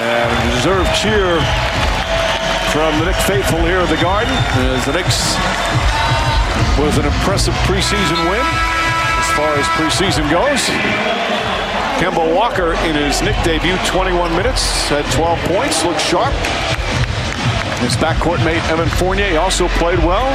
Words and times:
And 0.00 0.50
deserved 0.54 0.90
cheer 0.94 1.40
from 2.72 2.98
the 3.00 3.06
Knicks 3.06 3.24
faithful 3.26 3.58
here 3.66 3.82
at 3.82 3.88
the 3.88 4.00
Garden 4.00 4.32
as 4.70 4.84
the 4.86 4.92
Knicks 4.92 5.34
was 6.78 6.98
an 6.98 7.04
impressive 7.04 7.54
preseason 7.66 8.18
win 8.30 8.46
as 9.18 9.28
far 9.34 9.50
as 9.58 9.66
preseason 9.74 10.30
goes. 10.30 10.62
Kemba 11.98 12.34
Walker 12.34 12.72
in 12.86 12.94
his 12.94 13.20
Knick 13.22 13.36
debut, 13.44 13.76
21 13.86 14.32
minutes, 14.36 14.88
had 14.88 15.04
12 15.12 15.38
points, 15.50 15.84
looked 15.84 16.00
sharp. 16.00 16.32
His 17.82 17.96
backcourt 17.96 18.44
mate 18.44 18.62
Evan 18.70 18.88
Fournier 18.88 19.38
also 19.38 19.68
played 19.80 19.98
well. 19.98 20.30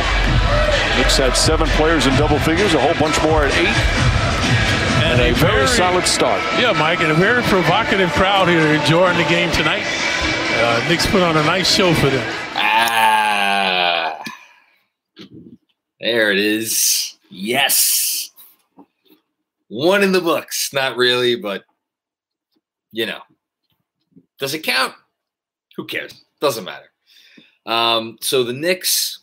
Knicks 0.98 1.18
had 1.18 1.36
seven 1.36 1.68
players 1.70 2.06
in 2.06 2.14
double 2.16 2.40
figures, 2.40 2.74
a 2.74 2.80
whole 2.80 2.96
bunch 3.00 3.22
more 3.24 3.46
at 3.46 3.54
eight 3.56 4.85
and, 5.16 5.24
a, 5.24 5.30
a 5.30 5.34
very, 5.34 5.56
very, 5.56 5.68
solid 5.68 6.06
start. 6.06 6.42
Yeah, 6.60 6.74
Mike, 6.74 7.00
and 7.00 7.10
a 7.10 7.16
very 7.16 7.42
provocative 7.44 8.12
crowd 8.12 8.50
here 8.50 8.74
enjoying 8.74 9.18
the 9.18 9.24
game 9.24 9.50
tonight. 9.52 9.86
Uh, 10.58 10.86
Knicks 10.90 11.06
put 11.06 11.22
on 11.22 11.38
a 11.38 11.44
nice 11.44 11.74
show 11.74 11.94
for 11.94 12.10
them. 12.10 12.34
Ah, 12.56 14.22
there 16.02 16.32
it 16.32 16.38
is. 16.38 17.18
Yes, 17.30 18.32
one 19.70 20.04
in 20.04 20.12
the 20.12 20.22
books. 20.22 20.74
Not 20.74 20.98
really, 20.98 21.36
but 21.36 21.64
you 22.92 23.06
know, 23.06 23.22
does 24.38 24.54
it 24.54 24.64
count? 24.64 24.94
Who 25.78 25.86
cares? 25.86 26.26
Doesn't 26.42 26.66
matter. 26.66 26.92
Um, 27.66 28.18
so 28.22 28.44
the 28.44 28.54
Knicks 28.54 29.20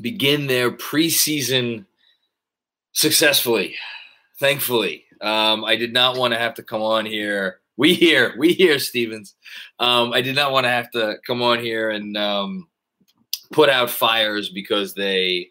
begin 0.00 0.46
their 0.46 0.70
preseason 0.70 1.84
successfully 2.92 3.76
thankfully. 4.44 5.04
Um, 5.22 5.64
I 5.64 5.74
did 5.74 5.94
not 5.94 6.18
want 6.18 6.34
to 6.34 6.38
have 6.38 6.52
to 6.54 6.62
come 6.62 6.82
on 6.82 7.06
here. 7.06 7.60
We 7.78 7.94
here, 7.94 8.34
we 8.36 8.52
here, 8.52 8.78
Stevens. 8.78 9.34
Um, 9.78 10.12
I 10.12 10.20
did 10.20 10.36
not 10.36 10.52
want 10.52 10.64
to 10.64 10.70
have 10.70 10.90
to 10.90 11.16
come 11.26 11.40
on 11.40 11.60
here 11.60 11.88
and 11.88 12.14
um, 12.14 12.68
put 13.52 13.70
out 13.70 13.88
fires 13.88 14.50
because 14.50 14.92
they 14.92 15.48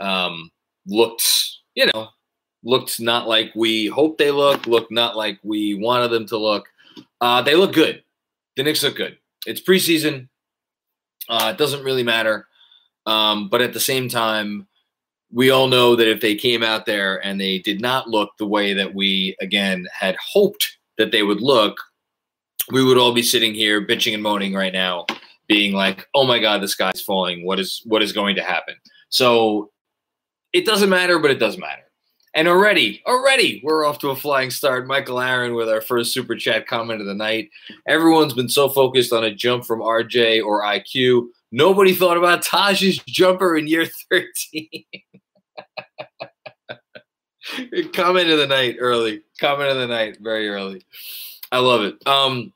um, 0.00 0.50
looked, 0.86 1.22
you 1.74 1.86
know, 1.92 2.08
looked 2.64 2.98
not 2.98 3.28
like 3.28 3.52
we 3.54 3.88
hoped 3.88 4.16
they 4.16 4.30
looked, 4.30 4.66
looked 4.66 4.90
not 4.90 5.18
like 5.18 5.38
we 5.42 5.74
wanted 5.74 6.08
them 6.08 6.26
to 6.28 6.38
look. 6.38 6.66
Uh, 7.20 7.42
they 7.42 7.54
look 7.54 7.74
good. 7.74 8.02
The 8.56 8.62
Knicks 8.62 8.82
look 8.82 8.96
good. 8.96 9.18
It's 9.46 9.60
preseason. 9.60 10.28
Uh, 11.28 11.50
it 11.52 11.58
doesn't 11.58 11.84
really 11.84 12.04
matter. 12.04 12.48
Um, 13.04 13.50
but 13.50 13.60
at 13.60 13.74
the 13.74 13.80
same 13.80 14.08
time, 14.08 14.66
we 15.32 15.50
all 15.50 15.68
know 15.68 15.94
that 15.96 16.08
if 16.10 16.20
they 16.20 16.34
came 16.34 16.62
out 16.62 16.86
there 16.86 17.24
and 17.24 17.40
they 17.40 17.58
did 17.58 17.80
not 17.80 18.08
look 18.08 18.30
the 18.38 18.46
way 18.46 18.72
that 18.74 18.94
we 18.94 19.36
again 19.40 19.86
had 19.92 20.16
hoped 20.16 20.78
that 20.98 21.12
they 21.12 21.22
would 21.22 21.40
look, 21.40 21.76
we 22.72 22.84
would 22.84 22.98
all 22.98 23.12
be 23.12 23.22
sitting 23.22 23.54
here 23.54 23.86
bitching 23.86 24.14
and 24.14 24.22
moaning 24.22 24.54
right 24.54 24.72
now, 24.72 25.06
being 25.46 25.72
like, 25.72 26.06
"Oh 26.14 26.26
my 26.26 26.38
God, 26.38 26.62
the 26.62 26.68
sky's 26.68 27.00
falling. 27.00 27.44
What 27.44 27.60
is 27.60 27.82
what 27.84 28.02
is 28.02 28.12
going 28.12 28.36
to 28.36 28.42
happen?" 28.42 28.74
So 29.08 29.70
it 30.52 30.66
doesn't 30.66 30.90
matter, 30.90 31.18
but 31.18 31.30
it 31.30 31.38
does 31.38 31.58
matter. 31.58 31.82
And 32.34 32.46
already, 32.46 33.02
already, 33.06 33.60
we're 33.64 33.84
off 33.84 33.98
to 34.00 34.10
a 34.10 34.16
flying 34.16 34.50
start. 34.50 34.86
Michael 34.86 35.20
Aaron 35.20 35.54
with 35.54 35.68
our 35.68 35.80
first 35.80 36.12
super 36.12 36.36
chat 36.36 36.66
comment 36.68 37.00
of 37.00 37.06
the 37.06 37.14
night. 37.14 37.50
Everyone's 37.88 38.34
been 38.34 38.48
so 38.48 38.68
focused 38.68 39.12
on 39.12 39.24
a 39.24 39.34
jump 39.34 39.64
from 39.64 39.80
RJ 39.80 40.44
or 40.44 40.62
IQ. 40.62 41.26
Nobody 41.50 41.92
thought 41.92 42.16
about 42.16 42.42
Taj's 42.42 42.98
jumper 43.06 43.56
in 43.56 43.66
year 43.66 43.86
13. 44.10 44.84
Comment 47.92 48.30
of 48.30 48.38
the 48.38 48.46
night 48.46 48.76
early. 48.78 49.22
Comment 49.40 49.70
of 49.70 49.76
the 49.76 49.86
night 49.86 50.18
very 50.20 50.48
early. 50.48 50.84
I 51.52 51.58
love 51.58 51.82
it. 51.82 52.06
Um, 52.06 52.52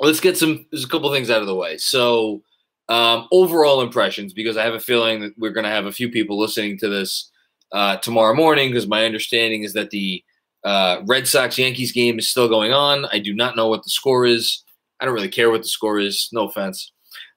let's 0.00 0.20
get 0.20 0.36
some. 0.36 0.66
There's 0.70 0.84
a 0.84 0.88
couple 0.88 1.12
things 1.12 1.30
out 1.30 1.40
of 1.40 1.46
the 1.46 1.54
way. 1.54 1.78
So, 1.78 2.42
um, 2.88 3.28
overall 3.32 3.80
impressions, 3.80 4.32
because 4.32 4.56
I 4.56 4.64
have 4.64 4.74
a 4.74 4.80
feeling 4.80 5.20
that 5.20 5.38
we're 5.38 5.52
going 5.52 5.64
to 5.64 5.70
have 5.70 5.86
a 5.86 5.92
few 5.92 6.10
people 6.10 6.38
listening 6.38 6.78
to 6.78 6.88
this 6.88 7.30
uh, 7.72 7.96
tomorrow 7.96 8.34
morning. 8.34 8.70
Because 8.70 8.86
my 8.86 9.04
understanding 9.04 9.62
is 9.62 9.72
that 9.72 9.90
the 9.90 10.22
uh, 10.64 11.02
Red 11.06 11.26
Sox 11.28 11.58
Yankees 11.58 11.92
game 11.92 12.18
is 12.18 12.28
still 12.28 12.48
going 12.48 12.72
on. 12.72 13.06
I 13.06 13.18
do 13.18 13.34
not 13.34 13.56
know 13.56 13.68
what 13.68 13.84
the 13.84 13.90
score 13.90 14.26
is. 14.26 14.62
I 15.00 15.04
don't 15.04 15.14
really 15.14 15.28
care 15.28 15.50
what 15.50 15.62
the 15.62 15.68
score 15.68 15.98
is. 15.98 16.28
No 16.32 16.48
offense. 16.48 16.92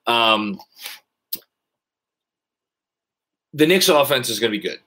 Um, 0.07 0.59
the 3.53 3.67
Knicks 3.67 3.89
offense 3.89 4.29
is 4.29 4.39
going 4.39 4.51
to 4.51 4.57
be 4.57 4.67
good. 4.67 4.79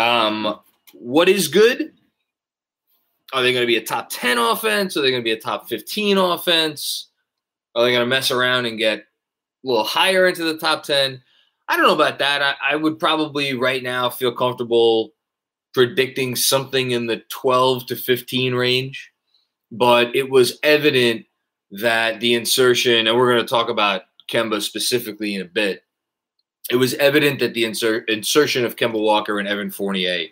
Um, 0.00 0.60
what 1.00 1.28
is 1.28 1.48
good? 1.48 1.92
Are 3.32 3.42
they 3.42 3.52
going 3.52 3.62
to 3.62 3.66
be 3.66 3.76
a 3.76 3.84
top 3.84 4.08
10 4.10 4.38
offense? 4.38 4.96
Are 4.96 5.02
they 5.02 5.10
going 5.10 5.22
to 5.22 5.24
be 5.24 5.32
a 5.32 5.40
top 5.40 5.68
15 5.68 6.16
offense? 6.16 7.08
Are 7.74 7.84
they 7.84 7.90
going 7.90 8.00
to 8.00 8.06
mess 8.06 8.30
around 8.30 8.66
and 8.66 8.78
get 8.78 9.00
a 9.00 9.04
little 9.64 9.84
higher 9.84 10.26
into 10.26 10.44
the 10.44 10.58
top 10.58 10.84
10? 10.84 11.22
I 11.68 11.76
don't 11.76 11.86
know 11.86 11.94
about 11.94 12.18
that. 12.20 12.42
I, 12.42 12.54
I 12.72 12.76
would 12.76 12.98
probably 12.98 13.54
right 13.54 13.82
now 13.82 14.08
feel 14.08 14.32
comfortable 14.32 15.12
predicting 15.74 16.36
something 16.36 16.92
in 16.92 17.06
the 17.06 17.22
12 17.28 17.86
to 17.86 17.96
15 17.96 18.54
range. 18.54 19.12
But 19.72 20.14
it 20.14 20.30
was 20.30 20.58
evident 20.62 21.26
that 21.72 22.20
the 22.20 22.34
insertion, 22.34 23.06
and 23.06 23.16
we're 23.16 23.32
going 23.32 23.44
to 23.44 23.50
talk 23.50 23.68
about 23.68 24.02
Kemba 24.30 24.62
specifically 24.62 25.34
in 25.34 25.42
a 25.42 25.46
bit, 25.46 25.82
it 26.70 26.76
was 26.76 26.94
evident 26.94 27.40
that 27.40 27.54
the 27.54 27.64
insert, 27.64 28.08
insertion 28.08 28.64
of 28.64 28.76
Kemba 28.76 29.00
Walker 29.00 29.38
and 29.38 29.48
Evan 29.48 29.70
Fournier 29.70 30.28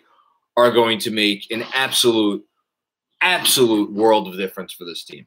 are 0.57 0.71
going 0.71 0.99
to 0.99 1.11
make 1.11 1.51
an 1.51 1.65
absolute, 1.73 2.43
absolute 3.21 3.91
world 3.91 4.27
of 4.27 4.37
difference 4.37 4.73
for 4.73 4.85
this 4.85 5.03
team. 5.03 5.25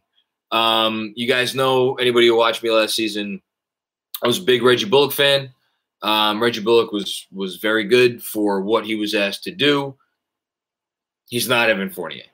Um, 0.50 1.12
you 1.16 1.26
guys 1.26 1.54
know 1.54 1.94
anybody 1.96 2.28
who 2.28 2.36
watched 2.36 2.62
me 2.62 2.70
last 2.70 2.94
season? 2.94 3.42
I 4.22 4.26
was 4.26 4.38
a 4.38 4.42
big 4.42 4.62
Reggie 4.62 4.86
Bullock 4.86 5.12
fan. 5.12 5.50
Um, 6.02 6.40
Reggie 6.40 6.62
Bullock 6.62 6.92
was 6.92 7.26
was 7.32 7.56
very 7.56 7.84
good 7.84 8.22
for 8.22 8.62
what 8.62 8.86
he 8.86 8.94
was 8.94 9.14
asked 9.14 9.44
to 9.44 9.50
do. 9.50 9.96
He's 11.28 11.48
not 11.48 11.68
Evan 11.68 11.90
Fournier. 11.90 12.24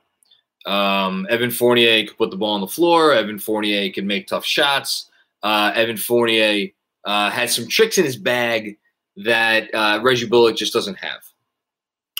Um, 0.66 1.26
Evan 1.28 1.50
Fournier 1.50 2.06
could 2.06 2.16
put 2.16 2.30
the 2.30 2.36
ball 2.36 2.54
on 2.54 2.60
the 2.60 2.68
floor. 2.68 3.12
Evan 3.12 3.38
Fournier 3.38 3.90
can 3.90 4.06
make 4.06 4.26
tough 4.26 4.44
shots. 4.44 5.10
Uh, 5.42 5.72
Evan 5.74 5.96
Fournier 5.96 6.68
uh, 7.04 7.30
has 7.30 7.54
some 7.54 7.68
tricks 7.68 7.98
in 7.98 8.04
his 8.04 8.16
bag 8.16 8.78
that 9.16 9.72
uh, 9.74 10.00
Reggie 10.02 10.26
Bullock 10.26 10.56
just 10.56 10.72
doesn't 10.72 10.98
have. 10.98 11.22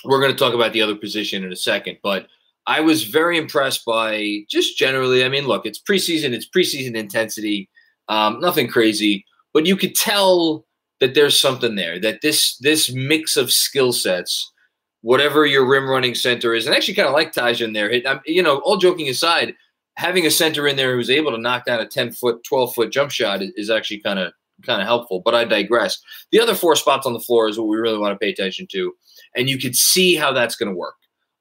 We're 0.05 0.21
going 0.21 0.33
to 0.33 0.39
talk 0.39 0.55
about 0.55 0.73
the 0.73 0.83
other 0.83 0.97
position 0.97 1.45
in 1.45 1.53
a 1.53 1.57
second, 1.57 1.99
but 2.03 2.27
I 2.67 2.81
was 2.81 3.05
very 3.05 3.37
impressed 3.37 3.85
by 3.85 4.45
just 4.49 4.79
generally. 4.79 5.25
I 5.25 5.29
mean, 5.29 5.47
look, 5.47 5.67
it's 5.67 5.81
preseason, 5.81 6.33
it's 6.33 6.49
preseason 6.49 6.95
intensity, 6.95 7.69
um, 8.09 8.41
nothing 8.41 8.69
crazy, 8.69 9.25
but 9.53 9.67
you 9.67 9.77
could 9.77 9.95
tell 9.95 10.65
that 11.01 11.15
there's 11.15 11.39
something 11.39 11.75
there. 11.75 11.99
That 11.99 12.21
this 12.23 12.57
this 12.59 12.93
mix 12.93 13.37
of 13.37 13.53
skill 13.53 13.93
sets, 13.93 14.51
whatever 15.03 15.45
your 15.45 15.67
rim 15.67 15.89
running 15.89 16.15
center 16.15 16.55
is, 16.55 16.67
and 16.67 16.75
I 16.75 16.79
actually 16.79 16.95
kind 16.95 17.09
of 17.09 17.15
like 17.15 17.33
Taj 17.33 17.61
in 17.61 17.73
there. 17.75 17.91
It, 17.91 18.07
you 18.27 18.43
know, 18.43 18.59
all 18.59 18.79
joking 18.79 19.09
aside, 19.09 19.55
having 19.97 20.27
a 20.27 20.31
center 20.31 20.67
in 20.67 20.77
there 20.77 20.95
who's 20.95 21.11
able 21.11 21.33
to 21.33 21.39
knock 21.39 21.67
down 21.67 21.81
a 21.81 21.87
10 21.87 22.13
foot, 22.13 22.43
12 22.45 22.75
foot 22.75 22.93
jump 22.93 23.11
shot 23.11 23.43
is, 23.43 23.51
is 23.57 23.71
actually 23.71 24.01
kind 24.01 24.19
of 24.19 24.33
kind 24.63 24.81
of 24.81 24.87
helpful. 24.87 25.21
But 25.25 25.35
I 25.35 25.45
digress. 25.45 26.01
The 26.33 26.41
other 26.41 26.55
four 26.55 26.77
spots 26.77 27.07
on 27.07 27.13
the 27.13 27.21
floor 27.21 27.49
is 27.49 27.59
what 27.59 27.69
we 27.69 27.77
really 27.77 27.99
want 27.99 28.13
to 28.15 28.19
pay 28.19 28.31
attention 28.31 28.67
to, 28.73 28.95
and 29.37 29.49
you 29.49 29.59
could 29.59 29.77
see 29.77 30.15
how 30.15 30.33
that's 30.33 30.57
going 30.57 30.71
to 30.71 30.77
work. 30.77 30.95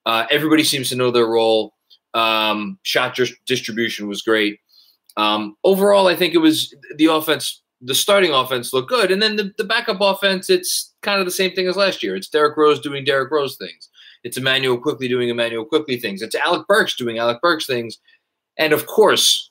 Uh, 0.06 0.26
everybody 0.30 0.64
seems 0.64 0.88
to 0.90 0.96
know 0.96 1.10
their 1.10 1.26
role. 1.26 1.74
Um, 2.12 2.78
shot 2.82 3.18
distribution 3.46 4.06
was 4.06 4.22
great. 4.22 4.60
Um, 5.16 5.56
overall, 5.64 6.06
I 6.06 6.16
think 6.16 6.34
it 6.34 6.38
was 6.38 6.74
the 6.96 7.06
offense. 7.06 7.62
The 7.80 7.94
starting 7.94 8.32
offense 8.32 8.72
looked 8.72 8.88
good, 8.88 9.10
and 9.10 9.20
then 9.20 9.36
the, 9.36 9.52
the 9.58 9.64
backup 9.64 9.98
offense. 10.00 10.48
It's 10.48 10.92
kind 11.02 11.20
of 11.20 11.26
the 11.26 11.32
same 11.32 11.52
thing 11.52 11.66
as 11.66 11.76
last 11.76 12.02
year. 12.02 12.16
It's 12.16 12.28
Derrick 12.28 12.56
Rose 12.56 12.80
doing 12.80 13.04
Derrick 13.04 13.30
Rose 13.30 13.56
things. 13.56 13.88
It's 14.22 14.38
Immanuel 14.38 14.78
Quickley 14.78 15.08
doing 15.08 15.28
Immanuel 15.28 15.64
Quickley 15.64 15.98
things. 15.98 16.22
It's 16.22 16.34
Alec 16.34 16.66
Burks 16.66 16.96
doing 16.96 17.18
Alec 17.18 17.40
Burks 17.42 17.66
things, 17.66 17.98
and 18.58 18.72
of 18.72 18.86
course, 18.86 19.50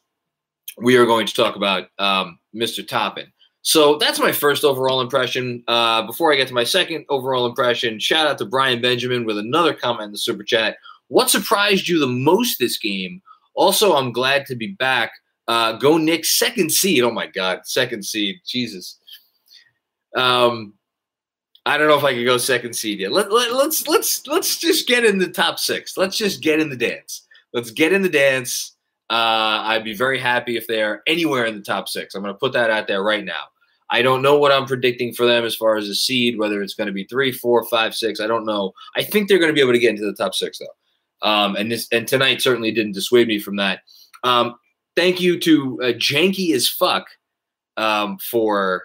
we 0.78 0.98
are 0.98 1.06
going 1.06 1.28
to 1.28 1.34
talk 1.34 1.56
about 1.56 1.90
um, 2.00 2.40
Mr. 2.56 2.88
Toppin. 2.88 3.32
So 3.64 3.98
that's 3.98 4.20
my 4.20 4.34
first 4.34 4.66
overall 4.66 5.00
impression. 5.00 5.64
Uh, 5.70 6.06
before 6.06 6.32
I 6.32 6.36
get 6.36 6.50
to 6.50 6.54
my 6.54 6.66
second 6.66 7.06
overall 7.10 7.46
impression, 7.46 7.98
shout 7.98 8.28
out 8.28 8.38
to 8.40 8.46
Brian 8.46 8.82
Benjamin 8.82 9.26
with 9.26 9.38
another 9.38 9.74
comment 9.74 10.08
in 10.08 10.12
the 10.12 10.18
super 10.18 10.44
chat. 10.44 10.78
What 11.08 11.30
surprised 11.30 11.88
you 11.88 11.98
the 11.98 12.08
most 12.08 12.60
this 12.60 12.78
game? 12.78 13.22
Also, 13.56 13.96
I'm 13.96 14.12
glad 14.12 14.46
to 14.48 14.56
be 14.56 14.74
back. 14.74 15.12
Uh, 15.48 15.74
go 15.74 15.98
Knicks, 15.98 16.38
second 16.38 16.72
seed. 16.72 17.04
Oh 17.04 17.12
my 17.12 17.28
God, 17.28 17.62
second 17.64 18.04
seed. 18.04 18.42
Jesus. 18.46 19.00
Um, 20.16 20.74
I 21.66 21.78
don't 21.78 21.88
know 21.88 21.98
if 21.98 22.04
I 22.04 22.14
could 22.14 22.26
go 22.26 22.38
second 22.38 22.74
seed 22.74 23.00
yet. 23.00 23.14
Let, 23.14 23.32
let, 23.32 23.54
let's 23.54 23.88
let's 23.88 24.28
let's 24.28 24.58
just 24.58 24.88
get 24.88 25.06
in 25.06 25.20
the 25.20 25.30
top 25.30 25.58
six. 25.58 25.98
Let's 25.98 26.18
just 26.18 26.42
get 26.42 26.60
in 26.60 26.70
the 26.70 26.76
dance. 26.76 27.26
Let's 27.54 27.72
get 27.72 27.94
in 27.94 28.02
the 28.02 28.10
dance. 28.10 28.76
Uh, 29.10 29.64
I'd 29.64 29.84
be 29.84 29.94
very 29.94 30.20
happy 30.20 30.58
if 30.58 30.68
they're 30.68 31.02
anywhere 31.08 31.46
in 31.46 31.56
the 31.56 31.62
top 31.62 31.88
six. 31.88 32.16
I'm 32.16 32.24
going 32.24 32.34
to 32.34 32.40
put 32.40 32.54
that 32.54 32.70
out 32.70 32.88
there 32.88 33.04
right 33.04 33.24
now. 33.24 33.44
I 33.94 34.02
don't 34.02 34.24
know 34.24 34.40
what 34.40 34.52
I'm 34.52 34.66
predicting 34.66 35.14
for 35.14 35.28
them 35.28 35.46
as 35.46 35.56
far 35.56 35.78
as 35.78 35.88
a 35.88 35.94
seed, 35.94 36.40
whether 36.40 36.64
it's 36.64 36.74
going 36.74 36.88
to 36.88 36.94
be 36.94 37.04
three, 37.06 37.32
four, 37.32 37.64
five, 37.66 37.94
six. 37.94 38.20
I 38.20 38.26
don't 38.26 38.44
know. 38.46 38.74
I 38.98 39.04
think 39.04 39.30
they're 39.30 39.38
going 39.38 39.52
to 39.52 39.56
be 39.56 39.62
able 39.62 39.74
to 39.74 39.80
get 39.80 39.92
into 39.92 40.04
the 40.04 40.16
top 40.16 40.34
six 40.34 40.58
though. 40.58 41.30
Um, 41.30 41.56
and 41.56 41.72
this 41.72 41.88
and 41.92 42.08
tonight 42.08 42.42
certainly 42.42 42.72
didn't 42.72 42.94
dissuade 42.94 43.28
me 43.28 43.38
from 43.40 43.58
that. 43.58 43.82
Um, 44.24 44.56
thank 44.96 45.22
you 45.22 45.40
to 45.42 45.82
uh, 45.82 45.86
Janky 45.94 46.56
as 46.56 46.68
fuck 46.68 47.06
um, 47.78 48.18
for 48.18 48.84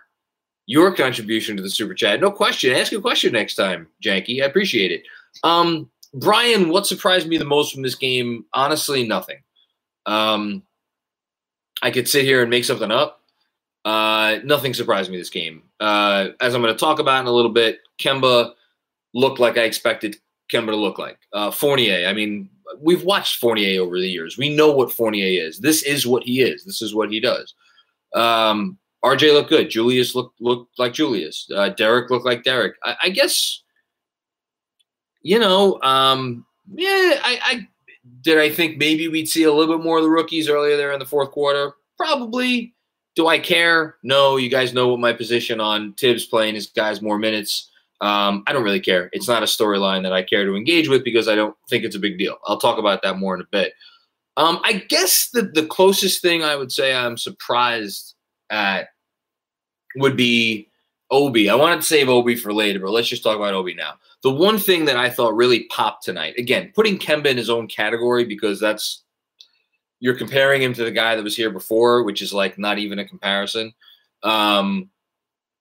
your 0.66 0.94
contribution 0.94 1.56
to 1.56 1.62
the 1.62 1.70
super 1.70 1.94
chat. 1.94 2.20
No 2.20 2.31
question. 2.31 2.76
Ask 2.76 2.93
a 2.93 3.00
question 3.00 3.32
next 3.32 3.54
time, 3.54 3.88
Janky. 4.04 4.43
I 4.43 4.46
appreciate 4.46 4.93
it. 4.93 5.04
Um, 5.43 5.90
Brian, 6.12 6.69
what 6.69 6.87
surprised 6.87 7.26
me 7.26 7.38
the 7.38 7.46
most 7.46 7.72
from 7.72 7.82
this 7.82 7.94
game? 7.94 8.44
Honestly, 8.52 9.08
nothing. 9.08 9.38
Um, 10.04 10.62
I 11.81 11.90
could 11.90 12.08
sit 12.08 12.25
here 12.25 12.43
and 12.43 12.50
make 12.50 12.66
something 12.66 12.90
up. 12.90 13.18
Uh, 13.88 14.40
nothing 14.44 14.75
surprised 14.75 15.11
me 15.11 15.17
this 15.17 15.31
game. 15.31 15.62
Uh, 15.81 16.29
as 16.43 16.55
I'm 16.55 16.61
going 16.61 16.75
to 16.75 16.79
talk 16.79 16.99
about 16.99 17.23
in 17.23 17.26
a 17.26 17.32
little 17.32 17.50
bit, 17.50 17.79
Kemba 17.99 18.52
looked 19.14 19.38
like 19.38 19.56
I 19.56 19.62
expected 19.62 20.17
Kemba 20.52 20.67
to 20.67 20.76
look 20.76 20.99
like. 20.99 21.19
Uh, 21.32 21.50
Fournier, 21.50 22.06
I 22.06 22.12
mean, 22.12 22.50
we've 22.82 23.02
watched 23.02 23.37
Fournier 23.37 23.81
over 23.81 23.99
the 23.99 24.06
years. 24.06 24.37
We 24.37 24.55
know 24.55 24.70
what 24.73 24.93
Fournier 24.93 25.43
is. 25.43 25.61
This 25.61 25.82
is 25.82 26.06
what 26.06 26.23
he 26.23 26.43
is. 26.43 26.67
This 26.67 26.82
is 26.82 26.94
what 26.94 27.11
he 27.11 27.19
does. 27.19 27.55
Um, 28.14 28.76
RJ 29.02 29.32
looked 29.32 29.49
good. 29.49 29.70
Julius 29.70 30.14
looked 30.14 30.38
looked 30.38 30.79
like 30.79 30.93
Julius. 30.93 31.49
Uh, 31.55 31.70
Derrick 31.70 32.11
looked 32.11 32.26
like 32.26 32.43
Derrick. 32.43 32.75
I, 32.85 32.96
I 33.05 33.08
guess, 33.08 33.62
you 35.23 35.38
know, 35.38 35.81
um, 35.81 36.44
yeah, 36.75 37.20
I, 37.25 37.38
I 37.43 37.69
did. 38.20 38.37
I 38.37 38.50
think 38.50 38.76
maybe 38.76 39.08
we'd 39.08 39.31
see 39.31 39.44
a 39.44 39.52
little 39.52 39.79
bit 39.79 39.82
more 39.82 39.96
of 39.96 40.05
the 40.05 40.11
rookies 40.11 40.46
earlier 40.46 40.76
there 40.76 40.93
in 40.93 40.99
the 40.99 41.06
fourth 41.06 41.31
quarter. 41.31 41.73
Probably. 41.96 42.75
Do 43.19 43.26
I 43.26 43.41
care? 43.41 43.97
No. 44.05 44.37
You 44.37 44.49
guys 44.49 44.73
know 44.73 44.87
what 44.87 45.00
my 45.00 45.12
position 45.12 45.61
on 45.61 45.93
Thibs 45.94 46.25
playing 46.25 46.55
his 46.55 46.69
guys 46.69 47.03
more 47.03 47.19
minutes. 47.19 47.69
Um, 48.00 48.44
I 48.47 48.53
don't 48.53 48.62
really 48.62 48.79
care. 48.79 49.11
It's 49.12 49.26
not 49.26 49.43
a 49.43 49.47
storyline 49.47 50.05
that 50.05 50.12
I 50.12 50.23
care 50.23 50.47
to 50.47 50.55
engage 50.55 50.88
with 50.88 51.03
because 51.03 51.26
I 51.26 51.35
don't 51.35 51.56
think 51.69 51.82
it's 51.82 51.97
a 51.97 51.99
big 51.99 52.17
deal. 52.17 52.37
I'll 52.47 52.61
talk 52.61 52.79
about 52.79 53.03
that 53.03 53.19
more 53.19 53.35
in 53.35 53.41
a 53.41 53.47
bit. 53.50 53.73
Um, 54.37 54.61
I 54.62 54.85
guess 54.88 55.31
the, 55.31 55.43
the 55.43 55.67
closest 55.67 56.23
thing 56.23 56.44
I 56.44 56.55
would 56.55 56.70
say 56.70 56.94
I'm 56.94 57.19
surprised 57.19 58.15
at 58.50 58.91
would 59.97 60.17
be 60.17 60.69
Obi. 61.11 61.50
I 61.50 61.56
wanted 61.56 61.81
to 61.81 61.88
save 61.88 62.09
Obi 62.09 62.37
for 62.37 62.53
later, 62.53 62.79
but 62.79 62.93
let's 62.93 63.09
just 63.09 63.25
talk 63.25 63.37
about 63.37 63.53
Obi 63.53 63.75
now. 63.75 63.94
The 64.23 64.31
one 64.31 64.59
thing 64.59 64.85
that 64.85 64.97
I 64.97 65.11
thought 65.11 65.35
really 65.35 65.64
popped 65.71 66.05
tonight, 66.05 66.35
again, 66.38 66.71
putting 66.73 67.00
Kemba 67.00 67.26
in 67.26 67.37
his 67.37 67.50
own 67.50 67.67
category 67.67 68.25
because 68.25 68.61
that's 68.61 69.03
you're 70.00 70.17
comparing 70.17 70.62
him 70.62 70.75
to 70.75 70.85
the 70.85 70.91
guy 70.91 71.17
that 71.17 71.25
was 71.25 71.37
here 71.37 71.50
before, 71.50 72.03
which 72.03 72.23
is 72.23 72.33
like 72.33 72.59
not 72.59 72.79
even 72.79 72.99
a 72.99 73.09
comparison. 73.09 73.73
Um, 74.23 74.91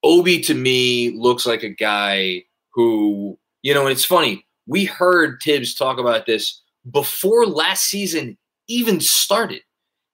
Obi 0.03 0.39
to 0.41 0.53
me 0.53 1.11
looks 1.11 1.45
like 1.45 1.63
a 1.63 1.69
guy 1.69 2.43
who, 2.73 3.37
you 3.63 3.73
know, 3.73 3.81
and 3.81 3.91
it's 3.91 4.05
funny. 4.05 4.45
We 4.67 4.85
heard 4.85 5.39
Thibs 5.41 5.73
talk 5.73 5.97
about 5.97 6.25
this 6.25 6.61
before 6.91 7.45
last 7.45 7.85
season 7.85 8.37
even 8.67 8.99
started. 8.99 9.61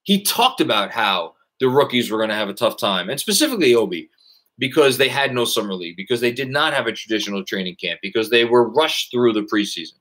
He 0.04 0.22
talked 0.22 0.62
about 0.62 0.92
how 0.92 1.36
the 1.60 1.70
rookies 1.70 2.10
were 2.10 2.18
going 2.18 2.30
to 2.30 2.36
have 2.36 2.50
a 2.50 2.54
tough 2.54 2.78
time, 2.78 3.10
and 3.10 3.20
specifically 3.20 3.76
Obi, 3.76 4.10
because 4.58 4.98
they 4.98 5.10
had 5.10 5.34
no 5.34 5.46
summer 5.46 5.74
league, 5.74 5.98
because 5.98 6.22
they 6.22 6.32
did 6.32 6.50
not 6.50 6.74
have 6.74 6.88
a 6.88 6.92
traditional 6.92 7.44
training 7.44 7.76
camp, 7.76 8.00
because 8.02 8.30
they 8.30 8.46
were 8.46 8.70
rushed 8.70 9.12
through 9.12 9.34
the 9.34 9.44
preseason. 9.44 9.94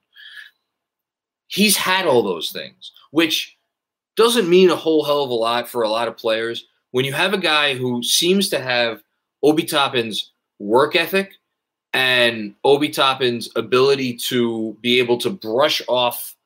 He's 1.47 1.77
had 1.77 2.07
all 2.07 2.23
those 2.23 2.51
things, 2.51 2.93
which 3.11 3.57
doesn't 4.17 4.49
mean 4.49 4.71
a 4.71 4.77
whole 4.77 5.05
hell 5.05 5.25
of 5.25 5.31
a 5.31 5.35
lot 5.35 5.69
for 5.69 5.83
a 5.83 5.89
lot 5.89 6.09
of 6.09 6.17
players. 6.17 6.67
When 6.91 7.05
you 7.05 7.13
have 7.13 7.33
a 7.33 7.39
guy 7.39 7.75
who 7.75 8.03
seems 8.03 8.49
to 8.51 8.61
have 8.61 9.03
Obi 9.43 9.65
Toppin's 9.65 10.33
work 10.59 10.95
ethic 10.95 11.35
and 11.93 12.55
Obi 12.65 12.91
Toppin's 12.91 13.51
ability 13.57 14.15
to 14.17 14.77
be 14.81 14.99
able 14.99 15.19
to 15.19 15.31
brush 15.31 15.83
off, 15.89 16.37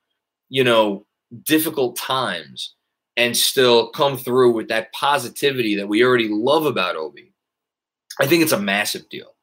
you 0.48 0.64
know, 0.64 1.04
difficult 1.44 1.96
times 1.96 2.74
and 3.16 3.36
still 3.36 3.88
come 3.88 4.16
through 4.16 4.52
with 4.52 4.68
that 4.68 4.92
positivity 4.92 5.74
that 5.76 5.88
we 5.88 6.04
already 6.04 6.28
love 6.28 6.66
about 6.66 6.96
Obi. 6.96 7.32
I 8.20 8.26
think 8.26 8.42
it's 8.42 8.52
a 8.52 8.60
massive 8.60 9.08
deal. 9.08 9.34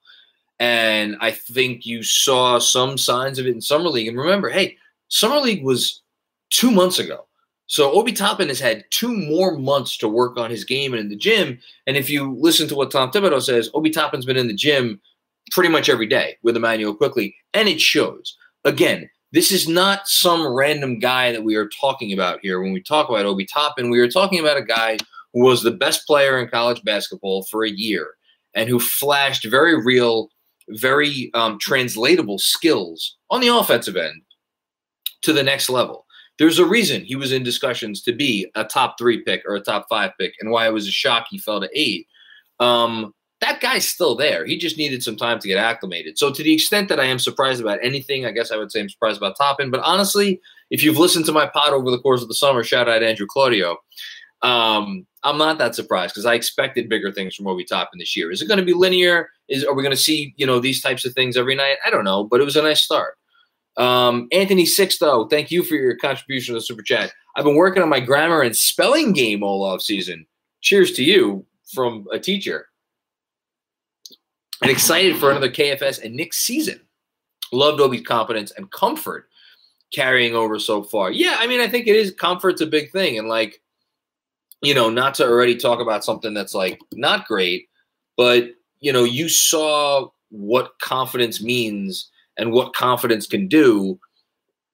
And 0.60 1.18
I 1.20 1.32
think 1.32 1.86
you 1.86 2.04
saw 2.04 2.60
some 2.60 2.98
signs 2.98 3.40
of 3.40 3.48
it 3.48 3.56
in 3.56 3.62
Summer 3.62 3.90
League. 3.90 4.08
And 4.08 4.18
remember, 4.18 4.50
hey, 4.50 4.78
Summer 5.10 5.38
League 5.38 5.64
was 5.64 6.02
two 6.50 6.72
months 6.72 7.00
ago. 7.00 7.26
So 7.68 7.92
Obi 7.92 8.12
Toppin 8.12 8.50
has 8.50 8.60
had 8.60 8.84
two 8.92 9.16
more 9.16 9.58
months 9.58 9.98
to 9.98 10.08
work 10.08 10.38
on 10.38 10.52
his 10.52 10.64
game 10.64 10.94
and 10.94 11.00
in 11.00 11.10
the 11.10 11.16
gym. 11.16 11.60
And 11.88 11.96
if 11.96 12.10
you 12.10 12.36
listen 12.40 12.68
to 12.68 12.76
what 12.76 12.92
Tom 12.92 13.12
Thibodeau 13.12 13.42
says, 13.42 13.70
Obi 13.74 13.90
Toppin's 13.90 14.26
been 14.26 14.38
in 14.38 14.48
the 14.48 14.54
gym 14.54 15.00
pretty 15.52 15.70
much 15.70 15.90
every 15.90 16.08
day 16.08 16.38
with 16.44 16.58
Immanuel 16.58 16.96
Quickley, 16.96 17.36
and 17.54 17.68
it 17.68 17.80
shows. 17.80 18.38
Again, 18.66 19.10
this 19.32 19.52
is 19.52 19.68
not 19.68 20.08
some 20.08 20.46
random 20.46 21.00
guy 21.00 21.32
that 21.32 21.44
we 21.44 21.56
are 21.56 21.70
talking 21.80 22.14
about 22.14 22.40
here. 22.42 22.62
When 22.62 22.72
we 22.72 22.82
talk 22.82 23.10
about 23.10 23.26
Obi 23.26 23.46
Toppin, 23.46 23.90
we 23.90 24.00
are 24.00 24.10
talking 24.10 24.40
about 24.40 24.58
a 24.58 24.64
guy 24.64 24.98
who 25.34 25.44
was 25.44 25.64
the 25.64 25.72
best 25.72 26.06
player 26.06 26.40
in 26.40 26.50
college 26.50 26.84
basketball 26.84 27.44
for 27.44 27.66
a 27.66 27.70
year 27.70 28.12
and 28.54 28.70
who 28.70 28.80
flashed 28.80 29.46
very 29.46 29.84
real, 29.84 30.30
very 30.70 31.32
um, 31.34 31.58
translatable 31.58 32.38
skills 32.38 33.18
on 33.32 33.42
the 33.42 33.48
offensive 33.48 33.98
end 33.98 34.22
to 35.24 35.34
the 35.34 35.44
next 35.44 35.70
level. 35.70 36.06
There's 36.40 36.60
a 36.60 36.66
reason 36.66 37.04
he 37.04 37.16
was 37.16 37.32
in 37.32 37.44
discussions 37.44 38.02
to 38.04 38.14
be 38.14 38.50
a 38.56 38.64
top 38.64 38.96
three 38.98 39.22
pick 39.22 39.44
or 39.48 39.56
a 39.56 39.62
top 39.62 39.86
five 39.90 40.12
pick, 40.20 40.34
and 40.40 40.52
why 40.52 40.68
it 40.68 40.74
was 40.74 40.88
a 40.88 40.92
shock 40.92 41.28
he 41.30 41.38
fell 41.38 41.62
to 41.62 41.70
eight. 41.74 42.08
Um, 42.60 43.14
that 43.40 43.60
guy's 43.60 43.88
still 43.88 44.16
there. 44.16 44.46
He 44.46 44.58
just 44.58 44.78
needed 44.78 45.04
some 45.04 45.18
time 45.18 45.38
to 45.40 45.48
get 45.48 45.58
acclimated. 45.58 46.18
So, 46.18 46.32
to 46.32 46.42
the 46.42 46.54
extent 46.54 46.90
that 46.90 47.00
I 47.00 47.06
am 47.06 47.20
surprised 47.20 47.62
about 47.62 47.80
anything, 47.84 48.26
I 48.26 48.32
guess 48.32 48.52
I 48.52 48.58
would 48.58 48.72
say 48.72 48.80
I'm 48.80 48.90
surprised 48.90 49.18
about 49.18 49.38
Toppin. 49.38 49.70
But 49.70 49.82
honestly, 49.82 50.40
if 50.70 50.84
you've 50.84 50.98
listened 50.98 51.26
to 51.26 51.34
my 51.34 51.46
pod 51.46 51.74
over 51.74 51.92
the 51.92 52.00
course 52.00 52.22
of 52.22 52.30
the 52.30 52.34
summer, 52.34 52.64
shout 52.64 52.90
out 52.90 53.04
Andrew 53.04 53.28
Claudio. 53.28 53.78
Um, 54.42 55.06
I'm 55.24 55.38
not 55.38 55.58
that 55.58 55.76
surprised 55.76 56.14
because 56.14 56.26
I 56.26 56.34
expected 56.34 56.90
bigger 56.90 57.12
things 57.12 57.36
from 57.36 57.48
Obi 57.48 57.64
Toppin 57.64 58.00
this 58.00 58.16
year. 58.16 58.32
Is 58.32 58.42
it 58.42 58.48
going 58.48 58.60
to 58.60 58.66
be 58.66 58.74
linear? 58.74 59.30
Is 59.50 59.64
are 59.66 59.74
we 59.74 59.84
going 59.84 59.96
to 59.96 60.02
see 60.02 60.34
you 60.38 60.46
know 60.46 60.60
these 60.60 60.82
types 60.82 61.06
of 61.06 61.14
things 61.14 61.38
every 61.38 61.56
night? 61.56 61.78
I 61.86 61.90
don't 61.90 62.06
know, 62.06 62.24
but 62.24 62.42
it 62.42 62.46
was 62.46 62.56
a 62.56 62.62
nice 62.62 62.82
start. 62.82 63.18
Um, 63.78 64.28
Anthony 64.32 64.66
Six, 64.66 64.98
though, 65.00 65.26
thank 65.28 65.52
you 65.52 65.64
for 65.64 65.76
your 65.76 65.96
contribution 65.96 66.54
to 66.54 66.60
the 66.60 66.66
super 66.66 66.82
chat. 66.82 67.12
I've 67.36 67.46
been 67.46 67.56
working 67.56 67.82
on 67.82 67.90
my 67.90 68.00
grammar 68.00 68.42
and 68.42 68.56
spelling 68.56 69.14
game 69.14 69.44
all 69.44 69.64
off 69.64 69.82
season. 69.82 70.26
Cheers 70.62 70.94
to 70.94 71.04
you 71.04 71.46
from 71.74 72.06
a 72.12 72.20
teacher. 72.20 72.68
And 74.62 74.72
excited 74.72 75.18
for 75.18 75.32
another 75.32 75.50
KFS 75.50 76.04
and 76.04 76.16
Knicks 76.16 76.40
season. 76.40 76.80
Loved 77.52 77.82
Obi's 77.82 78.06
confidence 78.06 78.52
and 78.56 78.72
comfort 78.72 79.28
carrying 79.94 80.36
over 80.36 80.60
so 80.60 80.84
far. 80.84 81.12
Yeah, 81.12 81.38
I 81.40 81.48
mean, 81.48 81.60
I 81.60 81.68
think 81.68 81.88
it 81.88 81.96
is 81.96 82.12
comfort's 82.12 82.62
a 82.62 82.66
big 82.66 82.92
thing. 82.92 83.18
And 83.18 83.28
like, 83.28 83.62
you 84.62 84.74
know, 84.74 84.90
not 84.90 85.16
to 85.16 85.26
already 85.26 85.56
talk 85.56 85.80
about 85.80 86.04
something 86.04 86.34
that's 86.34 86.54
like 86.54 86.80
not 86.94 87.28
great, 87.28 87.68
but 88.16 88.52
you 88.80 88.94
know, 88.94 89.04
you 89.04 89.30
saw 89.30 90.10
what 90.30 90.80
confidence 90.80 91.42
means 91.42 92.10
and 92.38 92.52
what 92.52 92.74
confidence 92.74 93.28
can 93.28 93.48
do 93.48 94.00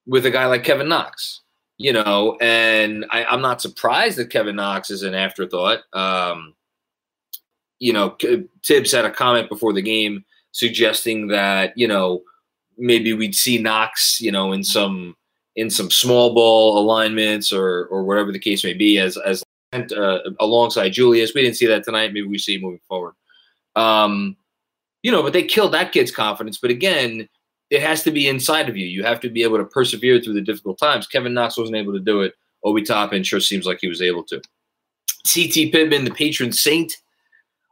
with 0.05 0.25
a 0.25 0.31
guy 0.31 0.45
like 0.45 0.63
Kevin 0.63 0.89
Knox. 0.89 1.41
You 1.77 1.93
know, 1.93 2.37
and 2.41 3.05
I, 3.09 3.33
am 3.33 3.41
not 3.41 3.61
surprised 3.61 4.17
that 4.17 4.29
Kevin 4.29 4.57
Knox 4.57 4.91
is 4.91 5.03
an 5.03 5.13
afterthought. 5.13 5.79
Um, 5.93 6.53
you 7.79 7.93
know, 7.93 8.17
Thibs 8.65 8.91
had 8.91 9.05
a 9.05 9.11
comment 9.11 9.47
before 9.47 9.71
the 9.71 9.81
game 9.81 10.25
suggesting 10.51 11.27
that 11.27 11.77
you 11.77 11.87
know 11.87 12.23
maybe 12.77 13.13
we'd 13.13 13.35
see 13.35 13.57
Knox, 13.57 14.19
you 14.19 14.31
know, 14.31 14.51
in 14.51 14.63
some 14.63 15.15
in 15.55 15.69
some 15.69 15.89
small 15.89 16.33
ball 16.33 16.77
alignments 16.79 17.53
or 17.53 17.85
or 17.85 18.03
whatever 18.03 18.31
the 18.31 18.39
case 18.39 18.63
may 18.63 18.73
be, 18.73 18.99
as 18.99 19.17
as 19.17 19.43
uh, 19.73 20.19
alongside 20.39 20.89
Julius. 20.89 21.33
We 21.33 21.41
didn't 21.41 21.57
see 21.57 21.67
that 21.67 21.83
tonight. 21.83 22.13
Maybe 22.13 22.27
we 22.27 22.37
see 22.37 22.59
moving 22.59 22.81
forward. 22.87 23.13
Um, 23.75 24.35
you 25.03 25.11
know, 25.11 25.23
but 25.23 25.33
they 25.33 25.43
killed 25.43 25.73
that 25.73 25.91
kid's 25.91 26.11
confidence. 26.11 26.57
But 26.57 26.71
again, 26.71 27.29
it 27.69 27.81
has 27.81 28.03
to 28.03 28.11
be 28.11 28.27
inside 28.27 28.69
of 28.69 28.77
you. 28.77 28.87
You 28.87 29.03
have 29.03 29.19
to 29.21 29.29
be 29.29 29.43
able 29.43 29.57
to 29.57 29.65
persevere 29.65 30.19
through 30.19 30.33
the 30.33 30.41
difficult 30.41 30.79
times. 30.79 31.07
Kevin 31.07 31.33
Knox 31.33 31.57
wasn't 31.57 31.77
able 31.77 31.93
to 31.93 31.99
do 31.99 32.21
it. 32.21 32.33
Obi 32.63 32.81
Toppin 32.81 33.23
sure 33.23 33.39
seems 33.39 33.65
like 33.65 33.79
he 33.79 33.87
was 33.87 34.01
able 34.01 34.23
to. 34.23 34.41
CT 35.31 35.71
Pittman, 35.71 36.05
the 36.05 36.11
patron 36.11 36.51
saint 36.51 36.97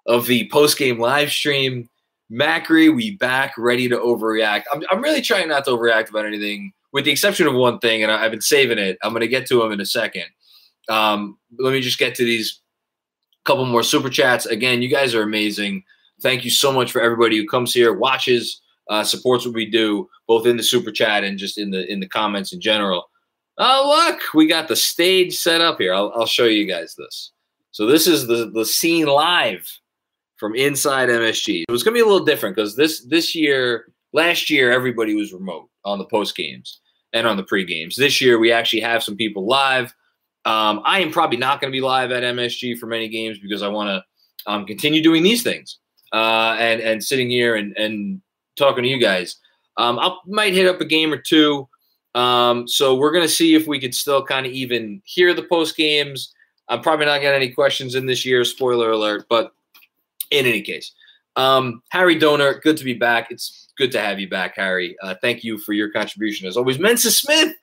of 0.06 0.28
the 0.28 0.50
post 0.50 0.78
game 0.78 1.00
live 1.00 1.30
stream, 1.30 1.90
Macri, 2.32 2.94
we 2.94 3.12
back 3.12 3.54
ready 3.58 3.88
to 3.90 3.98
overreact. 3.98 4.64
I'm, 4.72 4.84
I'm 4.92 5.02
really 5.02 5.22
trying 5.22 5.48
not 5.48 5.66
to 5.66 5.72
overreact 5.72 6.10
about 6.10 6.26
anything, 6.26 6.74
with 6.92 7.06
the 7.06 7.12
exception 7.12 7.48
of 7.48 7.54
one 7.54 7.80
thing, 7.80 8.04
and 8.04 8.12
I, 8.12 8.22
have 8.22 8.32
been 8.32 8.42
saving 8.42 8.78
it. 8.78 8.98
I'm 9.02 9.12
going 9.12 9.22
to 9.22 9.28
get 9.28 9.46
to 9.48 9.60
them 9.60 9.72
in 9.72 9.82
a 9.82 9.86
second. 9.86 10.26
Um, 10.90 11.38
let 11.58 11.74
me 11.74 11.82
just 11.82 12.00
get 12.00 12.16
to 12.16 12.26
these 12.26 12.62
couple 13.46 13.66
more 13.66 13.84
super 13.84 14.10
chats. 14.10 14.46
Again, 14.46 14.82
you 14.82 14.90
guys 14.90 15.16
are 15.16 15.24
amazing. 15.24 15.84
Thank 16.22 16.44
you 16.44 16.52
so 16.52 16.72
much 16.72 16.92
for 16.92 17.02
everybody 17.02 17.38
who 17.38 17.48
comes 17.48 17.74
here, 17.74 17.94
watches, 17.94 18.62
uh, 18.90 19.04
supports 19.04 19.46
what 19.46 19.56
we 19.56 19.70
do, 19.70 20.10
both 20.28 20.46
in 20.46 20.58
the 20.58 20.64
super 20.64 20.92
chat 20.92 21.24
and 21.24 21.38
just 21.38 21.58
in 21.58 21.72
the 21.72 21.92
in 21.92 22.00
the 22.00 22.08
comments 22.08 22.54
in 22.54 22.62
general. 22.62 23.10
Oh, 23.58 24.06
look, 24.06 24.22
we 24.34 24.48
got 24.48 24.68
the 24.68 24.76
stage 24.76 25.36
set 25.36 25.62
up 25.62 25.80
here. 25.80 25.94
I'll, 25.94 26.12
I'll 26.16 26.28
show 26.28 26.46
you 26.46 26.68
guys 26.68 26.96
this. 26.96 27.32
So 27.72 27.86
this 27.86 28.08
is 28.08 28.28
the 28.28 28.50
the 28.54 28.66
scene 28.66 29.08
live 29.08 29.70
from 30.38 30.56
inside 30.56 31.10
MSG. 31.10 31.64
It 31.68 31.72
was 31.72 31.84
going 31.84 31.94
to 31.94 31.98
be 31.98 32.08
a 32.08 32.12
little 32.12 32.26
different 32.26 32.56
because 32.56 32.76
this 32.76 33.04
this 33.06 33.36
year, 33.36 33.92
last 34.14 34.50
year, 34.50 34.72
everybody 34.72 35.16
was 35.16 35.34
remote 35.34 35.70
on 35.84 35.98
the 35.98 36.06
post 36.06 36.36
games 36.36 36.80
and 37.14 37.28
on 37.28 37.38
the 37.38 37.44
pre 37.44 37.66
games. 37.66 37.96
This 37.96 38.22
year, 38.22 38.40
we 38.40 38.52
actually 38.52 38.82
have 38.82 39.04
some 39.04 39.16
people 39.16 39.48
live. 39.48 39.94
Um, 40.46 40.82
I 40.86 41.02
am 41.02 41.12
probably 41.12 41.38
not 41.38 41.60
going 41.60 41.72
to 41.72 41.76
be 41.76 41.82
live 41.82 42.12
at 42.12 42.24
MSG 42.24 42.78
for 42.78 42.86
many 42.86 43.10
games 43.10 43.38
because 43.40 43.62
I 43.62 43.68
want 43.68 43.90
to 43.90 44.52
um, 44.52 44.66
continue 44.66 45.04
doing 45.04 45.24
these 45.24 45.44
things 45.44 45.80
uh, 46.14 46.56
and 46.60 46.80
and 46.82 47.04
sitting 47.04 47.30
here 47.30 47.56
and 47.56 47.76
and 47.76 48.22
talking 48.58 48.84
to 48.84 48.90
you 48.90 49.00
guys. 49.00 49.38
Um, 49.78 50.00
I 50.00 50.16
might 50.26 50.54
hit 50.54 50.68
up 50.68 50.82
a 50.82 50.86
game 50.86 51.14
or 51.14 51.18
two. 51.18 51.68
Um, 52.16 52.68
so 52.68 52.96
we're 52.96 53.12
gonna 53.12 53.28
see 53.28 53.54
if 53.54 53.68
we 53.68 53.80
could 53.80 53.94
still 53.94 54.24
kind 54.24 54.46
of 54.46 54.52
even 54.52 55.02
hear 55.06 55.34
the 55.34 55.44
post 55.44 55.78
games. 55.78 56.34
I'm 56.68 56.82
probably 56.82 57.06
not 57.06 57.22
getting 57.22 57.42
any 57.42 57.52
questions 57.52 57.96
in 57.96 58.06
this 58.08 58.26
year. 58.26 58.44
Spoiler 58.44 58.92
alert, 58.92 59.28
but 59.30 59.54
in 60.32 60.46
any 60.46 60.62
case, 60.62 60.92
um, 61.36 61.82
Harry 61.90 62.16
Donor, 62.18 62.60
good 62.60 62.78
to 62.78 62.84
be 62.84 62.94
back. 62.94 63.28
It's 63.30 63.68
good 63.78 63.92
to 63.92 64.02
have 64.02 64.20
you 64.20 64.28
back, 64.28 64.56
Harry. 64.56 64.98
Uh, 65.02 65.16
thank 65.22 65.44
you 65.44 65.58
for 65.60 65.74
your 65.74 65.92
contribution 65.92 66.48
as 66.48 66.58
always. 66.58 66.80
Mensa 66.80 67.12
Smith, 67.12 67.56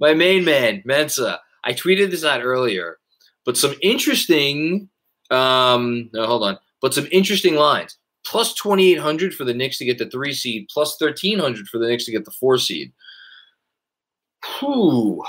my 0.00 0.14
main 0.14 0.44
man, 0.44 0.82
Mensa. 0.84 1.40
I 1.64 1.72
tweeted 1.72 2.10
this 2.10 2.24
out 2.24 2.42
earlier, 2.42 2.98
but 3.44 3.56
some 3.56 3.74
interesting. 3.82 4.88
Um, 5.30 6.10
no, 6.12 6.26
hold 6.26 6.42
on. 6.42 6.58
But 6.80 6.94
some 6.94 7.06
interesting 7.12 7.54
lines. 7.54 7.96
Plus 8.24 8.54
2,800 8.54 9.34
for 9.34 9.44
the 9.44 9.54
Knicks 9.54 9.78
to 9.78 9.84
get 9.84 9.98
the 9.98 10.08
three 10.08 10.32
seed, 10.32 10.68
plus 10.72 11.00
1,300 11.00 11.66
for 11.68 11.78
the 11.78 11.88
Knicks 11.88 12.04
to 12.04 12.12
get 12.12 12.24
the 12.24 12.30
four 12.30 12.56
seed. 12.58 12.92
Whew. 14.60 15.24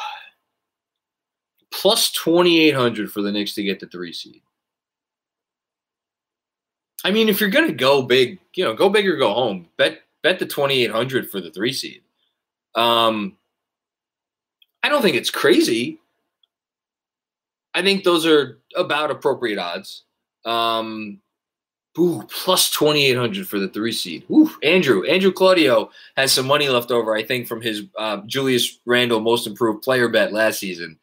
Plus 1.72 2.12
2,800 2.12 3.12
for 3.12 3.22
the 3.22 3.32
Knicks 3.32 3.56
to 3.56 3.64
get 3.64 3.80
the 3.80 3.88
three 3.88 4.14
seed. 4.14 4.42
I 7.04 7.12
mean, 7.12 7.28
if 7.30 7.42
you're 7.42 7.50
gonna 7.50 7.74
go 7.74 8.02
big, 8.02 8.40
you 8.56 8.64
know, 8.64 8.74
go 8.74 8.90
big 8.90 9.08
or 9.08 9.18
go 9.18 9.34
home. 9.34 9.68
Bet 9.78 10.00
bet 10.22 10.40
the 10.40 10.46
twenty 10.46 10.84
eight 10.84 10.92
hundred 10.92 11.30
for 11.30 11.42
the 11.42 11.52
three 11.52 11.74
seed. 11.74 12.02
Um, 12.76 13.38
I 14.82 14.90
don't 14.90 15.02
think 15.02 15.18
it's 15.18 15.30
crazy. 15.30 16.00
I 17.74 17.82
think 17.82 18.04
those 18.04 18.26
are 18.26 18.60
about 18.76 19.12
appropriate 19.12 19.60
odds. 19.60 20.04
Um, 20.46 21.20
ooh, 21.98 22.24
plus 22.30 22.70
twenty 22.70 23.06
eight 23.06 23.18
hundred 23.18 23.48
for 23.48 23.60
the 23.60 23.70
three 23.70 23.92
seed. 23.92 24.26
Ooh, 24.32 24.50
Andrew 24.64 25.04
Andrew 25.06 25.32
Claudio 25.32 25.90
has 26.18 26.32
some 26.32 26.48
money 26.48 26.70
left 26.70 26.92
over, 26.92 27.16
I 27.16 27.24
think, 27.24 27.48
from 27.48 27.62
his 27.62 27.84
uh, 27.98 28.22
Julius 28.26 28.80
Randle 28.86 29.20
Most 29.20 29.48
Improved 29.48 29.84
Player 29.84 30.10
bet 30.10 30.34
last 30.34 30.60
season. 30.60 30.98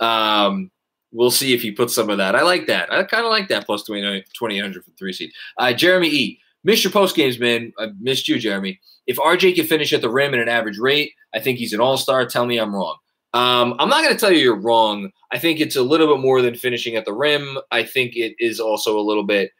Um, 0.00 0.70
we'll 1.12 1.30
see 1.30 1.54
if 1.54 1.62
he 1.62 1.70
puts 1.70 1.94
some 1.94 2.10
of 2.10 2.18
that. 2.18 2.34
I 2.34 2.42
like 2.42 2.66
that. 2.66 2.92
I 2.92 3.04
kind 3.04 3.24
of 3.24 3.30
like 3.30 3.48
that 3.48 3.66
plus 3.66 3.84
2,800 3.84 4.84
for 4.84 4.90
three 4.92 5.12
seed. 5.12 5.30
Uh, 5.58 5.72
Jeremy 5.72 6.08
E. 6.08 6.40
Missed 6.64 6.82
your 6.82 6.92
post 6.92 7.14
games, 7.14 7.38
man. 7.38 7.74
I 7.78 7.90
missed 8.00 8.26
you, 8.26 8.38
Jeremy. 8.38 8.80
If 9.06 9.18
RJ 9.18 9.54
can 9.54 9.66
finish 9.66 9.92
at 9.92 10.00
the 10.00 10.08
rim 10.08 10.32
at 10.32 10.40
an 10.40 10.48
average 10.48 10.78
rate, 10.78 11.12
I 11.34 11.40
think 11.40 11.58
he's 11.58 11.74
an 11.74 11.80
all 11.80 11.98
star. 11.98 12.24
Tell 12.24 12.46
me 12.46 12.58
I'm 12.58 12.74
wrong. 12.74 12.96
Um, 13.34 13.74
I'm 13.78 13.88
not 13.88 14.02
going 14.02 14.14
to 14.14 14.18
tell 14.18 14.32
you 14.32 14.38
you're 14.38 14.56
wrong. 14.56 15.10
I 15.30 15.38
think 15.38 15.60
it's 15.60 15.76
a 15.76 15.82
little 15.82 16.06
bit 16.06 16.22
more 16.22 16.40
than 16.40 16.54
finishing 16.54 16.96
at 16.96 17.04
the 17.04 17.12
rim. 17.12 17.58
I 17.70 17.82
think 17.82 18.16
it 18.16 18.34
is 18.38 18.60
also 18.60 18.98
a 18.98 19.02
little 19.02 19.24
bit, 19.24 19.50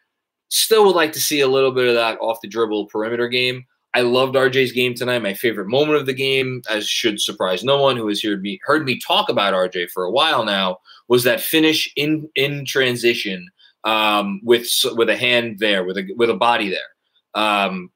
still 0.55 0.87
would 0.87 0.95
like 0.95 1.13
to 1.13 1.21
see 1.21 1.41
a 1.41 1.49
little 1.49 1.73
bit 1.73 1.89
of 1.89 1.95
that 1.95 2.19
off 2.21 2.41
the 2.41 2.49
dribble 2.49 2.87
perimeter 2.87 3.29
game. 3.29 3.67
I 3.93 4.01
loved 4.01 4.35
RJ's 4.35 4.73
game 4.73 4.95
tonight. 4.95 5.23
My 5.23 5.35
favorite 5.35 5.69
moment 5.69 5.99
of 5.99 6.07
the 6.07 6.15
game, 6.15 6.63
as 6.69 6.89
should 6.89 7.21
surprise 7.21 7.63
no 7.63 7.81
one 7.81 7.97
who 7.97 8.09
has 8.09 8.23
heard 8.23 8.43
me 8.43 8.61
heard 8.65 8.85
me 8.85 8.99
talk 8.99 9.29
about 9.29 9.55
RJ 9.55 9.91
for 9.91 10.05
a 10.05 10.11
while 10.11 10.45
now, 10.45 10.79
was 11.09 11.25
that 11.25 11.41
finish 11.41 11.93
in 11.97 12.29
in 12.35 12.65
transition 12.65 13.49
um, 13.85 14.41
with 14.43 14.69
with 14.97 15.11
a 15.11 15.17
hand 15.17 15.59
there, 15.59 15.85
with 15.85 15.99
a 15.99 16.09
with 16.17 16.31
a 16.31 16.35
body 16.35 16.71
there. 16.71 17.41
Um, 17.41 17.91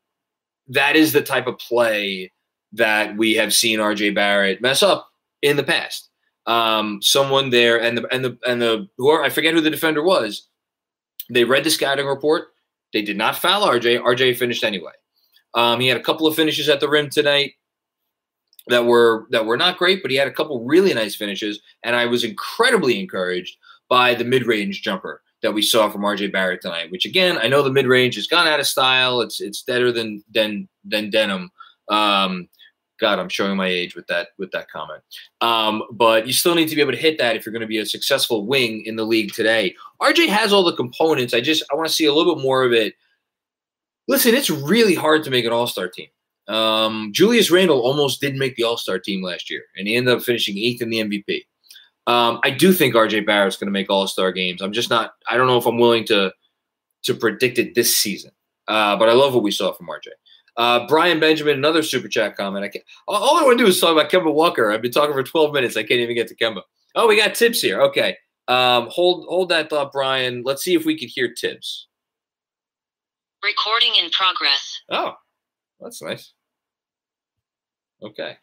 that 0.69 0.97
is 0.97 1.13
the 1.13 1.23
type 1.23 1.47
of 1.47 1.59
play 1.59 2.33
that 2.73 3.17
we 3.17 3.35
have 3.35 3.55
seen 3.55 3.79
RJ 3.79 4.15
Barrett 4.15 4.61
mess 4.61 4.83
up 4.83 5.09
in 5.43 5.57
the 5.57 5.65
past. 5.65 6.11
Um, 6.47 7.01
someone 7.03 7.51
there, 7.51 7.81
and 7.81 7.99
the 7.99 8.07
and 8.13 8.25
the 8.25 8.39
and 8.47 8.61
the 8.61 8.89
who 8.99 9.23
I 9.23 9.31
forget 9.31 9.55
who 9.55 9.61
the 9.61 9.71
defender 9.71 10.03
was. 10.03 10.48
They 11.31 11.45
read 11.45 11.65
the 11.65 11.71
scouting 11.71 12.07
report. 12.07 12.49
They 12.93 13.03
did 13.03 13.17
not 13.17 13.37
foul 13.37 13.67
RJ. 13.67 14.03
RJ 14.03 14.37
finished 14.37 14.65
anyway. 14.65 14.93
Um, 15.55 15.81
he 15.81 15.89
had 15.89 15.97
a 15.97 16.03
couple 16.03 16.27
of 16.27 16.35
finishes 16.35 16.69
at 16.69 16.81
the 16.81 16.89
rim 16.89 17.11
tonight 17.11 17.55
that 18.69 18.85
were 18.85 19.27
that 19.31 19.47
were 19.47 19.57
not 19.57 19.79
great, 19.79 20.03
but 20.03 20.11
he 20.11 20.17
had 20.17 20.29
a 20.29 20.33
couple 20.33 20.65
really 20.65 20.95
nice 20.95 21.15
finishes, 21.15 21.61
and 21.83 21.97
I 21.97 22.07
was 22.07 22.25
incredibly 22.25 23.01
encouraged 23.01 23.57
by 23.89 24.15
the 24.15 24.25
mid-range 24.25 24.83
jumper 24.83 25.23
that 25.43 25.55
we 25.55 25.63
saw 25.63 25.89
from 25.89 26.03
RJ 26.03 26.33
Barrett 26.33 26.61
tonight. 26.61 26.91
Which 26.91 27.07
again, 27.07 27.39
I 27.39 27.49
know 27.49 27.63
the 27.63 27.73
mid-range 27.73 28.17
has 28.17 28.27
gone 28.27 28.47
out 28.47 28.61
of 28.61 28.67
style. 28.67 29.21
It's 29.21 29.41
it's 29.41 29.63
better 29.63 29.91
than 29.91 30.23
than 30.33 30.69
than 30.85 31.11
denim. 31.11 31.51
Um, 31.89 32.49
God, 32.99 33.19
I'm 33.19 33.29
showing 33.29 33.57
my 33.57 33.69
age 33.69 33.95
with 33.95 34.07
that 34.09 34.29
with 34.39 34.51
that 34.53 34.71
comment. 34.71 35.03
Um, 35.41 35.83
but 35.93 36.27
you 36.27 36.33
still 36.33 36.55
need 36.55 36.69
to 36.69 36.75
be 36.75 36.81
able 36.81 36.93
to 36.93 36.99
hit 36.99 37.19
that 37.19 37.37
if 37.37 37.45
you're 37.47 37.53
going 37.53 37.61
to 37.61 37.67
be 37.67 37.79
a 37.79 37.87
successful 37.87 38.47
wing 38.47 38.83
in 38.85 38.97
the 38.97 39.05
league 39.05 39.33
today. 39.33 39.75
RJ 40.03 40.29
has 40.29 40.53
all 40.53 40.65
the 40.65 40.77
components. 40.77 41.35
I 41.35 41.41
just 41.41 41.63
I 41.73 41.77
want 41.77 41.89
to 41.89 41.95
see 41.95 42.07
a 42.07 42.13
little 42.13 42.35
bit 42.35 42.43
more 42.43 42.65
of 42.65 42.73
it 42.73 42.95
Listen, 44.09 44.35
it's 44.35 44.49
really 44.49 44.95
hard 44.95 45.23
to 45.25 45.31
make 45.31 45.45
an 45.45 45.53
all 45.53 45.67
star 45.67 45.87
team. 45.87 46.09
Um, 46.49 47.11
Julius 47.13 47.51
Randle 47.51 47.81
almost 47.81 48.23
didn't 48.23 48.39
make 48.39 48.57
the 48.57 48.65
all 48.65 48.79
star 48.79 48.99
team 48.99 49.23
last 49.23 49.51
year, 49.51 49.65
and 49.77 49.87
he 49.87 49.95
ended 49.95 50.17
up 50.17 50.23
finishing 50.23 50.57
eighth 50.57 50.81
in 50.81 50.89
the 50.89 51.01
MVP. 51.01 51.45
Um, 52.07 52.41
I 52.43 52.51
do 52.51 52.73
think 52.73 52.95
RJ 52.95 53.27
Barrett's 53.27 53.59
going 53.59 53.67
to 53.67 53.73
make 53.73 53.91
all 53.91 54.07
star 54.09 54.33
games. 54.33 54.63
I'm 54.63 54.73
just 54.73 54.89
not, 54.89 55.13
I 55.31 55.37
don't 55.37 55.47
know 55.47 55.59
if 55.59 55.67
I'm 55.67 55.79
willing 55.79 56.07
to 56.07 56.33
to 57.05 57.15
predict 57.15 57.59
it 57.59 57.75
this 57.75 57.97
season. 57.97 58.33
Uh, 58.67 58.97
but 58.97 59.09
I 59.09 59.13
love 59.13 59.35
what 59.35 59.43
we 59.43 59.51
saw 59.51 59.73
from 59.73 59.87
RJ. 59.87 60.09
Uh, 60.59 60.89
Brian 60.89 61.21
Benjamin, 61.21 61.57
another 61.57 61.85
super 61.85 62.09
chat 62.09 62.37
comment. 62.37 62.65
I 62.65 62.69
can't, 62.69 62.85
all 63.07 63.39
I 63.39 63.45
want 63.45 63.57
to 63.59 63.65
do 63.65 63.69
is 63.69 63.81
talk 63.81 63.93
about 63.93 64.11
Kemba 64.11 64.35
Walker. 64.35 64.73
I've 64.73 64.83
been 64.83 64.91
talking 64.91 65.15
for 65.15 65.23
12 65.23 65.55
minutes. 65.55 65.77
I 65.77 65.85
can't 65.85 66.01
even 66.01 66.17
get 66.17 66.27
to 66.29 66.35
Kemba. 66.35 66.63
Oh, 66.97 67.07
we 67.07 67.17
got 67.17 67.37
Thibs 67.37 67.63
here. 67.63 67.81
Okay. 67.83 68.17
Um, 68.49 68.89
hold 68.91 69.27
hold 69.29 69.51
that 69.51 69.71
thought, 69.71 69.93
Brian. 69.93 70.43
Let's 70.45 70.65
see 70.65 70.75
if 70.75 70.85
we 70.85 70.99
could 70.99 71.11
hear 71.11 71.33
Thibs. 71.39 71.87
Recording 73.45 73.93
in 74.03 74.11
progress. 74.11 74.81
Oh, 74.91 75.15
that's 75.81 76.03
nice. 76.03 76.33
Okay. 78.03 78.37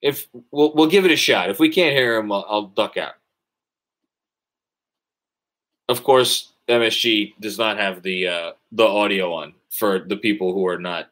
If 0.00 0.28
we'll 0.50 0.72
we'll 0.74 0.88
give 0.88 1.04
it 1.04 1.10
a 1.10 1.16
shot. 1.16 1.50
If 1.50 1.58
we 1.58 1.68
can't 1.68 1.94
hear 1.94 2.16
him, 2.16 2.32
I'll, 2.32 2.46
I'll 2.48 2.66
duck 2.68 2.96
out. 2.96 3.14
Of 5.90 6.04
course, 6.04 6.52
MSG 6.70 7.34
does 7.40 7.58
not 7.58 7.76
have 7.76 8.02
the 8.02 8.28
uh, 8.28 8.52
the 8.72 8.86
audio 8.86 9.32
on 9.32 9.54
for 9.70 9.98
the 9.98 10.16
people 10.16 10.52
who 10.52 10.66
are 10.66 10.78
not 10.78 11.10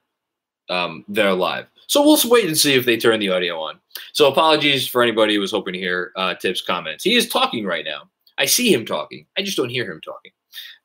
um, 0.70 1.04
they're 1.08 1.34
live. 1.34 1.66
So 1.86 2.02
we'll 2.02 2.18
wait 2.30 2.46
and 2.46 2.56
see 2.56 2.74
if 2.74 2.84
they 2.84 2.98
turn 2.98 3.20
the 3.20 3.30
audio 3.30 3.58
on. 3.58 3.78
So 4.12 4.30
apologies 4.30 4.86
for 4.86 5.02
anybody 5.02 5.34
who 5.34 5.40
was 5.40 5.50
hoping 5.50 5.72
to 5.72 5.78
hear 5.78 6.12
uh, 6.16 6.34
Thibs 6.40 6.60
comments. 6.60 7.02
He 7.02 7.14
is 7.14 7.28
talking 7.28 7.64
right 7.64 7.84
now. 7.84 8.02
I 8.36 8.44
see 8.44 8.72
him 8.72 8.84
talking. 8.84 9.26
I 9.36 9.42
just 9.42 9.56
don't 9.56 9.70
hear 9.70 9.90
him 9.90 10.00
talking. 10.00 10.32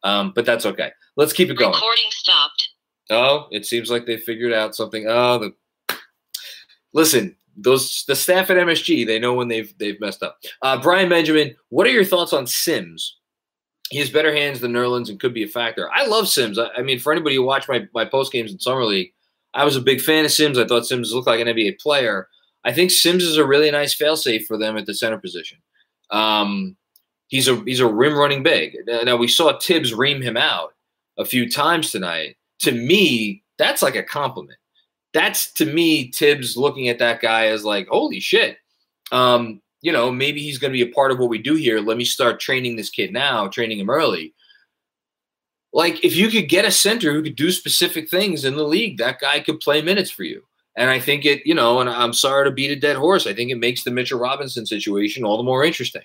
Um, 0.04 0.32
but 0.34 0.46
that's 0.46 0.66
okay. 0.66 0.92
Let's 1.16 1.34
keep 1.34 1.50
it 1.50 1.56
going. 1.56 1.74
Recording 1.74 2.06
stopped. 2.10 2.70
Oh, 3.10 3.48
it 3.52 3.66
seems 3.66 3.92
like 3.92 4.06
they 4.06 4.18
figured 4.18 4.54
out 4.54 4.76
something. 4.76 5.06
Oh, 5.08 5.40
the 5.40 5.98
listen, 6.94 7.36
those 7.56 8.06
the 8.08 8.16
staff 8.16 8.50
at 8.50 8.58
MSG, 8.58 9.06
they 9.06 9.20
know 9.20 9.34
when 9.34 9.50
they've 9.50 9.74
they've 9.78 10.00
messed 10.00 10.24
up. 10.24 10.40
Uh, 10.62 10.82
Brian 10.82 11.10
Benjamin, 11.10 11.56
what 11.70 11.86
are 11.86 11.92
your 11.92 12.06
thoughts 12.06 12.34
on 12.34 12.48
Sims? 12.48 13.18
He 13.94 14.00
has 14.00 14.10
better 14.10 14.34
hands 14.34 14.60
than 14.60 14.74
Nerlens 14.74 15.10
and 15.10 15.20
could 15.20 15.36
be 15.36 15.44
a 15.44 15.48
factor. 15.48 15.88
I 15.94 16.08
love 16.08 16.28
Sims. 16.28 16.58
I, 16.58 16.70
I 16.76 16.82
mean, 16.82 16.98
for 16.98 17.12
anybody 17.14 17.36
who 17.36 17.44
watched 17.44 17.70
my 17.70 17.88
my 17.94 18.06
post 18.06 18.32
games 18.32 18.52
in 18.52 18.60
summer 18.60 18.84
league, 18.84 19.14
I 19.54 19.64
was 19.66 19.76
a 19.76 19.82
big 19.82 20.02
fan 20.02 20.26
of 20.26 20.32
Sims. 20.32 20.58
I 20.58 20.66
thought 20.66 20.88
Sims 20.88 21.14
looked 21.14 21.28
like 21.28 21.40
an 21.40 21.48
NBA 21.48 21.80
player. 21.80 22.28
I 22.66 22.74
think 22.74 22.90
Sims 22.90 23.24
is 23.24 23.38
a 23.38 23.46
really 23.46 23.70
nice 23.70 23.96
failsafe 23.96 24.46
for 24.46 24.58
them 24.58 24.78
at 24.78 24.88
the 24.88 24.96
center 24.96 25.20
position. 25.20 25.60
Um, 26.10 26.76
he's 27.28 27.48
a 27.48 27.56
he's 27.68 27.82
a 27.82 27.88
rim 27.88 28.16
running 28.16 28.42
big. 28.42 28.76
Now 28.88 29.16
we 29.16 29.28
saw 29.28 29.60
Thibs 29.60 29.94
ream 29.94 30.24
him 30.24 30.38
out 30.38 30.74
a 31.20 31.26
few 31.26 31.48
times 31.48 31.92
tonight. 31.92 32.38
To 32.62 32.72
me, 32.72 33.44
that's 33.60 33.84
like 33.84 33.96
a 33.96 34.02
compliment. 34.02 34.58
That's 35.14 35.54
to 35.54 35.66
me 35.66 36.12
Thibs 36.12 36.58
looking 36.58 36.90
at 36.90 36.98
that 36.98 37.22
guy 37.22 37.46
as 37.48 37.64
like, 37.64 37.88
holy 37.90 38.20
shit. 38.20 38.58
Um, 39.12 39.62
you 39.84 39.92
know, 39.92 40.10
maybe 40.10 40.42
he's 40.42 40.58
going 40.58 40.72
to 40.72 40.78
be 40.78 40.90
a 40.90 40.94
part 40.94 41.12
of 41.12 41.20
what 41.20 41.30
we 41.30 41.38
do 41.38 41.56
here. 41.56 41.80
Let 41.80 41.98
me 41.98 42.06
start 42.06 42.40
training 42.40 42.78
this 42.78 42.90
kid 42.90 43.12
now, 43.12 43.50
training 43.50 43.80
him 43.80 43.90
early. 43.90 44.34
Like, 45.74 46.04
if 46.06 46.16
you 46.16 46.30
could 46.30 46.48
get 46.48 46.64
a 46.64 46.72
center 46.72 47.12
who 47.12 47.22
could 47.22 47.36
do 47.36 47.52
specific 47.52 48.10
things 48.10 48.46
in 48.46 48.56
the 48.56 48.64
league, 48.64 48.98
that 48.98 49.20
guy 49.20 49.42
could 49.42 49.60
play 49.60 49.82
minutes 49.82 50.10
for 50.10 50.24
you. 50.24 50.42
And 50.78 50.90
I 50.90 51.00
think 51.00 51.26
it, 51.26 51.46
you 51.46 51.54
know, 51.54 51.82
and 51.82 51.90
I'm 51.90 52.14
sorry 52.14 52.46
to 52.46 52.52
beat 52.52 52.72
a 52.72 52.80
dead 52.80 52.96
horse. 52.96 53.28
I 53.28 53.34
think 53.34 53.52
it 53.52 53.58
makes 53.58 53.84
the 53.84 53.92
Mitchell 53.92 54.20
Robinson 54.20 54.66
situation 54.66 55.26
all 55.26 55.36
the 55.36 55.44
more 55.44 55.66
interesting. 55.66 56.04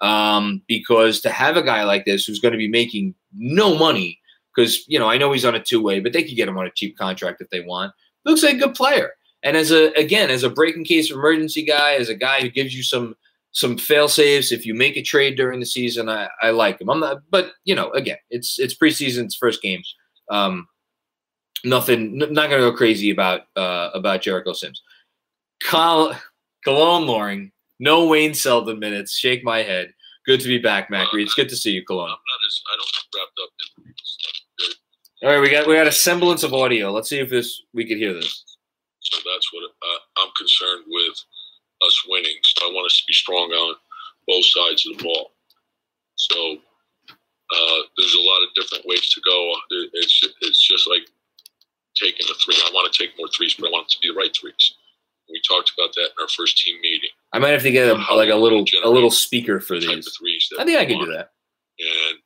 Um, 0.00 0.62
because 0.68 1.20
to 1.22 1.30
have 1.30 1.56
a 1.56 1.62
guy 1.62 1.82
like 1.82 2.04
this 2.04 2.26
who's 2.26 2.38
going 2.38 2.52
to 2.52 2.58
be 2.58 2.68
making 2.68 3.14
no 3.34 3.76
money, 3.76 4.20
because, 4.54 4.86
you 4.86 5.00
know, 5.00 5.08
I 5.10 5.18
know 5.18 5.32
he's 5.32 5.44
on 5.44 5.56
a 5.56 5.62
two 5.62 5.82
way, 5.82 5.98
but 5.98 6.12
they 6.12 6.22
could 6.22 6.36
get 6.36 6.48
him 6.48 6.58
on 6.58 6.66
a 6.66 6.70
cheap 6.70 6.96
contract 6.96 7.40
if 7.40 7.50
they 7.50 7.60
want. 7.60 7.92
Looks 8.24 8.44
like 8.44 8.54
a 8.54 8.58
good 8.58 8.74
player. 8.74 9.10
And 9.46 9.56
as 9.56 9.70
a, 9.70 9.92
again, 9.92 10.28
as 10.28 10.42
a 10.42 10.50
breaking 10.50 10.84
case 10.84 11.12
emergency 11.12 11.62
guy, 11.62 11.94
as 11.94 12.08
a 12.08 12.16
guy 12.16 12.40
who 12.40 12.50
gives 12.50 12.76
you 12.76 12.82
some, 12.82 13.14
some 13.52 13.78
fail 13.78 14.08
saves 14.08 14.50
if 14.50 14.66
you 14.66 14.74
make 14.74 14.96
a 14.96 15.02
trade 15.02 15.36
during 15.36 15.60
the 15.60 15.66
season. 15.66 16.08
I, 16.08 16.28
I 16.42 16.50
like 16.50 16.80
him. 16.80 16.90
I'm 16.90 16.98
not, 16.98 17.18
but 17.30 17.52
you 17.64 17.76
know, 17.76 17.90
again, 17.92 18.18
it's 18.28 18.58
it's 18.58 18.74
preseason's 18.74 19.36
first 19.36 19.62
game. 19.62 19.82
Um, 20.30 20.66
nothing, 21.64 22.20
n- 22.20 22.32
not 22.32 22.50
gonna 22.50 22.62
go 22.62 22.72
crazy 22.72 23.10
about 23.10 23.42
uh, 23.54 23.90
about 23.94 24.20
Jericho 24.20 24.52
Sims. 24.52 24.82
Col- 25.62 26.16
Cologne 26.64 27.06
Loring, 27.06 27.52
no 27.78 28.08
Wayne 28.08 28.34
Selden 28.34 28.80
minutes. 28.80 29.16
Shake 29.16 29.44
my 29.44 29.62
head. 29.62 29.94
Good 30.26 30.40
to 30.40 30.48
be 30.48 30.58
back, 30.58 30.90
Macri. 30.90 31.22
It's 31.22 31.34
good 31.34 31.48
to 31.48 31.56
see 31.56 31.70
you, 31.70 31.84
Cologne. 31.84 32.08
I'm 32.08 32.10
not 32.10 32.46
as 32.46 32.62
I 32.66 32.76
don't 32.76 33.22
wrapped 33.22 33.38
up 33.44 33.50
in 33.86 33.94
stuff. 34.02 34.76
All 35.22 35.30
right, 35.30 35.40
we 35.40 35.50
got 35.50 35.68
we 35.68 35.74
got 35.76 35.86
a 35.86 35.92
semblance 35.92 36.42
of 36.42 36.52
audio. 36.52 36.90
Let's 36.90 37.08
see 37.08 37.20
if 37.20 37.30
this 37.30 37.62
we 37.72 37.86
could 37.86 37.96
hear 37.96 38.12
this. 38.12 38.55
So 39.12 39.18
that's 39.24 39.52
what 39.52 39.64
uh, 39.64 40.22
I'm 40.22 40.30
concerned 40.36 40.84
with 40.86 41.16
us 41.82 42.04
winning. 42.08 42.36
So 42.42 42.66
I 42.66 42.72
want 42.72 42.86
us 42.86 42.98
to 42.98 43.04
be 43.06 43.12
strong 43.12 43.50
on 43.50 43.76
both 44.26 44.44
sides 44.46 44.86
of 44.86 44.98
the 44.98 45.04
ball. 45.04 45.32
So 46.16 46.58
uh, 47.50 47.80
there's 47.96 48.14
a 48.14 48.20
lot 48.20 48.42
of 48.42 48.54
different 48.54 48.86
ways 48.86 49.10
to 49.14 49.20
go. 49.24 49.54
It's 49.94 50.20
it's 50.42 50.66
just 50.66 50.88
like 50.88 51.06
taking 51.94 52.26
a 52.28 52.34
three. 52.44 52.56
I 52.64 52.70
want 52.72 52.92
to 52.92 52.98
take 52.98 53.16
more 53.18 53.28
threes, 53.28 53.54
but 53.58 53.68
I 53.68 53.70
want 53.70 53.86
it 53.86 53.94
to 53.94 54.00
be 54.00 54.08
the 54.08 54.18
right 54.18 54.34
threes. 54.34 54.74
We 55.28 55.40
talked 55.46 55.72
about 55.76 55.92
that 55.94 56.10
in 56.14 56.22
our 56.22 56.28
first 56.28 56.58
team 56.62 56.80
meeting. 56.80 57.10
I 57.32 57.38
might 57.38 57.50
have 57.50 57.62
to 57.62 57.72
get 57.72 57.88
a, 57.88 58.14
like 58.14 58.30
a 58.30 58.36
little 58.36 58.64
a 58.84 58.88
little 58.88 59.10
speaker 59.10 59.60
for 59.60 59.78
the 59.78 59.86
these. 59.86 60.16
threes 60.18 60.48
I 60.58 60.64
think 60.64 60.78
I 60.78 60.86
can 60.86 60.98
do 60.98 61.12
that. 61.12 61.32
and 61.78 62.18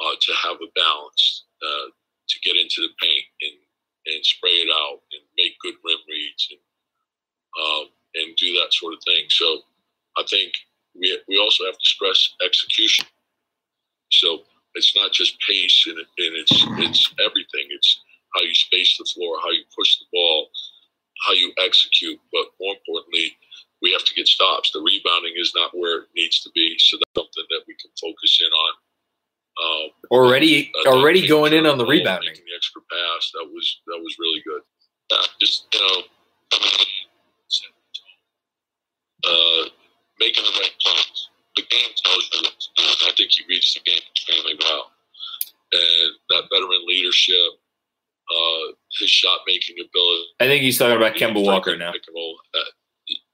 uh, 0.00 0.14
to 0.20 0.32
have 0.42 0.56
a 0.56 0.68
balance, 0.74 1.44
uh, 1.62 1.88
to 2.28 2.40
get 2.40 2.56
into 2.56 2.82
the 2.82 2.88
paint 3.00 3.24
and, 3.42 3.52
and 4.06 4.24
spray 4.24 4.64
it 4.64 4.70
out 4.70 5.00
and 5.12 5.22
make 5.36 5.58
good 5.60 5.74
rim 5.84 5.98
reads 6.08 6.48
and 6.50 6.60
um, 7.54 7.86
and 8.14 8.36
do 8.36 8.52
that 8.54 8.72
sort 8.72 8.94
of 8.94 9.00
thing. 9.04 9.26
So 9.30 9.60
I 10.16 10.24
think 10.28 10.52
we 10.94 11.18
we 11.28 11.38
also 11.38 11.64
have 11.64 11.78
to 11.78 11.86
stress 11.86 12.34
execution. 12.44 13.06
So 14.10 14.42
it's 14.74 14.94
not 14.96 15.12
just 15.12 15.38
pace 15.48 15.84
and, 15.86 15.98
it, 15.98 16.06
and 16.18 16.36
it's 16.36 16.64
it's 16.86 17.14
everything. 17.20 17.66
It's 17.70 18.00
how 18.34 18.42
you 18.42 18.54
space 18.54 18.98
the 18.98 19.08
floor, 19.14 19.38
how 19.42 19.50
you 19.50 19.62
push 19.76 19.98
the 19.98 20.06
ball, 20.12 20.48
how 21.26 21.32
you 21.32 21.52
execute, 21.58 22.18
but 22.32 22.46
more 22.60 22.74
importantly, 22.74 23.36
we 23.82 23.92
have 23.92 24.04
to 24.04 24.14
get 24.14 24.26
stops. 24.26 24.72
The 24.72 24.80
rebounding 24.80 25.34
is 25.36 25.52
not 25.54 25.70
where 25.72 26.02
it 26.02 26.08
needs 26.16 26.40
to 26.42 26.50
be, 26.54 26.76
so 26.78 26.96
that's 26.96 27.14
something 27.14 27.46
that 27.50 27.64
we 27.68 27.74
can 27.80 27.90
focus 28.00 28.40
in 28.40 28.50
on. 28.50 28.72
Um, 29.54 29.90
Already 30.10 30.72
I 30.84 30.90
already 30.90 31.26
going 31.26 31.52
in 31.52 31.64
on 31.66 31.78
the 31.78 31.86
rebounding. 31.86 32.30
making 32.30 32.44
the 32.44 32.56
extra 32.56 32.82
pass, 32.90 33.30
that 33.34 33.46
was 33.52 33.80
that 33.86 33.98
was 34.02 34.16
really 34.18 34.42
good. 34.44 34.62
Uh, 35.12 35.26
just 35.40 35.66
you 35.72 35.80
know, 35.80 36.02
uh, 39.24 39.68
making 40.18 40.44
the 40.44 40.58
right 40.58 40.74
plays. 40.80 41.28
The 41.56 41.62
game 41.70 41.90
tells 42.02 42.30
you 42.32 42.40
what 42.42 42.58
to 42.58 42.68
do. 42.76 42.82
and 42.82 43.10
I 43.10 43.12
think 43.16 43.30
he 43.30 43.44
reads 43.48 43.74
the 43.74 43.80
game 43.88 44.02
extremely 44.10 44.58
well, 44.60 44.90
and 45.72 46.10
that 46.30 46.48
veteran 46.50 46.82
leadership, 46.86 47.54
uh, 48.30 48.74
his 48.98 49.10
shot 49.10 49.40
making 49.46 49.76
ability. 49.78 50.26
I 50.40 50.46
think 50.46 50.62
he's 50.62 50.78
talking 50.78 50.96
about 50.96 51.14
Kemba 51.14 51.44
Walker 51.44 51.76
now. 51.76 51.92
Roll, 52.12 52.38
uh, 52.54 52.58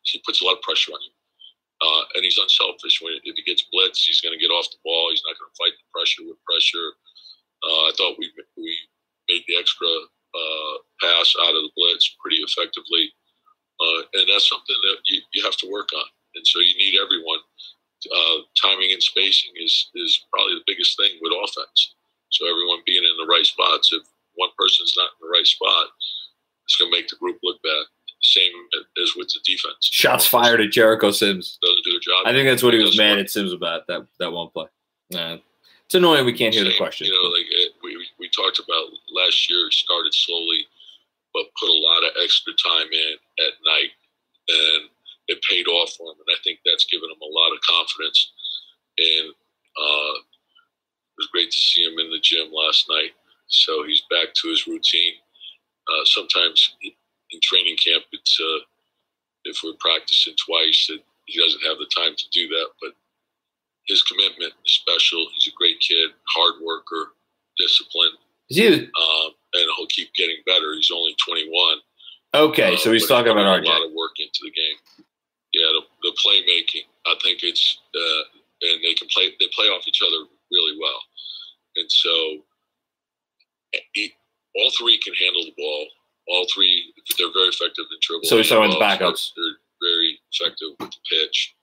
he 0.03 0.23
puts 0.27 0.43
a 0.43 0.45
lot 0.45 0.57
of 0.57 0.63
pressure 0.63 0.93
on 0.93 0.99
you. 1.01 1.13
Uh, 1.81 2.05
and 2.15 2.25
he's 2.25 2.37
unselfish. 2.37 3.01
When 3.01 3.17
if 3.25 3.35
he 3.37 3.43
gets 3.43 3.65
blitzed, 3.73 4.05
he's 4.05 4.21
going 4.21 4.37
to 4.37 4.43
get 4.43 4.53
off 4.53 4.69
the 4.69 4.85
ball. 4.85 5.09
He's 5.09 5.25
not 5.25 5.37
going 5.41 5.49
to 5.49 5.61
fight 5.61 5.73
the 5.73 5.89
pressure 5.97 6.29
with 6.29 6.45
pressure. 6.45 6.89
Uh, 7.65 7.89
I 7.89 7.93
thought 7.97 8.21
we 8.21 8.29
we 8.57 8.77
made 9.29 9.45
the 9.49 9.57
extra 9.57 9.89
uh, 9.89 10.75
pass 11.01 11.33
out 11.41 11.57
of 11.57 11.65
the 11.65 11.75
blitz 11.77 12.17
pretty 12.21 12.45
effectively, 12.45 13.09
uh, 13.81 14.01
and 14.13 14.29
that's 14.29 14.49
something 14.49 14.77
that 14.77 14.99
you, 15.09 15.21
you 15.33 15.41
have 15.45 15.57
to 15.65 15.73
work 15.73 15.89
on. 15.97 16.09
And 16.37 16.47
so 16.47 16.61
you 16.61 16.77
need 16.77 17.01
everyone. 17.01 17.41
Uh, 18.01 18.49
timing 18.57 18.93
and 18.93 19.03
spacing 19.03 19.53
is 19.61 19.93
is 19.95 20.25
probably 20.33 20.57
the 20.57 20.69
biggest 20.69 20.97
thing 20.97 21.21
with 21.21 21.37
offense. 21.37 21.97
So 22.31 22.49
everyone 22.49 22.81
being 22.87 23.05
in 23.05 23.17
the 23.21 23.29
right 23.29 23.45
spots. 23.45 23.93
If 23.93 24.05
one 24.37 24.51
person's 24.57 24.95
not 24.97 25.13
in 25.17 25.29
the 25.29 25.33
right 25.33 25.47
spot, 25.47 25.89
it's 26.65 26.77
going 26.77 26.91
to 26.91 26.97
make 26.97 27.09
the 27.09 27.17
group 27.17 27.39
look 27.43 27.61
bad. 27.63 27.85
Same 28.23 28.53
as 29.03 29.15
with 29.17 29.29
the 29.29 29.41
defense. 29.45 29.89
Shots 29.91 30.27
fired 30.27 30.61
at 30.61 30.71
Jericho 30.71 31.11
Sims. 31.11 31.59
Doesn't 31.63 31.85
do 31.85 31.93
the 31.93 32.01
job. 32.01 32.27
I 32.27 32.33
think 32.33 32.49
that's 32.49 32.63
what 32.63 32.75
he 32.75 32.81
was 32.83 32.99
mad 32.99 33.19
at 33.19 33.31
Sims 33.31 33.53
about 33.53 33.87
that 33.87 34.07
that 34.19 34.31
one 34.33 34.49
play. 34.51 34.67
Uh, 35.15 35.39
it's 35.87 35.95
annoying 35.95 36.25
we 36.27 36.33
can't 36.35 36.55
hear 36.55 36.65
the 36.65 36.77
question. 36.77 37.07
You 37.07 37.15
know, 37.15 37.29
like 37.31 37.47
it, 37.51 37.73
we 37.83 37.97
we- 37.97 38.07
we 38.19 38.29
talked 38.29 38.59
about 38.59 38.85
last 39.11 39.49
year. 39.51 39.71
Started 39.71 40.13
slowly, 40.13 40.67
but 41.33 41.47
put 41.59 41.69
a 41.71 41.73
lot 41.73 42.05
of 42.05 42.11
extra 42.23 42.53
time 42.63 42.87
in 42.93 43.15
at 43.47 43.53
night, 43.65 43.91
and 44.49 44.91
it 45.29 45.43
paid 45.49 45.67
off 45.67 45.93
for 45.97 46.13
him. 46.13 46.19
And 46.21 46.29
I 46.37 46.39
think 46.45 46.59
that's 46.67 46.85
given 46.85 47.09
him 47.11 47.17
a 47.23 47.33
lot 47.33 47.53
of 47.55 47.61
confidence. 47.63 48.31
And 48.99 49.31
uh, 49.31 50.15
it 50.21 51.17
was 51.17 51.29
great 51.33 51.51
to 51.51 51.57
see 51.57 51.83
him 51.85 51.99
in 51.99 52.11
the 52.11 52.21
gym 52.21 52.53
last 52.53 52.87
night. 52.91 53.13
So 53.49 53.85
he's 53.85 54.03
back 54.11 54.35
to 54.35 54.49
his 54.49 54.67
routine. 54.67 55.15
Uh, 55.89 56.05
sometimes 56.05 56.77
in 57.33 57.41
training 57.43 57.77
camp, 57.77 58.05
it's 58.13 58.39
uh, 58.41 58.59
if 59.45 59.61
we're 59.65 59.75
practicing 59.81 60.35
twice, 60.45 60.87
that 60.89 61.01
he 61.27 61.41
doesn't 61.41 61.63
have 61.63 61.79
the 61.79 61.89
time 61.95 62.15
to 62.17 62.25
do 62.33 62.49
that, 62.49 62.69
but 62.81 62.91
his 63.87 64.03
commitment 64.03 64.53
is 64.67 64.73
special. 64.73 65.27
He's 65.35 65.49
a 65.53 65.57
great 65.57 65.81
kid, 65.81 66.11
hard 66.29 66.55
worker, 66.63 67.13
disciplined, 67.59 68.19
Is 68.51 68.57
he 68.57 68.69
the- 68.69 68.77
um, 68.87 69.31
and 69.55 69.67
he'll 69.77 69.87
keep 69.89 70.13
getting 70.15 70.37
better. 70.47 70.75
He's 70.75 70.91
only 70.93 71.15
21. 71.27 71.79
okay, 72.35 72.75
uh, 72.75 72.77
so 72.77 72.93
he's 72.93 73.07
talking 73.09 73.33
about 73.33 73.61
a 73.61 73.63
lot 73.69 73.85
of 73.87 73.93
work 73.93 74.13
into 74.19 74.41
the 74.43 74.51
game. 74.51 75.07
Yeah, 75.53 75.67
the, 75.73 75.83
the 76.03 76.17
playmaking. 76.23 76.85
I 77.07 77.15
think 77.23 77.43
it's 77.43 77.79
uh, 77.95 78.23
and 78.63 78.81
they 78.85 78.95
can 78.95 79.09
play. 79.09 79.35
They 79.41 79.49
play 79.53 79.67
off 79.67 79.83
each 79.89 80.01
other 80.03 80.25
really 80.53 80.79
well, 80.81 81.01
and 81.77 81.91
so 81.91 82.39
e- 83.97 84.13
all 84.57 84.71
three 84.79 84.99
can 84.99 85.15
handle 85.15 85.45
the 85.45 85.55
ball. 85.57 85.87
All 86.31 86.47
three, 86.55 86.95
they're 87.19 87.35
very 87.35 87.51
effective 87.51 87.85
in 87.91 87.99
dribble. 88.01 88.25
So 88.25 88.39
he's 88.39 88.49
talking 88.49 88.71
and 88.71 88.79
about 88.79 88.99
the 88.99 89.05
backups. 89.05 89.35
They're, 89.35 89.59
they're 89.83 89.91
very 89.91 90.21
effective 90.31 90.79
with 90.79 90.91
the 90.95 91.03
pitch. 91.11 91.57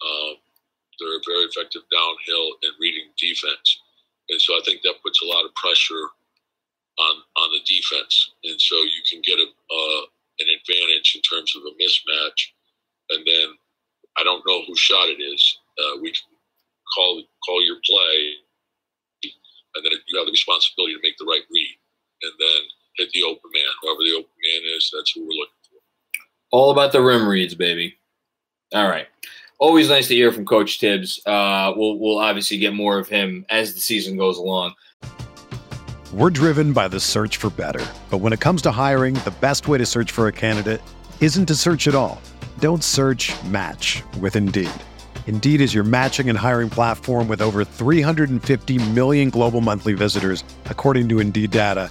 Um, 0.00 0.36
they're 0.98 1.20
very 1.28 1.44
effective 1.44 1.82
downhill 1.92 2.48
and 2.62 2.72
reading 2.80 3.12
defense, 3.20 3.82
and 4.28 4.40
so 4.40 4.54
I 4.54 4.60
think 4.64 4.82
that 4.82 5.02
puts 5.04 5.22
a 5.22 5.26
lot 5.26 5.44
of 5.44 5.54
pressure 5.54 6.08
on 6.98 7.14
on 7.36 7.48
the 7.52 7.62
defense, 7.66 8.32
and 8.44 8.60
so 8.60 8.76
you 8.82 9.02
can 9.08 9.20
get 9.22 9.38
a 9.38 9.46
uh, 9.46 10.02
an 10.40 10.48
advantage 10.54 11.14
in 11.14 11.22
terms 11.22 11.54
of 11.54 11.62
a 11.66 11.74
mismatch. 11.82 12.54
And 13.10 13.26
then 13.26 13.48
I 14.18 14.24
don't 14.24 14.44
know 14.46 14.62
whose 14.66 14.78
shot 14.78 15.08
it 15.08 15.22
is. 15.22 15.58
Uh, 15.78 15.98
we 16.02 16.10
can 16.10 16.26
call 16.94 17.22
call 17.46 17.64
your 17.64 17.78
play, 17.84 18.34
and 19.74 19.84
then 19.84 19.92
you 20.06 20.18
have 20.18 20.26
the 20.26 20.32
responsibility 20.32 20.94
to 20.94 21.00
make 21.02 21.16
the 21.18 21.26
right 21.26 21.46
read, 21.50 21.78
and 22.22 22.32
then 22.38 22.60
hit 22.98 23.10
the 23.12 23.22
open 23.22 23.50
man, 23.52 23.62
whoever 23.82 24.00
the 24.02 24.12
open 24.12 24.30
man 24.42 24.62
is, 24.76 24.92
that's 24.94 25.16
what 25.16 25.22
we're 25.22 25.38
looking 25.38 25.54
for. 25.70 25.78
All 26.50 26.70
about 26.70 26.92
the 26.92 27.00
rim 27.00 27.26
reads, 27.26 27.54
baby. 27.54 27.96
All 28.74 28.88
right. 28.88 29.06
Always 29.58 29.88
nice 29.88 30.08
to 30.08 30.14
hear 30.14 30.30
from 30.30 30.44
Coach 30.44 30.78
Thibs. 30.78 31.20
Uh, 31.26 31.72
we'll 31.74 31.98
we'll 31.98 32.18
obviously 32.18 32.58
get 32.58 32.74
more 32.74 32.98
of 32.98 33.08
him 33.08 33.44
as 33.50 33.74
the 33.74 33.80
season 33.80 34.16
goes 34.16 34.38
along. 34.38 34.74
We're 36.12 36.30
driven 36.30 36.72
by 36.72 36.88
the 36.88 37.00
search 37.00 37.36
for 37.36 37.50
better, 37.50 37.84
but 38.08 38.18
when 38.18 38.32
it 38.32 38.40
comes 38.40 38.62
to 38.62 38.70
hiring, 38.70 39.14
the 39.14 39.34
best 39.40 39.68
way 39.68 39.78
to 39.78 39.84
search 39.84 40.10
for 40.12 40.28
a 40.28 40.32
candidate 40.32 40.80
isn't 41.20 41.46
to 41.46 41.54
search 41.54 41.88
at 41.88 41.94
all. 41.94 42.20
Don't 42.60 42.82
search. 42.82 43.32
Match 43.44 44.02
with 44.20 44.36
Indeed. 44.36 44.70
Indeed 45.26 45.60
is 45.60 45.74
your 45.74 45.84
matching 45.84 46.30
and 46.30 46.38
hiring 46.38 46.70
platform 46.70 47.28
with 47.28 47.42
over 47.42 47.62
350 47.62 48.90
million 48.92 49.28
global 49.28 49.60
monthly 49.60 49.92
visitors, 49.92 50.42
according 50.64 51.10
to 51.10 51.20
Indeed 51.20 51.50
data, 51.50 51.90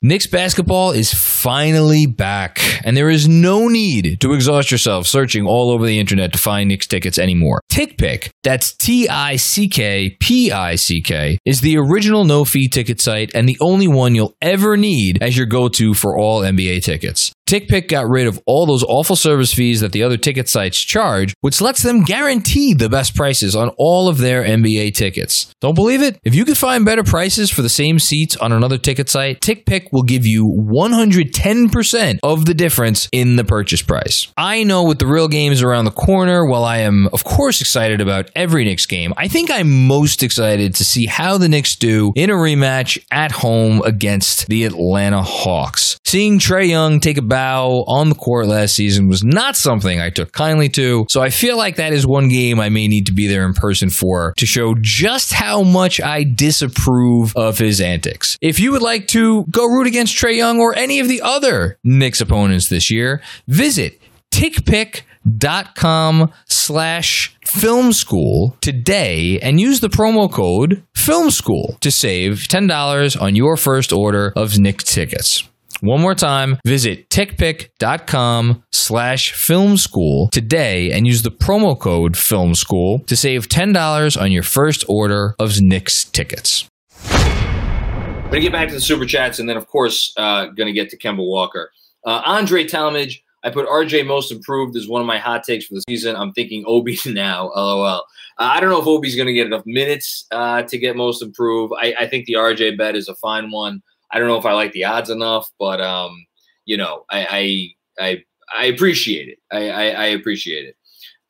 Knicks 0.00 0.28
basketball 0.28 0.92
is 0.92 1.12
finally 1.12 2.06
back, 2.06 2.60
and 2.84 2.96
there 2.96 3.10
is 3.10 3.26
no 3.26 3.66
need 3.66 4.20
to 4.20 4.32
exhaust 4.32 4.70
yourself 4.70 5.08
searching 5.08 5.44
all 5.44 5.72
over 5.72 5.84
the 5.84 5.98
internet 5.98 6.32
to 6.32 6.38
find 6.38 6.68
Knicks 6.68 6.86
tickets 6.86 7.18
anymore. 7.18 7.60
TickPick, 7.72 8.30
that's 8.44 8.76
T 8.76 9.08
I 9.08 9.34
C 9.34 9.66
K 9.66 10.16
P 10.20 10.52
I 10.52 10.76
C 10.76 11.02
K, 11.02 11.36
is 11.44 11.62
the 11.62 11.78
original 11.78 12.24
no 12.24 12.44
fee 12.44 12.68
ticket 12.68 13.00
site 13.00 13.32
and 13.34 13.48
the 13.48 13.58
only 13.60 13.88
one 13.88 14.14
you'll 14.14 14.36
ever 14.40 14.76
need 14.76 15.20
as 15.20 15.36
your 15.36 15.46
go 15.46 15.68
to 15.68 15.94
for 15.94 16.16
all 16.16 16.42
NBA 16.42 16.84
tickets. 16.84 17.32
TickPick 17.48 17.88
got 17.88 18.06
rid 18.06 18.26
of 18.26 18.38
all 18.44 18.66
those 18.66 18.84
awful 18.84 19.16
service 19.16 19.54
fees 19.54 19.80
that 19.80 19.92
the 19.92 20.02
other 20.02 20.18
ticket 20.18 20.50
sites 20.50 20.78
charge, 20.78 21.32
which 21.40 21.62
lets 21.62 21.82
them 21.82 22.02
guarantee 22.02 22.74
the 22.74 22.90
best 22.90 23.14
prices 23.14 23.56
on 23.56 23.70
all 23.78 24.06
of 24.06 24.18
their 24.18 24.44
NBA 24.44 24.92
tickets. 24.94 25.50
Don't 25.62 25.74
believe 25.74 26.02
it? 26.02 26.18
If 26.24 26.34
you 26.34 26.44
could 26.44 26.58
find 26.58 26.84
better 26.84 27.02
prices 27.02 27.50
for 27.50 27.62
the 27.62 27.70
same 27.70 27.98
seats 28.00 28.36
on 28.36 28.52
another 28.52 28.76
ticket 28.76 29.08
site, 29.08 29.40
TickPick 29.40 29.88
will 29.92 30.02
give 30.02 30.26
you 30.26 30.44
110% 30.44 32.18
of 32.22 32.44
the 32.44 32.52
difference 32.52 33.08
in 33.12 33.36
the 33.36 33.44
purchase 33.44 33.80
price. 33.80 34.30
I 34.36 34.62
know 34.64 34.84
with 34.84 34.98
the 34.98 35.06
real 35.06 35.28
games 35.28 35.62
around 35.62 35.86
the 35.86 35.90
corner, 35.90 36.44
while 36.46 36.64
I 36.64 36.80
am, 36.80 37.08
of 37.14 37.24
course, 37.24 37.62
excited 37.62 38.02
about 38.02 38.30
every 38.36 38.66
Knicks 38.66 38.84
game, 38.84 39.14
I 39.16 39.26
think 39.26 39.50
I'm 39.50 39.86
most 39.86 40.22
excited 40.22 40.74
to 40.74 40.84
see 40.84 41.06
how 41.06 41.38
the 41.38 41.48
Knicks 41.48 41.76
do 41.76 42.12
in 42.14 42.28
a 42.28 42.34
rematch 42.34 43.02
at 43.10 43.32
home 43.32 43.80
against 43.86 44.48
the 44.48 44.64
Atlanta 44.64 45.22
Hawks. 45.22 45.97
Seeing 46.08 46.38
Trae 46.38 46.66
Young 46.66 47.00
take 47.00 47.18
a 47.18 47.22
bow 47.22 47.84
on 47.86 48.08
the 48.08 48.14
court 48.14 48.46
last 48.46 48.74
season 48.74 49.08
was 49.08 49.22
not 49.22 49.56
something 49.56 50.00
I 50.00 50.08
took 50.08 50.32
kindly 50.32 50.70
to, 50.70 51.04
so 51.10 51.20
I 51.20 51.28
feel 51.28 51.58
like 51.58 51.76
that 51.76 51.92
is 51.92 52.06
one 52.06 52.28
game 52.28 52.58
I 52.58 52.70
may 52.70 52.88
need 52.88 53.04
to 53.08 53.12
be 53.12 53.26
there 53.26 53.44
in 53.44 53.52
person 53.52 53.90
for 53.90 54.32
to 54.38 54.46
show 54.46 54.74
just 54.80 55.34
how 55.34 55.62
much 55.62 56.00
I 56.00 56.24
disapprove 56.24 57.36
of 57.36 57.58
his 57.58 57.82
antics. 57.82 58.38
If 58.40 58.58
you 58.58 58.72
would 58.72 58.80
like 58.80 59.06
to 59.08 59.44
go 59.50 59.66
root 59.66 59.86
against 59.86 60.16
Trae 60.16 60.34
Young 60.34 60.60
or 60.60 60.74
any 60.74 60.98
of 60.98 61.08
the 61.08 61.20
other 61.20 61.76
Knicks 61.84 62.22
opponents 62.22 62.70
this 62.70 62.90
year, 62.90 63.20
visit 63.46 64.00
tickpick.com 64.30 66.32
slash 66.46 67.36
film 67.44 67.92
school 67.92 68.56
today 68.62 69.38
and 69.40 69.60
use 69.60 69.80
the 69.80 69.90
promo 69.90 70.32
code 70.32 70.82
film 70.94 71.30
school 71.30 71.76
to 71.82 71.90
save 71.90 72.46
$10 72.48 73.20
on 73.20 73.36
your 73.36 73.58
first 73.58 73.92
order 73.92 74.32
of 74.34 74.58
Knicks 74.58 74.84
tickets. 74.84 75.46
One 75.80 76.00
more 76.00 76.16
time, 76.16 76.58
visit 76.66 77.08
tickpick.com 77.08 78.64
slash 78.72 79.32
film 79.32 79.76
school 79.76 80.28
today 80.30 80.90
and 80.90 81.06
use 81.06 81.22
the 81.22 81.30
promo 81.30 81.78
code 81.78 82.16
film 82.16 82.56
school 82.56 82.98
to 83.00 83.16
save 83.16 83.48
$10 83.48 84.20
on 84.20 84.32
your 84.32 84.42
first 84.42 84.84
order 84.88 85.36
of 85.38 85.60
Knicks 85.60 86.04
tickets. 86.04 86.68
I'm 87.08 88.22
going 88.22 88.32
to 88.32 88.40
get 88.40 88.52
back 88.52 88.68
to 88.68 88.74
the 88.74 88.80
super 88.80 89.06
chats 89.06 89.38
and 89.38 89.48
then, 89.48 89.56
of 89.56 89.68
course, 89.68 90.12
uh, 90.16 90.46
going 90.46 90.66
to 90.66 90.72
get 90.72 90.90
to 90.90 90.98
Kemba 90.98 91.24
Walker. 91.24 91.70
Uh, 92.04 92.22
Andre 92.24 92.64
Talmadge, 92.64 93.22
I 93.44 93.50
put 93.50 93.68
RJ 93.68 94.04
most 94.04 94.32
improved 94.32 94.76
as 94.76 94.88
one 94.88 95.00
of 95.00 95.06
my 95.06 95.18
hot 95.18 95.44
takes 95.44 95.64
for 95.64 95.74
the 95.74 95.82
season. 95.88 96.16
I'm 96.16 96.32
thinking 96.32 96.64
Obi 96.66 96.98
now, 97.06 97.52
lol. 97.54 97.84
Uh, 97.84 98.00
I 98.36 98.58
don't 98.60 98.70
know 98.70 98.80
if 98.80 98.86
Obi's 98.86 99.14
going 99.14 99.28
to 99.28 99.32
get 99.32 99.46
enough 99.46 99.64
minutes 99.64 100.26
uh, 100.32 100.62
to 100.62 100.76
get 100.76 100.96
most 100.96 101.22
improved. 101.22 101.72
I, 101.80 101.94
I 102.00 102.08
think 102.08 102.26
the 102.26 102.34
RJ 102.34 102.76
bet 102.76 102.96
is 102.96 103.08
a 103.08 103.14
fine 103.14 103.50
one. 103.52 103.80
I 104.10 104.18
don't 104.18 104.28
know 104.28 104.38
if 104.38 104.46
I 104.46 104.52
like 104.52 104.72
the 104.72 104.84
odds 104.84 105.10
enough, 105.10 105.50
but 105.58 105.80
um, 105.80 106.26
you 106.64 106.76
know, 106.76 107.04
I 107.10 107.74
I 107.98 108.04
I, 108.04 108.24
I 108.56 108.64
appreciate 108.66 109.28
it. 109.28 109.38
I, 109.50 109.70
I, 109.70 109.84
I 109.88 110.06
appreciate 110.06 110.66
it. 110.66 110.76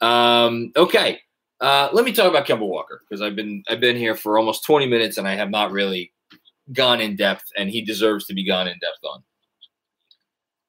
Um, 0.04 0.72
okay, 0.76 1.20
uh, 1.60 1.88
let 1.92 2.04
me 2.04 2.12
talk 2.12 2.28
about 2.28 2.46
Kemba 2.46 2.66
Walker 2.66 3.02
because 3.08 3.22
I've 3.22 3.36
been 3.36 3.62
I've 3.68 3.80
been 3.80 3.96
here 3.96 4.14
for 4.14 4.38
almost 4.38 4.64
20 4.64 4.86
minutes 4.86 5.18
and 5.18 5.26
I 5.26 5.34
have 5.34 5.50
not 5.50 5.72
really 5.72 6.12
gone 6.72 7.00
in 7.00 7.16
depth, 7.16 7.44
and 7.56 7.70
he 7.70 7.80
deserves 7.80 8.26
to 8.26 8.34
be 8.34 8.44
gone 8.44 8.68
in 8.68 8.74
depth 8.74 9.02
on. 9.04 9.22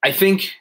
I 0.04 0.12
think 0.12 0.54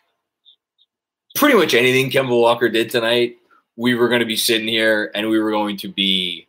pretty 1.36 1.56
much 1.56 1.74
anything 1.74 2.10
Kemba 2.10 2.38
Walker 2.38 2.68
did 2.68 2.90
tonight, 2.90 3.36
we 3.76 3.94
were 3.94 4.08
going 4.08 4.20
to 4.20 4.26
be 4.26 4.36
sitting 4.36 4.66
here 4.66 5.12
and 5.14 5.28
we 5.28 5.38
were 5.38 5.52
going 5.52 5.76
to 5.78 5.88
be 5.88 6.48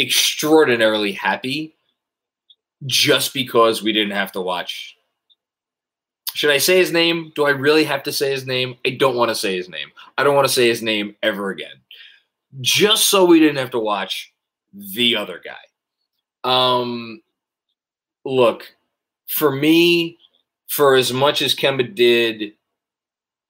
extraordinarily 0.00 1.12
happy 1.12 1.76
just 2.86 3.34
because 3.34 3.82
we 3.82 3.92
didn't 3.92 4.12
have 4.12 4.32
to 4.32 4.40
watch. 4.40 4.96
Should 6.34 6.50
I 6.50 6.58
say 6.58 6.78
his 6.78 6.92
name? 6.92 7.32
Do 7.34 7.46
I 7.46 7.50
really 7.50 7.84
have 7.84 8.02
to 8.04 8.12
say 8.12 8.30
his 8.30 8.46
name? 8.46 8.76
I 8.86 8.90
don't 8.90 9.16
want 9.16 9.30
to 9.30 9.34
say 9.34 9.56
his 9.56 9.68
name. 9.68 9.88
I 10.16 10.22
don't 10.24 10.36
want 10.36 10.46
to 10.46 10.52
say 10.52 10.68
his 10.68 10.82
name 10.82 11.16
ever 11.22 11.50
again. 11.50 11.76
Just 12.60 13.10
so 13.10 13.24
we 13.24 13.40
didn't 13.40 13.56
have 13.58 13.70
to 13.70 13.78
watch 13.78 14.32
the 14.72 15.16
other 15.16 15.42
guy. 15.44 15.58
Um 16.44 17.22
look, 18.24 18.74
for 19.26 19.50
me, 19.50 20.18
for 20.68 20.94
as 20.94 21.12
much 21.12 21.42
as 21.42 21.54
Kemba 21.54 21.94
did 21.94 22.52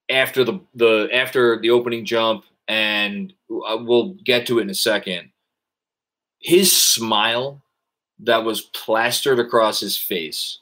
after 0.09 0.45
the 0.45 0.61
the 0.75 1.09
after 1.13 1.59
the 1.61 1.71
opening 1.71 2.05
jump, 2.05 2.45
and 2.69 3.33
we'll 3.49 4.15
get 4.25 4.47
to 4.47 4.59
it 4.59 4.63
in 4.63 4.71
a 4.71 4.75
second. 4.75 5.31
his 6.41 6.75
smile 6.75 7.61
that 8.21 8.45
was 8.45 8.63
plastered 8.63 9.39
across 9.39 9.81
his 9.81 9.97
face 9.97 10.59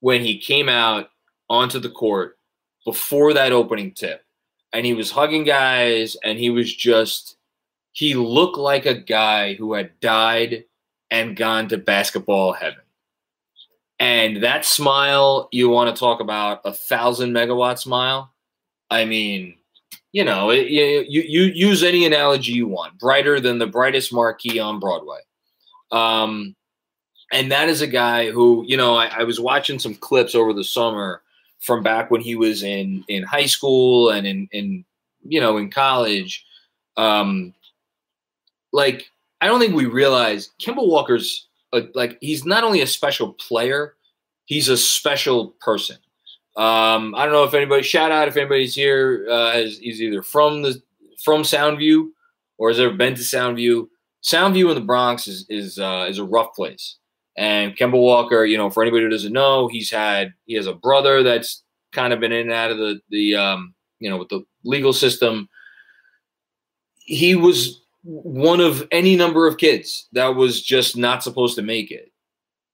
when 0.00 0.20
he 0.20 0.38
came 0.38 0.68
out 0.68 1.10
onto 1.48 1.78
the 1.78 1.90
court 1.90 2.36
before 2.84 3.32
that 3.34 3.52
opening 3.52 3.92
tip. 3.92 4.24
And 4.72 4.86
he 4.86 4.94
was 4.94 5.10
hugging 5.10 5.44
guys 5.44 6.16
and 6.24 6.38
he 6.38 6.50
was 6.50 6.74
just 6.74 7.36
he 7.92 8.14
looked 8.14 8.56
like 8.56 8.86
a 8.86 8.94
guy 8.94 9.54
who 9.54 9.74
had 9.74 10.00
died 10.00 10.64
and 11.10 11.36
gone 11.36 11.68
to 11.68 11.76
basketball 11.76 12.54
heaven. 12.54 12.80
And 13.98 14.42
that 14.42 14.64
smile 14.64 15.48
you 15.52 15.68
want 15.68 15.94
to 15.94 16.00
talk 16.00 16.20
about 16.20 16.62
a 16.64 16.72
thousand 16.72 17.32
megawatt 17.32 17.78
smile? 17.78 18.32
I 18.90 19.04
mean 19.04 19.56
you 20.12 20.24
know 20.24 20.50
it, 20.50 20.68
you, 20.68 21.04
you, 21.08 21.42
use 21.44 21.82
any 21.82 22.04
analogy 22.04 22.52
you 22.52 22.66
want 22.66 22.98
brighter 22.98 23.40
than 23.40 23.58
the 23.58 23.66
brightest 23.66 24.12
marquee 24.12 24.58
on 24.58 24.80
broadway. 24.80 25.20
Um, 25.90 26.54
and 27.32 27.50
that 27.50 27.68
is 27.68 27.80
a 27.80 27.86
guy 27.86 28.30
who 28.30 28.64
you 28.66 28.76
know 28.76 28.94
I, 28.94 29.06
I 29.06 29.24
was 29.24 29.40
watching 29.40 29.78
some 29.78 29.94
clips 29.94 30.34
over 30.34 30.52
the 30.52 30.62
summer 30.62 31.22
from 31.58 31.82
back 31.82 32.10
when 32.10 32.20
he 32.20 32.34
was 32.36 32.62
in 32.62 33.04
in 33.08 33.22
high 33.22 33.46
school 33.46 34.10
and 34.10 34.26
in 34.26 34.48
in 34.52 34.84
you 35.24 35.40
know 35.40 35.56
in 35.56 35.70
college. 35.70 36.44
Um 36.96 37.54
like 38.72 39.06
i 39.40 39.46
don't 39.46 39.60
think 39.60 39.74
we 39.74 39.86
realize 39.86 40.50
Kemba 40.60 40.86
Walker's 40.86 41.48
a, 41.72 41.82
like 41.94 42.18
he's 42.20 42.44
not 42.44 42.64
only 42.64 42.82
a 42.82 42.86
special 42.86 43.32
player 43.34 43.94
he's 44.44 44.68
a 44.68 44.76
special 44.76 45.48
person. 45.60 45.96
Um 46.56 47.14
i 47.14 47.24
don't 47.24 47.32
know 47.32 47.44
if 47.44 47.54
anybody 47.54 47.82
shout 47.82 48.12
out 48.12 48.28
if 48.28 48.36
anybody's 48.36 48.74
here 48.74 49.26
uh 49.30 49.52
is, 49.54 49.78
is 49.78 50.02
either 50.02 50.22
from 50.22 50.62
the 50.62 50.82
from 51.24 51.42
soundview 51.42 52.10
or 52.58 52.68
has 52.68 52.78
ever 52.78 52.94
been 52.94 53.14
to 53.14 53.22
soundview. 53.22 53.88
Soundview 54.22 54.68
in 54.68 54.74
the 54.74 54.82
bronx 54.82 55.26
is 55.26 55.46
is 55.48 55.78
uh 55.78 56.06
is 56.08 56.18
a 56.18 56.24
rough 56.24 56.54
place 56.54 56.96
and 57.36 57.76
Kemba 57.76 57.98
Walker, 58.00 58.44
you 58.44 58.56
know, 58.56 58.70
for 58.70 58.82
anybody 58.82 59.04
who 59.04 59.10
doesn't 59.10 59.32
know, 59.32 59.68
he's 59.68 59.90
had 59.90 60.34
he 60.46 60.54
has 60.54 60.66
a 60.66 60.74
brother 60.74 61.22
that's 61.22 61.62
kind 61.92 62.12
of 62.12 62.20
been 62.20 62.32
in 62.32 62.42
and 62.42 62.52
out 62.52 62.70
of 62.70 62.78
the 62.78 63.00
the 63.10 63.34
um, 63.34 63.74
you 64.00 64.10
know 64.10 64.18
with 64.18 64.28
the 64.28 64.44
legal 64.64 64.92
system. 64.92 65.48
He 66.98 67.34
was 67.34 67.82
one 68.02 68.60
of 68.60 68.86
any 68.90 69.16
number 69.16 69.46
of 69.46 69.58
kids 69.58 70.08
that 70.12 70.34
was 70.34 70.62
just 70.62 70.96
not 70.96 71.22
supposed 71.22 71.56
to 71.56 71.62
make 71.62 71.90
it, 71.90 72.12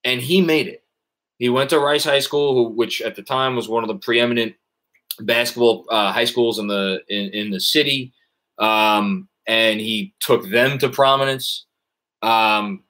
and 0.03 0.21
he 0.21 0.41
made 0.41 0.67
it. 0.67 0.83
He 1.37 1.49
went 1.49 1.69
to 1.69 1.79
Rice 1.79 2.03
High 2.03 2.19
School, 2.19 2.73
which 2.73 3.01
at 3.01 3.15
the 3.15 3.23
time 3.23 3.55
was 3.55 3.69
one 3.69 3.83
of 3.83 3.87
the 3.87 3.95
preeminent 3.95 4.55
basketball 5.21 5.85
uh, 5.89 6.11
high 6.11 6.25
schools 6.25 6.59
in 6.59 6.67
the 6.67 7.01
in, 7.07 7.29
in 7.29 7.51
the 7.51 7.59
city, 7.59 8.13
um, 8.57 9.29
and 9.47 9.79
he 9.79 10.13
took 10.19 10.49
them 10.49 10.77
to 10.79 10.89
prominence. 10.89 11.65
Um, 12.21 12.83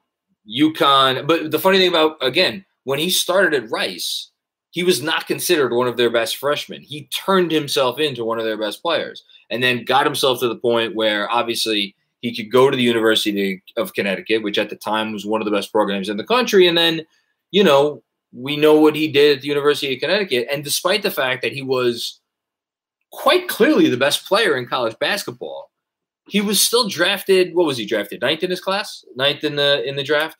UConn. 0.47 1.27
But 1.27 1.51
the 1.51 1.59
funny 1.59 1.77
thing 1.77 1.89
about 1.89 2.17
again, 2.21 2.65
when 2.83 2.99
he 2.99 3.09
started 3.09 3.53
at 3.53 3.69
Rice, 3.69 4.31
he 4.71 4.83
was 4.83 5.01
not 5.01 5.27
considered 5.27 5.73
one 5.73 5.87
of 5.87 5.97
their 5.97 6.09
best 6.09 6.37
freshmen. 6.37 6.81
He 6.81 7.05
turned 7.05 7.51
himself 7.51 7.99
into 7.99 8.25
one 8.25 8.39
of 8.39 8.45
their 8.45 8.57
best 8.57 8.81
players, 8.81 9.23
and 9.49 9.63
then 9.63 9.85
got 9.85 10.05
himself 10.05 10.39
to 10.39 10.47
the 10.47 10.55
point 10.55 10.95
where 10.95 11.29
obviously 11.31 11.95
he 12.21 12.35
could 12.35 12.51
go 12.51 12.69
to 12.69 12.75
the 12.75 12.83
University 12.83 13.63
of 13.77 13.93
Connecticut, 13.93 14.43
which 14.43 14.57
at 14.57 14.69
the 14.69 14.75
time 14.75 15.13
was 15.13 15.25
one 15.25 15.41
of 15.41 15.45
the 15.45 15.51
best 15.51 15.71
programs 15.71 16.09
in 16.09 16.17
the 16.17 16.23
country, 16.23 16.67
and 16.67 16.77
then 16.77 17.01
you 17.51 17.63
know 17.63 18.03
we 18.31 18.55
know 18.55 18.79
what 18.79 18.95
he 18.95 19.11
did 19.11 19.37
at 19.37 19.41
the 19.41 19.47
University 19.47 19.93
of 19.93 19.99
Connecticut, 19.99 20.47
and 20.51 20.63
despite 20.63 21.01
the 21.01 21.11
fact 21.11 21.41
that 21.41 21.53
he 21.53 21.61
was 21.61 22.19
quite 23.11 23.47
clearly 23.47 23.89
the 23.89 23.97
best 23.97 24.25
player 24.27 24.55
in 24.55 24.67
college 24.67 24.95
basketball 24.99 25.71
he 26.29 26.41
was 26.41 26.61
still 26.61 26.87
drafted. 26.87 27.55
What 27.55 27.65
was 27.65 27.77
he 27.77 27.85
drafted? 27.85 28.21
Ninth 28.21 28.43
in 28.43 28.49
his 28.49 28.61
class, 28.61 29.03
ninth 29.15 29.43
in 29.43 29.55
the 29.55 29.83
in 29.87 29.95
the 29.95 30.03
draft. 30.03 30.37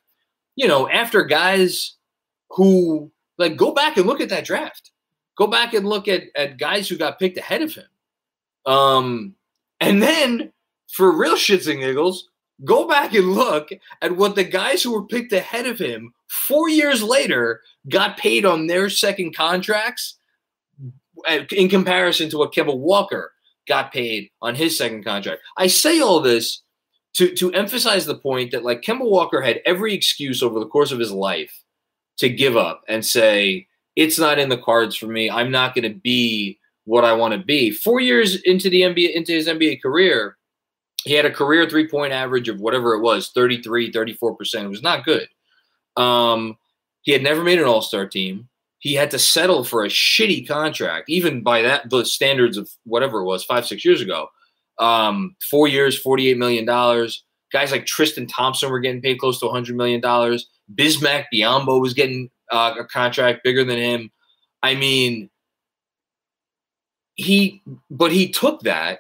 You 0.56 0.68
know, 0.68 0.90
after 0.90 1.24
guys 1.24 1.96
who 2.52 3.12
like 3.38 3.56
go 3.56 3.74
back 3.74 3.98
and 3.98 4.06
look 4.06 4.22
at 4.22 4.30
that 4.30 4.46
draft. 4.46 4.92
Go 5.38 5.48
back 5.48 5.74
and 5.74 5.88
look 5.88 6.08
at 6.08 6.24
at 6.36 6.58
guys 6.58 6.90
who 6.90 6.98
got 6.98 7.20
picked 7.20 7.38
ahead 7.38 7.62
of 7.62 7.74
him. 7.74 7.86
Um, 8.66 9.36
and 9.80 10.02
then 10.04 10.52
for 10.92 11.16
real 11.16 11.36
shits 11.36 11.72
and 11.72 11.80
giggles, 11.80 12.30
go 12.66 12.88
back 12.88 13.14
and 13.14 13.32
look 13.32 13.70
at 14.02 14.18
what 14.18 14.36
the 14.36 14.44
guys 14.44 14.84
who 14.84 14.92
were 14.92 15.06
picked 15.06 15.32
ahead 15.32 15.66
of 15.66 15.80
him 15.80 16.14
four 16.28 16.68
years 16.70 17.02
later 17.02 17.62
got 17.88 18.18
paid 18.18 18.46
on 18.46 18.68
their 18.68 18.90
second 18.90 19.36
contracts 19.36 20.18
uh, 21.30 21.40
in 21.52 21.70
comparison 21.70 22.30
to 22.30 22.38
what 22.38 22.54
Kemba 22.54 22.78
Walker 22.78 23.32
got 23.70 23.94
paid 23.94 24.30
on 24.42 24.56
his 24.56 24.78
second 24.78 25.06
contract. 25.06 25.42
I 25.56 25.68
say 25.68 26.02
all 26.02 26.20
this 26.20 26.62
to 27.14 27.34
to 27.36 27.54
emphasize 27.54 28.06
the 28.06 28.18
point 28.18 28.52
that 28.52 28.66
like 28.66 28.82
Kemba 28.82 29.10
Walker 29.10 29.42
had 29.42 29.62
every 29.66 29.94
excuse 29.94 30.44
over 30.44 30.60
the 30.60 30.68
course 30.68 30.92
of 30.92 31.00
his 31.00 31.12
life 31.12 31.64
to 32.18 32.28
give 32.28 32.58
up 32.58 32.82
and 32.90 33.06
say 33.06 33.68
it's 33.96 34.20
not 34.20 34.40
in 34.40 34.50
the 34.50 34.58
cards 34.58 34.96
for 34.96 35.08
me. 35.08 35.30
I'm 35.30 35.52
not 35.52 35.74
going 35.74 35.92
to 35.92 35.98
be 35.98 36.60
what 36.84 37.06
I 37.06 37.14
want 37.14 37.34
to 37.34 37.40
be. 37.40 37.72
4 37.72 38.02
years 38.02 38.42
into 38.44 38.70
the 38.70 38.82
NBA 38.82 39.14
into 39.14 39.32
his 39.32 39.48
NBA 39.48 39.82
career, 39.82 40.38
he 41.04 41.14
had 41.14 41.26
a 41.26 41.32
career 41.32 41.70
three-point 41.70 42.12
average 42.12 42.50
of 42.50 42.60
whatever 42.60 42.94
it 42.96 43.02
was, 43.02 43.30
33, 43.30 43.92
34%. 43.92 44.64
It 44.64 44.68
was 44.68 44.84
not 44.84 45.06
good. 45.06 45.28
Um, 45.96 46.58
he 47.02 47.12
had 47.12 47.24
never 47.24 47.44
made 47.44 47.60
an 47.60 47.66
all-star 47.66 48.08
team 48.08 48.50
he 48.80 48.94
had 48.94 49.12
to 49.12 49.20
settle 49.20 49.64
for 49.64 49.84
a 49.84 49.90
shitty 49.90 50.48
contract, 50.48 51.10
even 51.10 51.44
by 51.44 51.62
that 51.62 51.90
the 51.90 52.06
standards 52.06 52.58
of 52.58 52.70
whatever 52.86 53.20
it 53.20 53.26
was 53.26 53.44
five 53.44 53.68
six 53.68 53.86
years 53.86 54.02
ago. 54.02 54.28
Um, 54.80 55.36
four 55.50 55.68
years, 55.68 55.98
forty 55.98 56.30
eight 56.30 56.38
million 56.38 56.66
dollars. 56.66 57.24
Guys 57.52 57.72
like 57.72 57.86
Tristan 57.86 58.28
Thompson 58.28 58.70
were 58.70 58.80
getting 58.80 59.02
paid 59.02 59.20
close 59.20 59.40
to 59.42 59.50
hundred 59.50 59.76
million 59.76 60.02
dollars. 60.02 60.50
Bismack 60.74 61.26
Biyombo 61.34 61.82
was 61.82 61.94
getting 61.94 62.30
uh, 62.52 62.76
a 62.80 62.86
contract 62.86 63.44
bigger 63.44 63.64
than 63.64 63.78
him. 63.78 64.12
I 64.64 64.76
mean, 64.76 65.30
he 67.16 67.62
but 67.90 68.12
he 68.14 68.30
took 68.30 68.62
that 68.62 69.00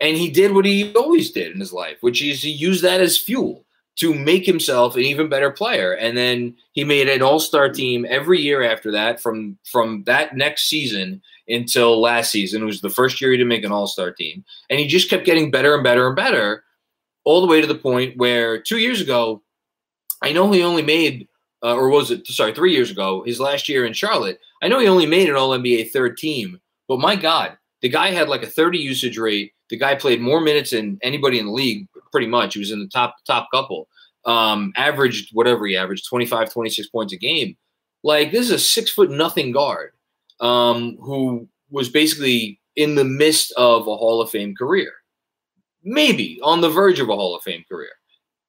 and 0.00 0.16
he 0.16 0.30
did 0.30 0.54
what 0.54 0.64
he 0.64 0.92
always 0.94 1.30
did 1.30 1.52
in 1.52 1.60
his 1.60 1.74
life, 1.74 1.98
which 2.00 2.22
is 2.22 2.42
he 2.42 2.50
used 2.50 2.82
that 2.84 3.02
as 3.02 3.18
fuel 3.18 3.66
to 4.00 4.14
make 4.14 4.46
himself 4.46 4.94
an 4.96 5.02
even 5.02 5.28
better 5.28 5.50
player. 5.50 5.92
And 5.92 6.16
then 6.16 6.56
he 6.72 6.84
made 6.84 7.06
an 7.06 7.20
all-star 7.20 7.68
team 7.68 8.06
every 8.08 8.40
year 8.40 8.62
after 8.62 8.90
that 8.92 9.20
from 9.20 9.58
from 9.70 10.04
that 10.04 10.34
next 10.34 10.70
season 10.70 11.20
until 11.48 12.00
last 12.00 12.32
season. 12.32 12.62
It 12.62 12.66
was 12.66 12.80
the 12.80 12.88
first 12.88 13.20
year 13.20 13.30
he 13.30 13.36
didn't 13.36 13.48
make 13.48 13.64
an 13.64 13.72
all-star 13.72 14.10
team. 14.12 14.42
And 14.70 14.80
he 14.80 14.86
just 14.86 15.10
kept 15.10 15.26
getting 15.26 15.50
better 15.50 15.74
and 15.74 15.84
better 15.84 16.06
and 16.06 16.16
better 16.16 16.64
all 17.24 17.42
the 17.42 17.46
way 17.46 17.60
to 17.60 17.66
the 17.66 17.74
point 17.74 18.16
where 18.16 18.58
2 18.58 18.78
years 18.78 19.02
ago 19.02 19.42
I 20.22 20.32
know 20.32 20.50
he 20.50 20.62
only 20.62 20.82
made 20.82 21.28
uh, 21.62 21.74
or 21.74 21.90
was 21.90 22.10
it 22.10 22.26
sorry, 22.26 22.54
3 22.54 22.72
years 22.72 22.90
ago, 22.90 23.22
his 23.26 23.38
last 23.38 23.68
year 23.68 23.84
in 23.84 23.92
Charlotte. 23.92 24.40
I 24.62 24.68
know 24.68 24.78
he 24.78 24.88
only 24.88 25.06
made 25.06 25.28
an 25.28 25.36
all-NBA 25.36 25.90
third 25.90 26.16
team, 26.16 26.58
but 26.88 27.00
my 27.00 27.16
god, 27.16 27.58
the 27.82 27.90
guy 27.90 28.12
had 28.12 28.30
like 28.30 28.42
a 28.42 28.46
30 28.46 28.78
usage 28.78 29.18
rate. 29.18 29.52
The 29.68 29.76
guy 29.76 29.94
played 29.94 30.22
more 30.22 30.40
minutes 30.40 30.70
than 30.70 30.98
anybody 31.02 31.38
in 31.38 31.46
the 31.46 31.52
league 31.52 31.86
pretty 32.10 32.26
much. 32.26 32.54
He 32.54 32.60
was 32.60 32.70
in 32.70 32.80
the 32.80 32.88
top 32.88 33.16
top 33.26 33.50
couple. 33.52 33.88
Um, 34.26 34.72
averaged 34.76 35.30
whatever 35.32 35.66
he 35.66 35.76
averaged 35.76 36.06
25, 36.08 36.52
26 36.52 36.88
points 36.88 37.12
a 37.12 37.16
game. 37.16 37.56
Like 38.02 38.32
this 38.32 38.46
is 38.46 38.50
a 38.50 38.58
six 38.58 38.90
foot 38.90 39.10
nothing 39.10 39.52
guard 39.52 39.92
um, 40.40 40.96
who 41.00 41.48
was 41.70 41.88
basically 41.88 42.60
in 42.76 42.94
the 42.94 43.04
midst 43.04 43.52
of 43.52 43.82
a 43.82 43.96
Hall 43.96 44.20
of 44.20 44.30
Fame 44.30 44.54
career, 44.54 44.92
maybe 45.82 46.38
on 46.42 46.60
the 46.60 46.68
verge 46.68 47.00
of 47.00 47.08
a 47.08 47.16
Hall 47.16 47.34
of 47.34 47.42
Fame 47.42 47.64
career. 47.70 47.90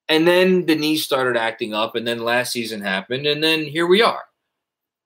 And 0.08 0.26
then 0.26 0.66
the 0.66 0.74
knees 0.74 1.04
started 1.04 1.38
acting 1.38 1.72
up, 1.72 1.94
and 1.94 2.06
then 2.06 2.18
last 2.18 2.52
season 2.52 2.80
happened, 2.80 3.26
and 3.26 3.42
then 3.42 3.64
here 3.64 3.86
we 3.86 4.02
are. 4.02 4.22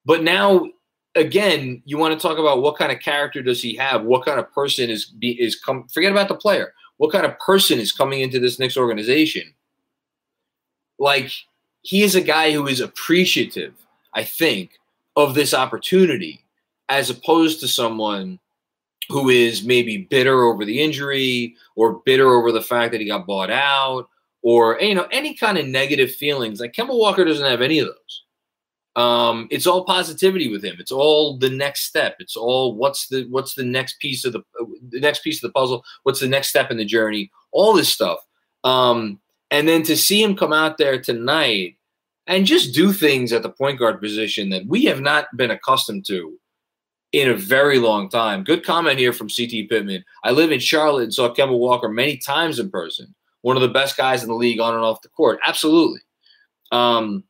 But 0.04 0.22
now, 0.22 0.66
again, 1.14 1.82
you 1.84 1.98
want 1.98 2.18
to 2.18 2.28
talk 2.28 2.38
about 2.38 2.62
what 2.62 2.76
kind 2.76 2.90
of 2.90 3.00
character 3.00 3.42
does 3.42 3.62
he 3.62 3.76
have? 3.76 4.04
What 4.04 4.24
kind 4.24 4.40
of 4.40 4.50
person 4.52 4.90
is 4.90 5.06
be 5.06 5.40
is 5.40 5.54
come? 5.54 5.86
Forget 5.88 6.12
about 6.12 6.28
the 6.28 6.34
player 6.34 6.72
what 6.98 7.12
kind 7.12 7.26
of 7.26 7.38
person 7.38 7.78
is 7.78 7.92
coming 7.92 8.20
into 8.20 8.40
this 8.40 8.58
Knicks 8.58 8.76
organization. 8.76 9.54
Like, 10.98 11.30
he 11.82 12.02
is 12.02 12.14
a 12.14 12.20
guy 12.20 12.52
who 12.52 12.66
is 12.66 12.80
appreciative, 12.80 13.74
I 14.14 14.24
think, 14.24 14.78
of 15.14 15.34
this 15.34 15.54
opportunity, 15.54 16.44
as 16.88 17.10
opposed 17.10 17.60
to 17.60 17.68
someone 17.68 18.38
who 19.08 19.28
is 19.28 19.64
maybe 19.64 19.98
bitter 19.98 20.44
over 20.44 20.64
the 20.64 20.82
injury 20.82 21.54
or 21.76 22.00
bitter 22.04 22.28
over 22.28 22.50
the 22.50 22.62
fact 22.62 22.92
that 22.92 23.00
he 23.00 23.06
got 23.06 23.26
bought 23.26 23.50
out 23.50 24.08
or 24.42 24.78
you 24.80 24.94
know 24.94 25.08
any 25.10 25.34
kind 25.34 25.58
of 25.58 25.66
negative 25.66 26.14
feelings. 26.14 26.60
Like 26.60 26.72
Kemba 26.72 26.96
Walker 26.96 27.24
doesn't 27.24 27.44
have 27.44 27.62
any 27.62 27.78
of 27.78 27.88
those. 27.88 28.22
Um, 28.94 29.46
it's 29.50 29.66
all 29.66 29.84
positivity 29.84 30.50
with 30.50 30.64
him. 30.64 30.76
It's 30.78 30.92
all 30.92 31.36
the 31.36 31.50
next 31.50 31.82
step. 31.82 32.16
It's 32.18 32.36
all 32.36 32.74
what's 32.74 33.08
the 33.08 33.26
what's 33.28 33.54
the 33.54 33.64
next 33.64 33.98
piece 33.98 34.24
of 34.24 34.32
the 34.32 34.42
the 34.88 35.00
next 35.00 35.22
piece 35.22 35.42
of 35.42 35.48
the 35.48 35.52
puzzle. 35.52 35.84
What's 36.04 36.20
the 36.20 36.28
next 36.28 36.48
step 36.48 36.70
in 36.70 36.76
the 36.76 36.84
journey? 36.84 37.30
All 37.52 37.74
this 37.74 37.88
stuff. 37.88 38.18
Um, 38.64 39.20
and 39.50 39.68
then 39.68 39.82
to 39.84 39.96
see 39.96 40.22
him 40.22 40.36
come 40.36 40.52
out 40.52 40.78
there 40.78 41.00
tonight 41.00 41.76
and 42.26 42.46
just 42.46 42.74
do 42.74 42.92
things 42.92 43.32
at 43.32 43.42
the 43.42 43.50
point 43.50 43.78
guard 43.78 44.00
position 44.00 44.50
that 44.50 44.66
we 44.66 44.84
have 44.84 45.00
not 45.00 45.26
been 45.36 45.50
accustomed 45.50 46.04
to 46.06 46.38
in 47.12 47.30
a 47.30 47.36
very 47.36 47.78
long 47.78 48.08
time. 48.08 48.44
Good 48.44 48.64
comment 48.64 48.98
here 48.98 49.12
from 49.12 49.28
CT 49.28 49.68
Pittman. 49.70 50.04
I 50.24 50.32
live 50.32 50.50
in 50.50 50.60
Charlotte 50.60 51.04
and 51.04 51.14
saw 51.14 51.32
Kemba 51.32 51.56
Walker 51.56 51.88
many 51.88 52.16
times 52.16 52.58
in 52.58 52.70
person. 52.70 53.14
one 53.42 53.56
of 53.56 53.62
the 53.62 53.68
best 53.68 53.96
guys 53.96 54.22
in 54.22 54.28
the 54.28 54.34
league 54.34 54.58
on 54.58 54.74
and 54.74 54.82
off 54.82 55.02
the 55.02 55.08
court. 55.08 55.38
Absolutely. 55.46 56.00
Um, 56.72 57.22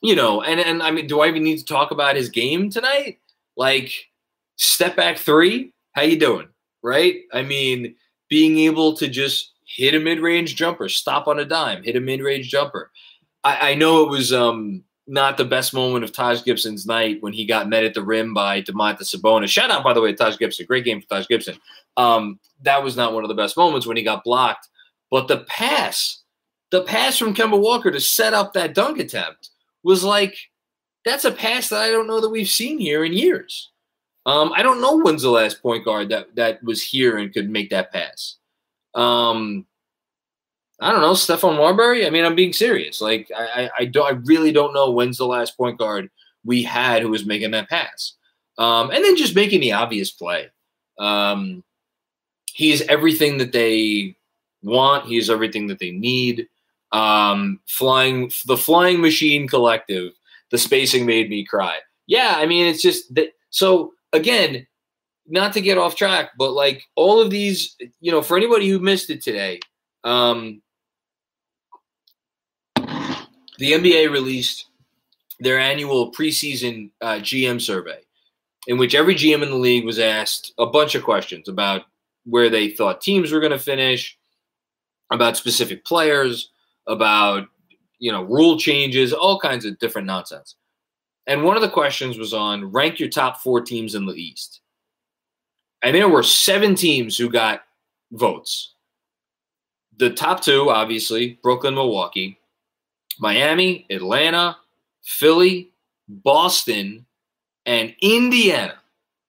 you 0.00 0.14
know, 0.14 0.40
and 0.42 0.60
and 0.60 0.82
I 0.82 0.92
mean, 0.92 1.06
do 1.08 1.20
I 1.20 1.28
even 1.28 1.42
need 1.42 1.58
to 1.58 1.64
talk 1.64 1.90
about 1.90 2.16
his 2.16 2.28
game 2.28 2.70
tonight? 2.70 3.18
Like, 3.56 3.92
step 4.56 4.96
back 4.96 5.18
three, 5.18 5.72
how 5.92 6.02
you 6.02 6.18
doing? 6.18 6.48
Right? 6.82 7.22
I 7.32 7.42
mean, 7.42 7.96
being 8.28 8.58
able 8.58 8.96
to 8.96 9.08
just 9.08 9.51
hit 9.74 9.94
a 9.94 10.00
mid-range 10.00 10.54
jumper, 10.54 10.88
stop 10.88 11.26
on 11.28 11.38
a 11.38 11.44
dime, 11.44 11.82
hit 11.82 11.96
a 11.96 12.00
mid-range 12.00 12.48
jumper. 12.48 12.90
I, 13.44 13.70
I 13.70 13.74
know 13.74 14.02
it 14.02 14.10
was 14.10 14.32
um 14.32 14.84
not 15.06 15.36
the 15.36 15.44
best 15.44 15.74
moment 15.74 16.04
of 16.04 16.12
Taj 16.12 16.44
Gibson's 16.44 16.86
night 16.86 17.22
when 17.22 17.32
he 17.32 17.44
got 17.44 17.68
met 17.68 17.84
at 17.84 17.94
the 17.94 18.02
rim 18.02 18.32
by 18.32 18.62
Domantas 18.62 19.14
Sabonis. 19.14 19.48
Shout 19.48 19.70
out, 19.70 19.82
by 19.82 19.92
the 19.92 20.00
way, 20.00 20.12
to 20.12 20.16
Taj 20.16 20.38
Gibson. 20.38 20.66
Great 20.66 20.84
game 20.84 21.00
for 21.00 21.08
Taj 21.08 21.26
Gibson. 21.26 21.56
Um, 21.96 22.38
that 22.62 22.82
was 22.82 22.96
not 22.96 23.12
one 23.12 23.24
of 23.24 23.28
the 23.28 23.34
best 23.34 23.56
moments 23.56 23.86
when 23.86 23.96
he 23.96 24.04
got 24.04 24.24
blocked. 24.24 24.68
But 25.10 25.26
the 25.26 25.38
pass, 25.48 26.22
the 26.70 26.82
pass 26.82 27.18
from 27.18 27.34
Kemba 27.34 27.60
Walker 27.60 27.90
to 27.90 28.00
set 28.00 28.32
up 28.32 28.52
that 28.52 28.74
dunk 28.74 28.98
attempt 28.98 29.50
was 29.82 30.04
like, 30.04 30.36
that's 31.04 31.24
a 31.24 31.32
pass 31.32 31.68
that 31.70 31.82
I 31.82 31.90
don't 31.90 32.06
know 32.06 32.20
that 32.20 32.30
we've 32.30 32.48
seen 32.48 32.78
here 32.78 33.04
in 33.04 33.12
years. 33.12 33.70
Um, 34.24 34.52
I 34.54 34.62
don't 34.62 34.80
know 34.80 34.98
when's 34.98 35.22
the 35.22 35.30
last 35.30 35.60
point 35.60 35.84
guard 35.84 36.10
that 36.10 36.36
that 36.36 36.62
was 36.62 36.80
here 36.80 37.18
and 37.18 37.34
could 37.34 37.50
make 37.50 37.70
that 37.70 37.92
pass. 37.92 38.36
Um, 38.94 39.66
I 40.80 40.90
don't 40.90 41.00
know, 41.00 41.12
Stephon 41.12 41.56
Marbury. 41.56 42.06
I 42.06 42.10
mean, 42.10 42.24
I'm 42.24 42.34
being 42.34 42.52
serious. 42.52 43.00
Like, 43.00 43.30
I, 43.36 43.44
I, 43.44 43.70
I, 43.78 43.84
don't, 43.84 44.06
I 44.06 44.18
really 44.24 44.52
don't 44.52 44.74
know 44.74 44.90
when's 44.90 45.18
the 45.18 45.26
last 45.26 45.56
point 45.56 45.78
guard 45.78 46.10
we 46.44 46.62
had 46.62 47.02
who 47.02 47.10
was 47.10 47.24
making 47.24 47.52
that 47.52 47.68
pass. 47.68 48.14
Um, 48.58 48.90
and 48.90 49.04
then 49.04 49.16
just 49.16 49.36
making 49.36 49.60
the 49.60 49.72
obvious 49.72 50.10
play. 50.10 50.50
Um, 50.98 51.62
he 52.52 52.72
is 52.72 52.82
everything 52.88 53.38
that 53.38 53.52
they 53.52 54.16
want. 54.62 55.06
He 55.06 55.18
is 55.18 55.30
everything 55.30 55.68
that 55.68 55.78
they 55.78 55.92
need. 55.92 56.48
Um, 56.90 57.60
flying, 57.66 58.30
the 58.46 58.56
Flying 58.56 59.00
Machine 59.00 59.48
Collective. 59.48 60.12
The 60.50 60.58
spacing 60.58 61.06
made 61.06 61.30
me 61.30 61.44
cry. 61.44 61.78
Yeah, 62.06 62.34
I 62.36 62.44
mean, 62.44 62.66
it's 62.66 62.82
just 62.82 63.14
that. 63.14 63.28
So 63.48 63.92
again, 64.12 64.66
not 65.26 65.52
to 65.54 65.60
get 65.60 65.78
off 65.78 65.96
track, 65.96 66.30
but 66.38 66.52
like 66.52 66.84
all 66.96 67.20
of 67.20 67.30
these, 67.30 67.76
you 68.00 68.10
know, 68.10 68.22
for 68.22 68.36
anybody 68.36 68.68
who 68.68 68.78
missed 68.78 69.10
it 69.10 69.22
today, 69.22 69.60
um, 70.04 70.62
the 73.58 73.72
NBA 73.72 74.10
released 74.10 74.66
their 75.38 75.58
annual 75.58 76.12
preseason 76.12 76.90
uh, 77.00 77.14
GM 77.16 77.60
survey, 77.60 78.00
in 78.66 78.78
which 78.78 78.94
every 78.94 79.14
GM 79.14 79.42
in 79.42 79.50
the 79.50 79.56
league 79.56 79.84
was 79.84 79.98
asked 79.98 80.52
a 80.58 80.66
bunch 80.66 80.94
of 80.94 81.04
questions 81.04 81.48
about 81.48 81.82
where 82.24 82.48
they 82.48 82.70
thought 82.70 83.00
teams 83.00 83.32
were 83.32 83.40
going 83.40 83.52
to 83.52 83.58
finish, 83.58 84.18
about 85.10 85.36
specific 85.36 85.84
players, 85.84 86.50
about 86.86 87.46
you 87.98 88.10
know 88.10 88.22
rule 88.22 88.58
changes, 88.58 89.12
all 89.12 89.38
kinds 89.38 89.64
of 89.64 89.78
different 89.78 90.06
nonsense. 90.06 90.56
And 91.26 91.44
one 91.44 91.56
of 91.56 91.62
the 91.62 91.68
questions 91.68 92.18
was 92.18 92.34
on 92.34 92.72
rank 92.72 92.98
your 92.98 93.08
top 93.08 93.40
four 93.40 93.60
teams 93.60 93.94
in 93.94 94.06
the 94.06 94.14
East. 94.14 94.61
And 95.82 95.96
there 95.96 96.08
were 96.08 96.22
seven 96.22 96.74
teams 96.74 97.16
who 97.16 97.28
got 97.28 97.62
votes. 98.12 98.74
The 99.98 100.10
top 100.10 100.40
two, 100.40 100.70
obviously, 100.70 101.38
Brooklyn, 101.42 101.74
Milwaukee. 101.74 102.38
Miami, 103.18 103.86
Atlanta, 103.90 104.56
Philly, 105.02 105.70
Boston, 106.08 107.06
and 107.66 107.94
Indiana 108.00 108.74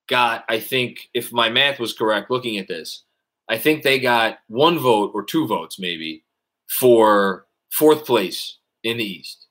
got, 0.08 0.46
I 0.50 0.60
think, 0.60 1.10
if 1.13 1.32
my 1.32 1.50
math 1.50 1.80
was 1.80 1.94
correct 1.94 2.32
looking 2.32 2.58
at 2.58 2.68
this, 2.68 3.04
I 3.50 3.58
think 3.58 3.84
they 3.84 4.00
got 4.00 4.39
one 4.48 4.80
vote 4.80 5.12
or 5.13 5.24
two 5.24 5.48
votes 5.48 5.80
maybe 5.80 6.24
for 6.68 7.46
fourth 7.72 8.06
place 8.06 8.58
in 8.84 8.98
the 8.98 9.04
East. 9.04 9.48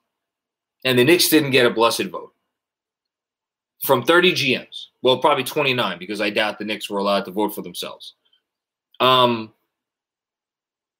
And 0.84 0.98
the 0.98 1.04
Knicks 1.04 1.28
didn't 1.28 1.50
get 1.50 1.66
a 1.66 1.70
blessed 1.70 2.06
vote. 2.06 2.31
From 3.82 4.04
30 4.04 4.32
GMs, 4.32 4.86
well, 5.02 5.18
probably 5.18 5.44
29 5.44 5.98
because 5.98 6.20
I 6.20 6.30
doubt 6.30 6.58
the 6.58 6.64
Knicks 6.64 6.88
were 6.88 6.98
allowed 6.98 7.24
to 7.24 7.32
vote 7.32 7.54
for 7.54 7.62
themselves. 7.62 8.14
Um, 9.00 9.52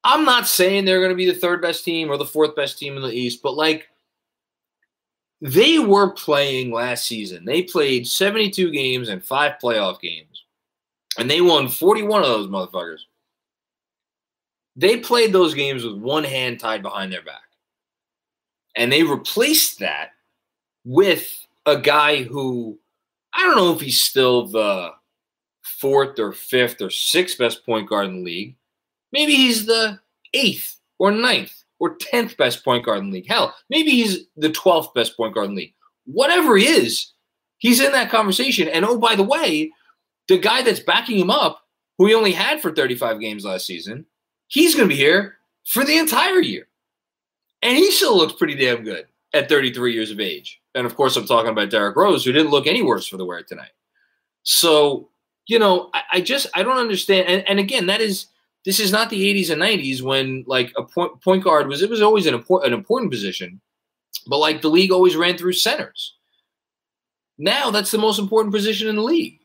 I'm 0.05 0.25
not 0.25 0.49
saying 0.49 0.85
they're 0.85 0.99
going 0.99 1.11
to 1.11 1.16
be 1.16 1.31
the 1.31 1.38
third 1.38 1.62
best 1.62 1.85
team 1.85 2.11
or 2.11 2.16
the 2.16 2.25
fourth 2.25 2.57
best 2.57 2.79
team 2.79 2.97
in 2.97 3.03
the 3.03 3.12
East, 3.12 3.40
but 3.42 3.55
like 3.55 3.88
they 5.40 5.81
were 5.81 6.11
playing 6.11 6.71
last 6.71 7.05
season. 7.05 7.45
They 7.45 7.62
played 7.62 8.07
72 8.07 8.71
games 8.71 9.09
and 9.09 9.25
five 9.25 9.55
playoff 9.62 10.01
games, 10.01 10.45
and 11.18 11.31
they 11.31 11.40
won 11.40 11.68
41 11.68 12.23
of 12.23 12.29
those 12.29 12.49
motherfuckers. 12.49 13.01
They 14.77 14.99
played 14.99 15.33
those 15.33 15.55
games 15.55 15.85
with 15.85 15.97
one 15.97 16.25
hand 16.25 16.61
tied 16.61 16.83
behind 16.83 17.12
their 17.12 17.23
back. 17.23 17.42
And 18.77 18.90
they 18.90 19.03
replaced 19.03 19.81
that 19.81 20.11
with 20.85 21.41
a 21.66 21.79
guy 21.79 22.22
who 22.22 22.79
I 23.35 23.40
don't 23.40 23.57
know 23.57 23.72
if 23.72 23.81
he's 23.81 24.01
still 24.01 24.46
the 24.46 24.90
fourth 25.62 26.18
or 26.18 26.33
fifth 26.33 26.81
or 26.81 26.90
sixth 26.90 27.38
best 27.38 27.64
point 27.64 27.88
guard 27.88 28.07
in 28.07 28.16
the 28.16 28.25
league. 28.25 28.57
Maybe 29.12 29.35
he's 29.35 29.66
the 29.66 29.98
eighth 30.35 30.77
or 30.98 31.11
ninth 31.11 31.55
or 31.79 31.96
tenth 31.96 32.37
best 32.37 32.64
point 32.64 32.85
guard 32.85 32.98
in 32.98 33.11
the 33.11 33.14
league. 33.14 33.29
Hell, 33.29 33.55
maybe 33.70 33.90
he's 33.90 34.27
the 34.37 34.51
twelfth 34.51 34.94
best 34.94 35.16
point 35.16 35.35
guard 35.35 35.48
in 35.48 35.55
the 35.55 35.62
league. 35.62 35.75
Whatever 36.05 36.57
he 36.57 36.66
is, 36.66 37.12
he's 37.59 37.81
in 37.81 37.92
that 37.92 38.11
conversation. 38.11 38.68
And 38.68 38.85
oh, 38.85 38.98
by 38.98 39.14
the 39.14 39.22
way, 39.22 39.72
the 40.29 40.38
guy 40.38 40.62
that's 40.62 40.81
backing 40.81 41.18
him 41.18 41.31
up, 41.31 41.62
who 41.98 42.07
he 42.07 42.14
only 42.14 42.33
had 42.33 42.61
for 42.61 42.72
35 42.72 43.20
games 43.20 43.44
last 43.44 43.66
season, 43.66 44.07
he's 44.48 44.75
going 44.75 44.88
to 44.88 44.94
be 44.94 45.01
here 45.01 45.37
for 45.66 45.85
the 45.85 45.98
entire 45.98 46.40
year. 46.40 46.66
And 47.62 47.77
he 47.77 47.90
still 47.92 48.16
looks 48.16 48.35
pretty 48.35 48.57
damn 48.57 48.83
good 48.83 49.07
at 49.35 49.49
33 49.49 49.92
years 49.92 50.11
of 50.11 50.21
age. 50.21 50.61
And 50.75 50.87
of 50.87 50.97
course, 50.97 51.16
I'm 51.16 51.27
talking 51.27 51.51
about 51.51 51.71
Derrick 51.71 51.97
Rose, 51.97 52.25
who 52.25 52.33
didn't 52.33 52.51
look 52.51 52.66
any 52.66 52.83
worse 52.83 53.07
for 53.07 53.16
the 53.16 53.25
wear 53.25 53.42
tonight. 53.42 53.71
So, 54.42 55.11
you 55.47 55.59
know, 55.59 55.90
I, 55.95 56.03
I 56.14 56.21
just 56.21 56.47
I 56.55 56.62
don't 56.62 56.79
understand. 56.79 57.29
And, 57.29 57.49
and 57.49 57.59
again, 57.59 57.87
that 57.87 58.01
is 58.01 58.27
this 58.64 58.81
is 58.81 58.92
not 58.92 59.11
the 59.11 59.35
80s 59.35 59.51
and 59.51 59.61
90s 59.61 60.03
when 60.03 60.45
like 60.47 60.73
a 60.77 60.83
point, 60.83 61.21
point 61.21 61.45
guard 61.45 61.68
was 61.68 61.83
it 61.83 61.90
was 61.90 62.03
always 62.03 62.27
an 62.27 62.35
important 62.35 62.73
an 62.73 62.79
important 62.79 63.11
position, 63.11 63.61
but 64.27 64.38
like 64.38 64.62
the 64.62 64.71
league 64.71 64.92
always 64.92 65.16
ran 65.16 65.37
through 65.37 65.55
centers. 65.55 66.14
Now 67.38 67.71
that's 67.71 67.90
the 67.90 67.99
most 67.99 68.18
important 68.18 68.55
position 68.55 68.88
in 68.88 68.97
the 68.97 69.03
league. 69.03 69.38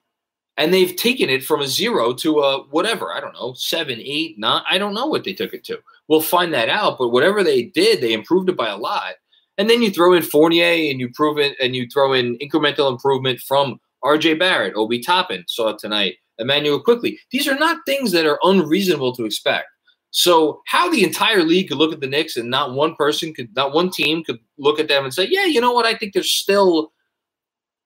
And 0.60 0.73
they've 0.73 0.95
taken 0.95 1.30
it 1.30 1.43
from 1.43 1.62
a 1.62 1.67
zero 1.67 2.13
to 2.13 2.39
a 2.39 2.63
whatever, 2.63 3.13
I 3.13 3.19
don't 3.19 3.34
know, 3.34 3.54
seven, 3.54 4.00
eight, 4.00 4.39
nine. 4.39 4.63
I 4.67 4.80
don't 4.80 4.95
know 4.95 5.06
what 5.06 5.23
they 5.23 5.34
took 5.34 5.54
it 5.54 5.63
to. 5.65 5.80
We'll 6.08 6.21
find 6.21 6.52
that 6.54 6.67
out. 6.67 6.97
But 6.97 7.10
whatever 7.10 7.43
they 7.43 7.63
did, 7.63 8.02
they 8.02 8.13
improved 8.13 8.50
it 8.50 8.58
by 8.58 8.69
a 8.69 8.78
lot. 8.78 9.13
And 9.58 9.70
then 9.70 9.82
you 9.82 9.91
throw 9.91 10.13
in 10.13 10.24
Fournier 10.24 10.91
and 10.91 11.00
you 11.00 11.10
prove 11.13 11.38
it 11.38 11.56
and 11.62 11.76
you 11.76 11.88
throw 11.89 12.13
in 12.13 12.38
incremental 12.38 12.91
improvement 12.91 13.39
from 13.39 13.80
RJ 14.04 14.39
Barrett, 14.39 14.76
Obi 14.76 15.00
Toppin, 15.00 15.43
saw 15.48 15.70
it 15.70 15.80
tonight. 15.80 16.15
Immanuel 16.39 16.80
Quickley. 16.80 17.20
These 17.32 17.48
are 17.48 17.58
not 17.58 17.80
things 17.86 18.12
that 18.12 18.28
are 18.28 18.39
unreasonable 18.43 19.13
to 19.15 19.26
expect. 19.26 19.67
So 20.12 20.62
how 20.67 20.89
the 20.89 21.04
entire 21.04 21.43
league 21.43 21.70
could 21.70 21.78
look 21.78 21.93
at 21.93 22.00
the 22.00 22.08
Knicks 22.08 22.38
and 22.38 22.50
not 22.50 22.74
one 22.74 22.96
person 22.96 23.34
could, 23.34 23.56
not 23.56 23.74
one 23.74 23.89
team 23.89 24.24
could 24.24 24.39
look 24.58 24.80
at 24.80 24.88
them 24.88 25.04
and 25.04 25.13
say, 25.13 25.28
yeah, 25.30 25.46
you 25.46 25.60
know 25.60 25.74
what? 25.74 25.86
I 25.86 25.96
think 25.96 26.13
they're 26.13 26.24
still 26.24 26.91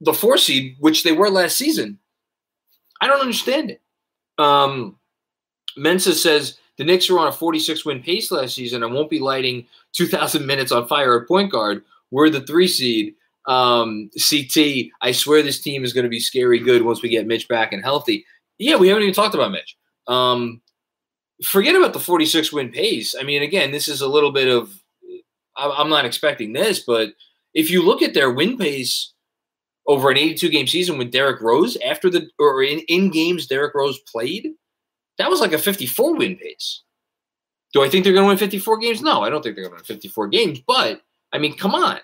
the 0.02 0.14
four 0.14 0.38
seed, 0.38 0.76
which 0.80 1.04
they 1.04 1.12
were 1.12 1.30
last 1.30 1.58
season. 1.58 2.00
I 3.02 3.08
don't 3.08 3.22
understand 3.22 3.72
it. 3.72 3.82
Um, 4.38 4.98
Mensa 5.78 6.14
says 6.14 6.58
the 6.82 6.86
Knicks 6.86 7.12
were 7.12 7.20
on 7.20 7.28
a 7.28 7.32
46 7.32 7.86
win 7.86 8.02
pace 8.02 8.32
last 8.32 8.56
season 8.56 8.82
and 8.82 8.92
won't 8.92 9.12
be 9.12 9.20
lighting 9.20 9.68
2,000 9.94 10.44
minutes 10.48 10.72
on 10.72 10.88
fire 10.88 11.22
at 11.22 11.28
point 11.28 11.52
guard. 11.52 11.84
We're 12.10 12.32
the 12.32 12.42
three 12.42 12.68
seed. 12.68 13.14
Um, 13.48 14.10
CT, 14.18 14.88
I 15.00 15.12
swear 15.12 15.44
this 15.44 15.62
team 15.62 15.84
is 15.84 15.94
going 15.94 16.06
to 16.06 16.10
be 16.10 16.20
scary 16.20 16.58
good 16.58 16.82
once 16.82 17.04
we 17.04 17.10
get 17.10 17.28
Mitch 17.28 17.48
back 17.48 17.72
and 17.72 17.84
healthy. 17.84 18.26
Yeah, 18.58 18.78
we 18.78 18.88
haven't 18.88 19.04
even 19.04 19.14
talked 19.14 19.36
about 19.36 19.52
Mitch. 19.52 19.78
Um, 20.08 20.60
forget 21.44 21.76
about 21.76 21.94
the 21.94 22.00
46 22.00 22.52
win 22.52 22.72
pace. 22.72 23.14
I 23.14 23.22
mean, 23.22 23.44
again, 23.44 23.70
this 23.70 23.88
is 23.88 24.02
a 24.02 24.08
little 24.08 24.32
bit 24.32 24.48
of, 24.48 24.74
I'm 25.56 25.90
not 25.90 26.06
expecting 26.06 26.52
this, 26.52 26.80
but 26.80 27.10
if 27.54 27.70
you 27.70 27.86
look 27.86 28.02
at 28.02 28.16
their 28.16 28.32
win 28.32 28.58
pace 28.58 29.14
over 29.86 30.10
an 30.10 30.18
82 30.18 30.50
game 30.50 30.66
season 30.66 30.98
with 30.98 31.12
Derrick 31.12 31.42
Rose 31.42 31.78
after 31.86 32.10
the, 32.10 32.28
or 32.40 32.64
in, 32.64 32.80
in 32.88 33.12
games 33.12 33.46
Derrick 33.46 33.76
Rose 33.76 34.00
played, 34.12 34.48
that 35.22 35.30
was 35.30 35.40
like 35.40 35.54
a 35.54 35.58
54 35.58 36.16
win 36.16 36.36
pace. 36.36 36.82
Do 37.74 37.84
I 37.84 37.90
think 37.90 38.04
they're 38.04 38.14
going 38.14 38.26
to 38.26 38.30
win 38.30 38.38
54 38.38 38.78
games? 38.80 39.02
No, 39.02 39.22
I 39.22 39.30
don't 39.30 39.44
think 39.44 39.56
they're 39.56 39.64
going 39.64 39.78
to 39.78 39.82
win 39.82 39.86
54 39.86 40.28
games, 40.28 40.60
but 40.66 41.02
I 41.32 41.38
mean, 41.38 41.56
come 41.56 41.76
on. 41.76 42.00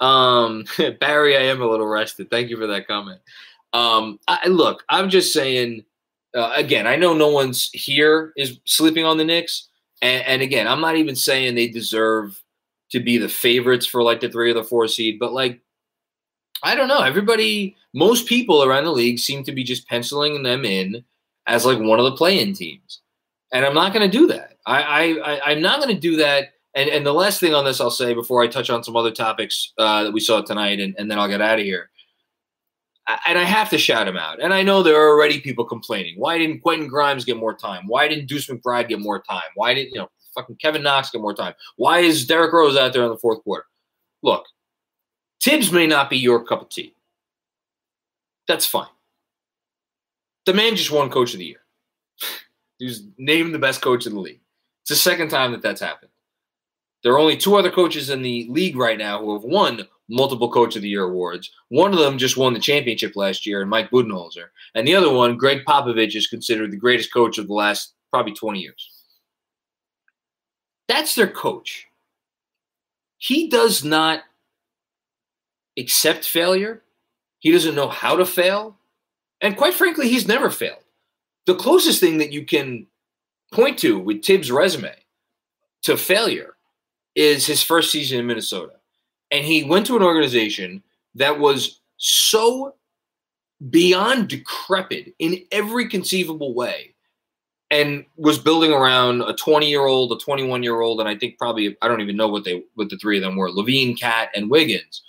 Um, 0.00 0.64
Barry, 1.00 1.36
I 1.36 1.42
am 1.42 1.62
a 1.62 1.66
little 1.66 1.86
rested. 1.86 2.28
Thank 2.28 2.50
you 2.50 2.56
for 2.56 2.66
that 2.66 2.88
comment. 2.88 3.20
Um, 3.72 4.18
I, 4.26 4.48
look, 4.48 4.84
I'm 4.88 5.08
just 5.08 5.32
saying. 5.32 5.84
Uh, 6.32 6.52
again, 6.54 6.86
I 6.86 6.94
know 6.94 7.12
no 7.12 7.28
one's 7.28 7.70
here 7.72 8.32
is 8.36 8.60
sleeping 8.64 9.04
on 9.04 9.16
the 9.16 9.24
Knicks, 9.24 9.68
and, 10.00 10.24
and 10.24 10.42
again, 10.42 10.68
I'm 10.68 10.80
not 10.80 10.94
even 10.94 11.16
saying 11.16 11.56
they 11.56 11.66
deserve 11.66 12.40
to 12.90 13.00
be 13.00 13.18
the 13.18 13.28
favorites 13.28 13.84
for 13.84 14.04
like 14.04 14.20
the 14.20 14.28
three 14.28 14.52
or 14.52 14.54
the 14.54 14.62
four 14.62 14.86
seed, 14.86 15.18
but 15.18 15.32
like 15.32 15.60
I 16.62 16.74
don't 16.74 16.88
know. 16.88 17.00
Everybody, 17.00 17.76
most 17.94 18.26
people 18.26 18.62
around 18.62 18.84
the 18.84 18.92
league 18.92 19.18
seem 19.18 19.42
to 19.44 19.52
be 19.52 19.64
just 19.64 19.88
penciling 19.88 20.42
them 20.42 20.64
in 20.64 21.04
as 21.46 21.64
like 21.64 21.78
one 21.78 21.98
of 21.98 22.04
the 22.04 22.16
play-in 22.16 22.52
teams, 22.52 23.00
and 23.52 23.64
I'm 23.64 23.74
not 23.74 23.92
going 23.92 24.08
to 24.08 24.18
do 24.18 24.26
that. 24.28 24.56
I, 24.66 25.18
I, 25.44 25.52
am 25.52 25.62
not 25.62 25.80
going 25.80 25.94
to 25.94 26.00
do 26.00 26.16
that. 26.16 26.48
And 26.74 26.88
and 26.88 27.04
the 27.04 27.12
last 27.12 27.40
thing 27.40 27.54
on 27.54 27.64
this 27.64 27.80
I'll 27.80 27.90
say 27.90 28.14
before 28.14 28.42
I 28.42 28.46
touch 28.46 28.70
on 28.70 28.84
some 28.84 28.96
other 28.96 29.10
topics 29.10 29.72
uh, 29.78 30.04
that 30.04 30.12
we 30.12 30.20
saw 30.20 30.40
tonight, 30.40 30.78
and, 30.78 30.94
and 30.98 31.10
then 31.10 31.18
I'll 31.18 31.28
get 31.28 31.40
out 31.40 31.58
of 31.58 31.64
here. 31.64 31.90
I, 33.08 33.18
and 33.26 33.38
I 33.38 33.42
have 33.42 33.70
to 33.70 33.78
shout 33.78 34.06
him 34.06 34.16
out. 34.16 34.40
And 34.40 34.54
I 34.54 34.62
know 34.62 34.82
there 34.82 35.00
are 35.00 35.08
already 35.08 35.40
people 35.40 35.64
complaining. 35.64 36.14
Why 36.16 36.38
didn't 36.38 36.60
Quentin 36.60 36.86
Grimes 36.86 37.24
get 37.24 37.36
more 37.36 37.54
time? 37.54 37.84
Why 37.88 38.06
didn't 38.06 38.26
Deuce 38.26 38.46
McBride 38.46 38.88
get 38.88 39.00
more 39.00 39.20
time? 39.20 39.42
Why 39.56 39.74
didn't 39.74 39.90
you 39.94 40.00
know 40.00 40.10
fucking 40.34 40.56
Kevin 40.56 40.82
Knox 40.82 41.10
get 41.10 41.20
more 41.20 41.34
time? 41.34 41.54
Why 41.76 42.00
is 42.00 42.26
Derrick 42.26 42.52
Rose 42.52 42.76
out 42.76 42.92
there 42.92 43.02
in 43.02 43.10
the 43.10 43.18
fourth 43.18 43.42
quarter? 43.42 43.64
Look, 44.22 44.44
Thibs 45.42 45.72
may 45.72 45.86
not 45.86 46.10
be 46.10 46.18
your 46.18 46.44
cup 46.44 46.62
of 46.62 46.68
tea. 46.68 46.94
That's 48.46 48.66
fine. 48.66 48.88
The 50.46 50.54
man 50.54 50.76
just 50.76 50.90
won 50.90 51.10
Coach 51.10 51.32
of 51.32 51.38
the 51.38 51.46
Year. 51.46 51.62
he 52.78 52.86
was 52.86 53.04
named 53.18 53.54
the 53.54 53.58
best 53.58 53.82
coach 53.82 54.06
in 54.06 54.14
the 54.14 54.20
league. 54.20 54.40
It's 54.82 54.90
the 54.90 54.96
second 54.96 55.28
time 55.28 55.52
that 55.52 55.62
that's 55.62 55.80
happened. 55.80 56.10
There 57.02 57.12
are 57.12 57.18
only 57.18 57.36
two 57.36 57.56
other 57.56 57.70
coaches 57.70 58.10
in 58.10 58.22
the 58.22 58.46
league 58.50 58.76
right 58.76 58.98
now 58.98 59.20
who 59.20 59.32
have 59.34 59.44
won 59.44 59.86
multiple 60.08 60.50
Coach 60.50 60.76
of 60.76 60.82
the 60.82 60.88
Year 60.88 61.04
awards. 61.04 61.50
One 61.68 61.92
of 61.92 61.98
them 61.98 62.18
just 62.18 62.36
won 62.36 62.52
the 62.52 62.60
championship 62.60 63.16
last 63.16 63.46
year, 63.46 63.60
and 63.62 63.70
Mike 63.70 63.90
Budenholzer. 63.90 64.46
And 64.74 64.86
the 64.86 64.94
other 64.94 65.12
one, 65.12 65.36
Gregg 65.36 65.64
Popovich, 65.64 66.16
is 66.16 66.26
considered 66.26 66.70
the 66.70 66.76
greatest 66.76 67.12
coach 67.12 67.38
of 67.38 67.46
the 67.46 67.54
last 67.54 67.94
probably 68.12 68.34
20 68.34 68.60
years. 68.60 68.90
That's 70.88 71.14
their 71.14 71.28
coach. 71.28 71.86
He 73.18 73.48
does 73.48 73.84
not 73.84 74.22
accept 75.78 76.24
failure. 76.24 76.82
He 77.38 77.52
doesn't 77.52 77.76
know 77.76 77.88
how 77.88 78.16
to 78.16 78.26
fail. 78.26 78.76
And 79.40 79.56
quite 79.56 79.74
frankly, 79.74 80.08
he's 80.08 80.28
never 80.28 80.50
failed. 80.50 80.82
The 81.46 81.54
closest 81.54 82.00
thing 82.00 82.18
that 82.18 82.32
you 82.32 82.44
can 82.44 82.86
point 83.52 83.78
to 83.78 83.98
with 83.98 84.24
Thibs' 84.24 84.50
resume 84.50 84.94
to 85.82 85.96
failure 85.96 86.54
is 87.14 87.46
his 87.46 87.62
first 87.62 87.90
season 87.90 88.20
in 88.20 88.26
Minnesota. 88.26 88.74
And 89.30 89.44
he 89.44 89.64
went 89.64 89.86
to 89.86 89.96
an 89.96 90.02
organization 90.02 90.82
that 91.14 91.38
was 91.38 91.80
so 91.96 92.74
beyond 93.68 94.28
decrepit 94.28 95.14
in 95.18 95.44
every 95.52 95.88
conceivable 95.88 96.54
way 96.54 96.94
and 97.70 98.04
was 98.16 98.38
building 98.38 98.72
around 98.72 99.22
a 99.22 99.32
20 99.34 99.68
year 99.68 99.86
old, 99.86 100.12
a 100.12 100.16
21 100.16 100.62
year 100.62 100.80
old, 100.80 101.00
and 101.00 101.08
I 101.08 101.16
think 101.16 101.38
probably 101.38 101.76
I 101.82 101.88
don't 101.88 102.00
even 102.00 102.16
know 102.16 102.28
what 102.28 102.44
they 102.44 102.64
what 102.74 102.90
the 102.90 102.96
three 102.96 103.16
of 103.16 103.22
them 103.22 103.36
were, 103.36 103.50
LaVine, 103.50 103.98
Cat, 103.98 104.30
and 104.34 104.50
Wiggins. 104.50 105.02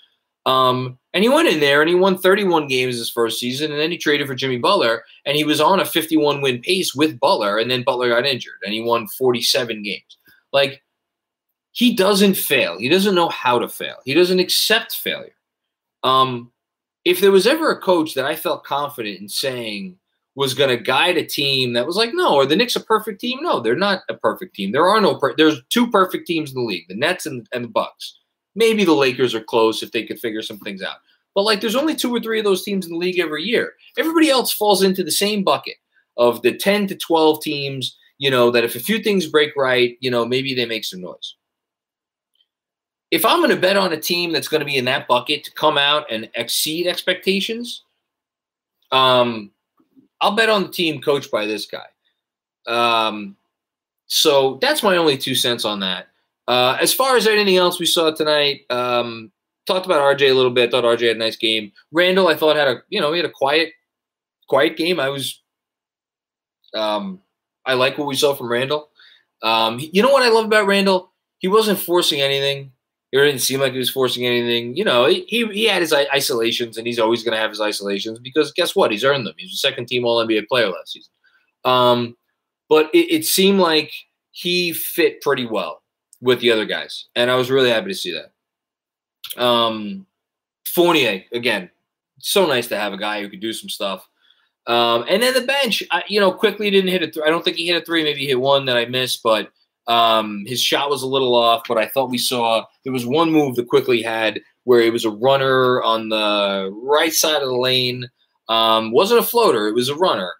Um, 0.46 0.98
and 1.14 1.24
he 1.24 1.30
went 1.30 1.50
in 1.50 1.60
there 1.60 1.82
and 1.82 1.90
he 1.90 1.96
won 1.96 2.18
31 2.18 2.68
games 2.68 2.98
his 2.98 3.10
first 3.10 3.40
season, 3.40 3.72
and 3.72 3.80
then 3.80 3.92
he 3.92 3.98
traded 3.98 4.28
for 4.28 4.36
Jimmy 4.36 4.58
Butler, 4.58 5.04
and 5.26 5.38
he 5.38 5.44
was 5.44 5.62
on 5.62 5.80
a 5.80 5.86
51 5.86 6.42
win 6.42 6.62
pace 6.62 6.96
with 6.96 7.20
Butler, 7.20 7.60
and 7.60 7.70
then 7.70 7.84
Butler 7.84 8.10
got 8.10 8.26
injured, 8.26 8.60
and 8.64 8.74
he 8.74 8.82
won 8.82 9.08
47 9.08 9.84
games. 9.84 10.18
Like 10.52 10.82
he 11.72 11.96
doesn't 11.96 12.36
fail. 12.36 12.78
He 12.78 12.90
doesn't 12.90 13.16
know 13.16 13.30
how 13.30 13.60
to 13.60 13.70
fail. 13.70 13.98
He 14.04 14.14
doesn't 14.14 14.40
accept 14.40 14.96
failure. 14.96 15.36
Um, 16.04 16.52
if 17.06 17.22
there 17.22 17.32
was 17.32 17.48
ever 17.48 17.72
a 17.72 17.82
coach 17.82 18.14
that 18.14 18.26
I 18.26 18.36
felt 18.36 18.64
confident 18.64 19.20
in 19.20 19.30
saying 19.30 19.98
was 20.36 20.54
going 20.54 20.70
to 20.70 20.82
guide 20.82 21.18
a 21.18 21.26
team 21.26 21.74
that 21.74 21.86
was 21.86 21.96
like, 21.96 22.12
no, 22.14 22.38
are 22.38 22.46
the 22.46 22.56
Knicks 22.56 22.76
a 22.76 22.80
perfect 22.80 23.20
team? 23.20 23.40
No, 23.42 23.60
they're 23.60 23.76
not 23.76 24.04
a 24.10 24.14
perfect 24.14 24.56
team. 24.56 24.72
There 24.72 24.88
are 24.88 25.02
no. 25.02 25.16
Per- 25.16 25.36
there's 25.36 25.62
two 25.70 25.90
perfect 25.90 26.28
teams 26.28 26.52
in 26.52 26.56
the 26.56 26.62
league: 26.62 26.88
the 26.88 26.96
Nets 26.96 27.26
and, 27.26 27.48
and 27.54 27.66
the 27.66 27.70
Bucks. 27.70 28.20
Maybe 28.56 28.84
the 28.84 28.94
Lakers 28.94 29.34
are 29.34 29.44
close 29.44 29.82
if 29.82 29.92
they 29.92 30.06
could 30.06 30.20
figure 30.20 30.42
some 30.42 30.60
things 30.60 30.82
out. 30.82 30.98
But 31.34 31.44
like, 31.44 31.62
there's 31.62 31.76
only 31.76 31.96
two 31.96 32.14
or 32.14 32.20
three 32.20 32.40
of 32.40 32.46
those 32.46 32.64
teams 32.64 32.86
in 32.86 32.92
the 32.92 32.98
league 32.98 33.20
every 33.20 33.44
year. 33.44 33.74
Everybody 33.98 34.30
else 34.30 34.52
falls 34.52 34.84
into 34.84 35.04
the 35.04 35.12
same 35.12 35.44
bucket 35.44 35.76
of 36.18 36.42
the 36.42 36.56
10 36.56 36.88
to 36.88 36.96
12 36.96 37.42
teams. 37.42 37.98
You 38.18 38.30
know 38.30 38.52
that 38.52 38.64
if 38.64 38.76
a 38.76 38.80
few 38.80 39.00
things 39.00 39.28
break 39.28 39.56
right, 39.56 39.98
you 40.00 40.12
know 40.12 40.26
maybe 40.26 40.54
they 40.54 40.66
make 40.66 40.86
some 40.86 41.02
noise 41.02 41.36
if 43.12 43.26
I'm 43.26 43.40
going 43.40 43.50
to 43.50 43.58
bet 43.58 43.78
on 43.78 43.92
a 43.92 44.00
team 44.00 44.32
that's 44.32 44.48
going 44.48 44.60
to 44.60 44.66
be 44.66 44.78
in 44.78 44.86
that 44.86 45.08
bucket 45.08 45.44
to 45.44 45.52
come 45.52 45.78
out 45.78 46.06
and 46.10 46.30
exceed 46.34 46.88
expectations, 46.88 47.84
um, 48.92 49.52
I'll 50.22 50.36
bet 50.36 50.50
on 50.50 50.64
the 50.64 50.70
team 50.70 51.02
coached 51.02 51.30
by 51.30 51.46
this 51.46 51.66
guy. 51.66 51.86
Um, 52.68 53.36
so 54.08 54.58
that's 54.62 54.82
my 54.82 54.96
only 54.96 55.18
two 55.18 55.36
cents 55.36 55.66
on 55.66 55.82
that. 55.82 56.08
Uh, 56.48 56.78
as 56.82 56.94
far 56.94 57.16
as 57.18 57.28
anything 57.28 57.58
else 57.58 57.80
we 57.80 57.86
saw 57.86 58.12
tonight, 58.12 58.62
um, 58.70 59.32
talked 59.68 59.86
about 59.86 60.02
RJ 60.02 60.32
a 60.32 60.34
little 60.34 60.52
bit. 60.52 60.72
Thought 60.72 60.84
RJ 60.84 61.08
had 61.08 61.16
a 61.16 61.20
nice 61.20 61.36
game. 61.36 61.72
Randle, 61.92 62.28
I 62.28 62.36
thought 62.36 62.56
had 62.56 62.68
a 62.68 62.82
you 62.90 63.00
know 63.00 63.12
he 63.12 63.20
had 63.20 63.30
a 63.30 63.34
quiet, 63.34 63.74
quiet 64.50 64.78
game. 64.78 65.00
I 65.00 65.10
was, 65.10 65.42
um, 66.74 67.22
I 67.66 67.74
like 67.74 67.98
what 67.98 68.08
we 68.08 68.16
saw 68.16 68.34
from 68.34 68.52
Randle. 68.52 68.90
Um, 69.44 69.80
you 69.80 70.02
know 70.02 70.12
what 70.12 70.24
I 70.24 70.30
love 70.30 70.46
about 70.46 70.68
Randle? 70.68 71.12
He 71.40 71.48
wasn't 71.48 71.80
forcing 71.80 72.22
anything. 72.22 72.72
It 73.12 73.18
didn't 73.18 73.42
seem 73.42 73.60
like 73.60 73.74
he 73.74 73.80
was 73.80 73.90
forcing 73.90 74.26
anything. 74.26 74.78
You 74.78 74.86
know, 74.86 75.06
he, 75.06 75.26
he 75.28 75.66
had 75.66 75.82
his 75.82 75.94
isolations, 75.94 76.78
and 76.78 76.88
he's 76.88 77.00
always 77.00 77.24
going 77.24 77.34
to 77.34 77.42
have 77.42 77.50
his 77.50 77.60
isolations 77.60 78.20
because 78.20 78.54
guess 78.54 78.74
what? 78.74 78.92
He's 78.92 79.04
earned 79.04 79.28
them. 79.28 79.34
He's 79.38 79.54
a 79.54 79.58
second 79.58 79.88
team 79.88 80.06
All 80.06 80.26
NBA 80.26 80.48
player 80.48 80.70
last 80.70 80.94
season. 80.94 81.12
Um, 81.66 82.16
but 82.70 82.90
it, 82.94 83.12
it 83.12 83.26
seemed 83.26 83.60
like 83.60 83.92
he 84.32 84.72
fit 84.72 85.20
pretty 85.22 85.46
well 85.46 85.81
with 86.22 86.40
the 86.40 86.52
other 86.52 86.66
guys, 86.66 87.06
and 87.16 87.30
I 87.30 87.36
was 87.36 87.52
really 87.52 87.70
happy 87.70 87.90
to 87.90 87.96
see 87.96 88.14
that. 88.14 89.42
Um, 89.42 90.06
Fournier 90.68 91.24
again, 91.34 91.70
so 92.20 92.46
nice 92.46 92.68
to 92.68 92.78
have 92.78 92.94
a 92.94 92.98
guy 92.98 93.22
who 93.22 93.30
could 93.30 93.42
do 93.42 93.54
some 93.54 93.70
stuff. 93.70 94.08
Um, 94.68 95.06
and 95.10 95.24
then 95.24 95.34
the 95.34 95.42
bench, 95.42 95.84
I, 95.92 96.04
you 96.08 96.20
know, 96.20 96.32
Quickley 96.32 96.70
didn't 96.70 96.92
hit 96.92 97.04
a 97.04 97.12
three. 97.12 97.24
I 97.24 97.30
don't 97.30 97.44
think 97.44 97.58
he 97.58 97.68
hit 97.68 97.82
a 97.82 97.86
three. 97.86 98.04
Maybe 98.04 98.22
he 98.22 98.28
hit 98.28 98.40
one 98.40 98.66
that 98.66 98.78
I 98.78 98.86
missed, 98.86 99.24
but 99.24 99.52
um, 99.88 100.46
his 100.46 100.62
shot 100.62 100.90
was 100.90 101.02
a 101.02 101.08
little 101.08 101.36
off, 101.36 101.64
but 101.68 101.78
I 101.78 101.88
thought 101.88 102.12
we 102.12 102.18
saw 102.18 102.66
there 102.84 102.94
was 102.94 103.06
one 103.06 103.32
move 103.32 103.56
that 103.56 103.68
Quickley 103.68 104.02
had 104.02 104.40
where 104.64 104.82
it 104.82 104.94
was 104.94 105.06
a 105.06 105.10
runner 105.10 105.82
on 105.82 106.10
the 106.10 106.70
right 106.84 107.14
side 107.14 107.42
of 107.42 107.50
the 107.50 107.56
lane. 107.56 108.08
Um, 108.48 108.92
wasn't 108.92 109.20
a 109.20 109.24
floater, 109.24 109.68
it 109.68 109.74
was 109.74 109.90
a 109.90 109.96
runner. 109.96 110.34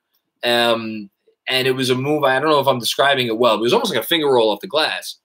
Um, 0.44 1.10
and 1.50 1.68
it 1.68 1.72
was 1.72 1.90
a 1.90 1.96
move. 1.96 2.24
I 2.24 2.40
don't 2.40 2.50
know 2.50 2.60
if 2.60 2.68
I'm 2.68 2.80
describing 2.80 3.28
it 3.28 3.38
well, 3.38 3.58
but 3.58 3.62
it 3.62 3.64
was 3.64 3.74
almost 3.74 3.94
like 3.94 4.04
a 4.04 4.08
finger 4.08 4.32
roll 4.32 4.52
off 4.52 4.62
the 4.62 4.68
glass. 4.68 5.18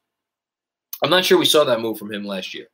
I'm 1.03 1.11
not 1.11 1.24
sure 1.24 1.38
we 1.38 1.44
saw 1.44 1.64
that 1.64 1.80
move 1.80 1.99
from 1.99 2.12
him 2.12 2.24
last 2.24 2.55
year. 2.55 2.66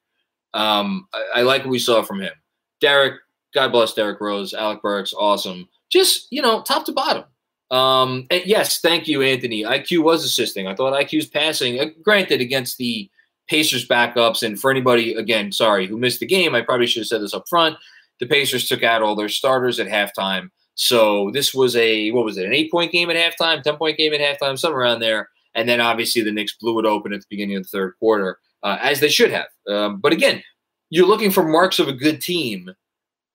Um, 0.54 1.08
I, 1.12 1.24
I, 1.36 1.42
like 1.42 1.62
what 1.62 1.70
we 1.70 1.78
saw 1.78 2.02
from 2.02 2.20
him. 2.20 2.32
Derrick, 2.80 3.14
God 3.54 3.72
bless 3.72 3.94
Derrick 3.94 4.20
Rose, 4.20 4.54
Alec 4.54 4.82
Burks, 4.82 5.14
awesome. 5.16 5.68
Just, 5.90 6.26
you 6.30 6.42
know, 6.42 6.62
top 6.62 6.84
to 6.86 6.92
bottom. 6.92 7.24
Um, 7.70 8.26
yes, 8.30 8.80
thank 8.80 9.08
you, 9.08 9.22
Anthony. 9.22 9.62
IQ 9.62 10.02
was 10.04 10.24
assisting. 10.24 10.66
I 10.66 10.74
thought 10.74 10.92
IQ's 10.92 11.26
passing, 11.26 11.80
uh, 11.80 11.86
granted, 12.02 12.40
against 12.42 12.76
the 12.76 13.10
Pacers 13.48 13.88
backups. 13.88 14.42
And 14.42 14.60
for 14.60 14.70
anybody, 14.70 15.14
again, 15.14 15.52
sorry, 15.52 15.86
who 15.86 15.96
missed 15.96 16.20
the 16.20 16.26
game, 16.26 16.54
I 16.54 16.60
probably 16.60 16.86
should 16.86 17.00
have 17.00 17.06
said 17.06 17.22
this 17.22 17.34
up 17.34 17.48
front. 17.48 17.76
The 18.20 18.26
Pacers 18.26 18.68
took 18.68 18.82
out 18.82 19.02
all 19.02 19.16
their 19.16 19.30
starters 19.30 19.80
at 19.80 19.88
halftime. 19.88 20.50
So 20.74 21.30
this 21.32 21.54
was 21.54 21.74
a, 21.76 22.10
what 22.12 22.24
was 22.24 22.36
it, 22.36 22.46
an 22.46 22.54
eight 22.54 22.70
point 22.70 22.92
game 22.92 23.10
at 23.10 23.16
halftime, 23.16 23.62
10 23.62 23.76
point 23.76 23.96
game 23.96 24.12
at 24.12 24.20
halftime, 24.20 24.58
somewhere 24.58 24.82
around 24.82 25.00
there. 25.00 25.30
And 25.54 25.68
then 25.68 25.80
obviously 25.80 26.22
the 26.22 26.32
Knicks 26.32 26.56
blew 26.56 26.78
it 26.78 26.86
open 26.86 27.12
at 27.12 27.20
the 27.20 27.26
beginning 27.28 27.56
of 27.56 27.62
the 27.64 27.68
third 27.68 27.94
quarter, 27.98 28.38
uh, 28.62 28.78
as 28.80 29.00
they 29.00 29.08
should 29.08 29.30
have. 29.30 29.48
Um, 29.68 29.98
but 29.98 30.12
again, 30.12 30.42
you're 30.90 31.06
looking 31.06 31.30
for 31.30 31.42
marks 31.42 31.78
of 31.78 31.88
a 31.88 31.92
good 31.92 32.20
team 32.20 32.70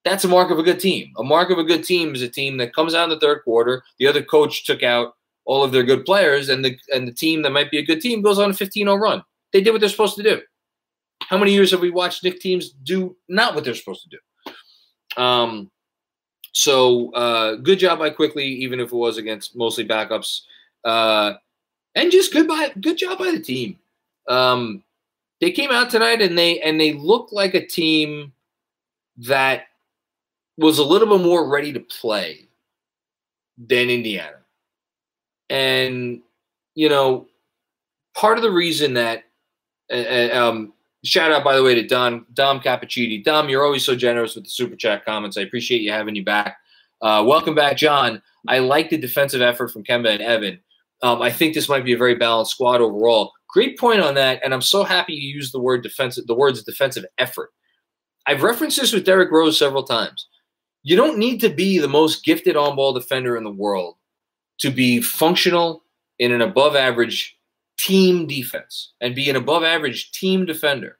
that's 0.07 0.23
a 0.23 0.29
mark 0.29 0.51
of 0.51 0.59
a 0.59 0.63
good 0.63 0.79
team. 0.79 1.11
A 1.17 1.23
mark 1.23 1.49
of 1.49 1.57
a 1.57 1.63
good 1.63 1.83
team 1.83 2.15
is 2.15 2.21
a 2.21 2.29
team 2.29 2.57
that 2.57 2.73
comes 2.73 2.95
out 2.95 3.03
in 3.03 3.09
the 3.09 3.19
third 3.19 3.43
quarter. 3.43 3.83
The 3.99 4.07
other 4.07 4.23
coach 4.23 4.65
took 4.65 4.81
out 4.81 5.15
all 5.43 5.63
of 5.63 5.71
their 5.71 5.83
good 5.83 6.05
players, 6.05 6.49
and 6.49 6.63
the 6.63 6.77
and 6.93 7.07
the 7.07 7.11
team 7.11 7.41
that 7.41 7.51
might 7.51 7.71
be 7.71 7.77
a 7.77 7.85
good 7.85 8.01
team 8.01 8.21
goes 8.21 8.39
on 8.39 8.49
a 8.49 8.53
15-0 8.53 8.99
run. 8.99 9.23
They 9.51 9.61
did 9.61 9.71
what 9.71 9.81
they're 9.81 9.89
supposed 9.89 10.15
to 10.15 10.23
do. 10.23 10.41
How 11.23 11.37
many 11.37 11.51
years 11.51 11.71
have 11.71 11.81
we 11.81 11.89
watched 11.89 12.23
Knick 12.23 12.39
teams 12.39 12.69
do 12.69 13.17
not 13.27 13.53
what 13.53 13.63
they're 13.63 13.75
supposed 13.75 14.07
to 14.09 14.17
do? 14.17 15.21
Um, 15.21 15.71
so 16.53 17.11
uh, 17.13 17.55
good 17.55 17.79
job 17.79 17.99
by 17.99 18.09
Quickley, 18.09 18.45
even 18.45 18.79
if 18.79 18.93
it 18.93 18.95
was 18.95 19.17
against 19.17 19.55
mostly 19.55 19.85
backups, 19.85 20.41
uh, 20.85 21.33
and 21.97 22.11
just 22.11 22.31
good 22.31 22.47
by 22.47 22.71
good 22.79 22.97
job 22.97 23.19
by 23.19 23.31
the 23.31 23.39
team. 23.39 23.77
Um, 24.29 24.83
they 25.41 25.51
came 25.51 25.71
out 25.71 25.89
tonight 25.89 26.21
and 26.21 26.37
they 26.37 26.59
and 26.61 26.79
they 26.79 26.93
looked 26.93 27.33
like 27.33 27.53
a 27.53 27.65
team 27.65 28.31
that 29.17 29.63
was 30.57 30.79
a 30.79 30.83
little 30.83 31.07
bit 31.07 31.25
more 31.25 31.49
ready 31.49 31.73
to 31.73 31.79
play 31.79 32.47
than 33.57 33.89
Indiana. 33.89 34.37
And, 35.49 36.21
you 36.75 36.89
know, 36.89 37.27
part 38.15 38.37
of 38.37 38.43
the 38.43 38.51
reason 38.51 38.93
that, 38.95 39.23
uh, 39.91 40.29
um, 40.33 40.73
shout 41.03 41.31
out, 41.31 41.43
by 41.43 41.55
the 41.55 41.63
way, 41.63 41.75
to 41.75 41.87
Don, 41.87 42.25
Dom 42.33 42.59
Cappuccini. 42.59 43.23
Dom, 43.23 43.49
you're 43.49 43.63
always 43.63 43.85
so 43.85 43.95
generous 43.95 44.35
with 44.35 44.43
the 44.43 44.49
super 44.49 44.75
chat 44.75 45.05
comments. 45.05 45.37
I 45.37 45.41
appreciate 45.41 45.81
you 45.81 45.91
having 45.91 46.15
you 46.15 46.23
back. 46.23 46.57
Uh, 47.01 47.23
welcome 47.25 47.55
back, 47.55 47.77
John. 47.77 48.21
I 48.47 48.59
like 48.59 48.89
the 48.89 48.97
defensive 48.97 49.41
effort 49.41 49.69
from 49.69 49.83
Kemba 49.83 50.09
and 50.09 50.21
Evan. 50.21 50.59
Um, 51.03 51.21
I 51.21 51.31
think 51.31 51.53
this 51.53 51.69
might 51.69 51.85
be 51.85 51.93
a 51.93 51.97
very 51.97 52.15
balanced 52.15 52.51
squad 52.51 52.81
overall. 52.81 53.31
Great 53.49 53.77
point 53.79 54.01
on 54.01 54.15
that, 54.15 54.41
and 54.43 54.53
I'm 54.53 54.61
so 54.61 54.83
happy 54.83 55.13
you 55.13 55.33
used 55.33 55.53
the 55.53 55.59
word 55.59 55.83
defensive, 55.83 56.27
the 56.27 56.35
words 56.35 56.63
defensive 56.63 57.05
effort. 57.17 57.51
I've 58.25 58.43
referenced 58.43 58.79
this 58.79 58.91
with 58.91 59.05
Derrick 59.05 59.31
Rose 59.31 59.57
several 59.57 59.83
times 59.83 60.27
you 60.87 60.95
don't 60.95 61.17
need 61.17 61.41
to 61.41 61.49
be 61.49 61.79
the 61.79 61.87
most 61.89 62.23
gifted 62.23 62.55
on 62.55 62.77
ball 62.77 62.93
defender 62.93 63.35
in 63.35 63.43
the 63.43 63.51
world 63.51 63.95
to 64.59 64.71
be 64.71 65.01
functional 65.01 65.83
in 66.17 66.31
an 66.31 66.41
above 66.41 66.77
average 66.77 67.37
team 67.77 68.25
defense 68.25 68.93
and 69.01 69.13
be 69.13 69.29
an 69.29 69.35
above 69.35 69.63
average 69.63 70.13
team 70.13 70.45
defender. 70.45 70.97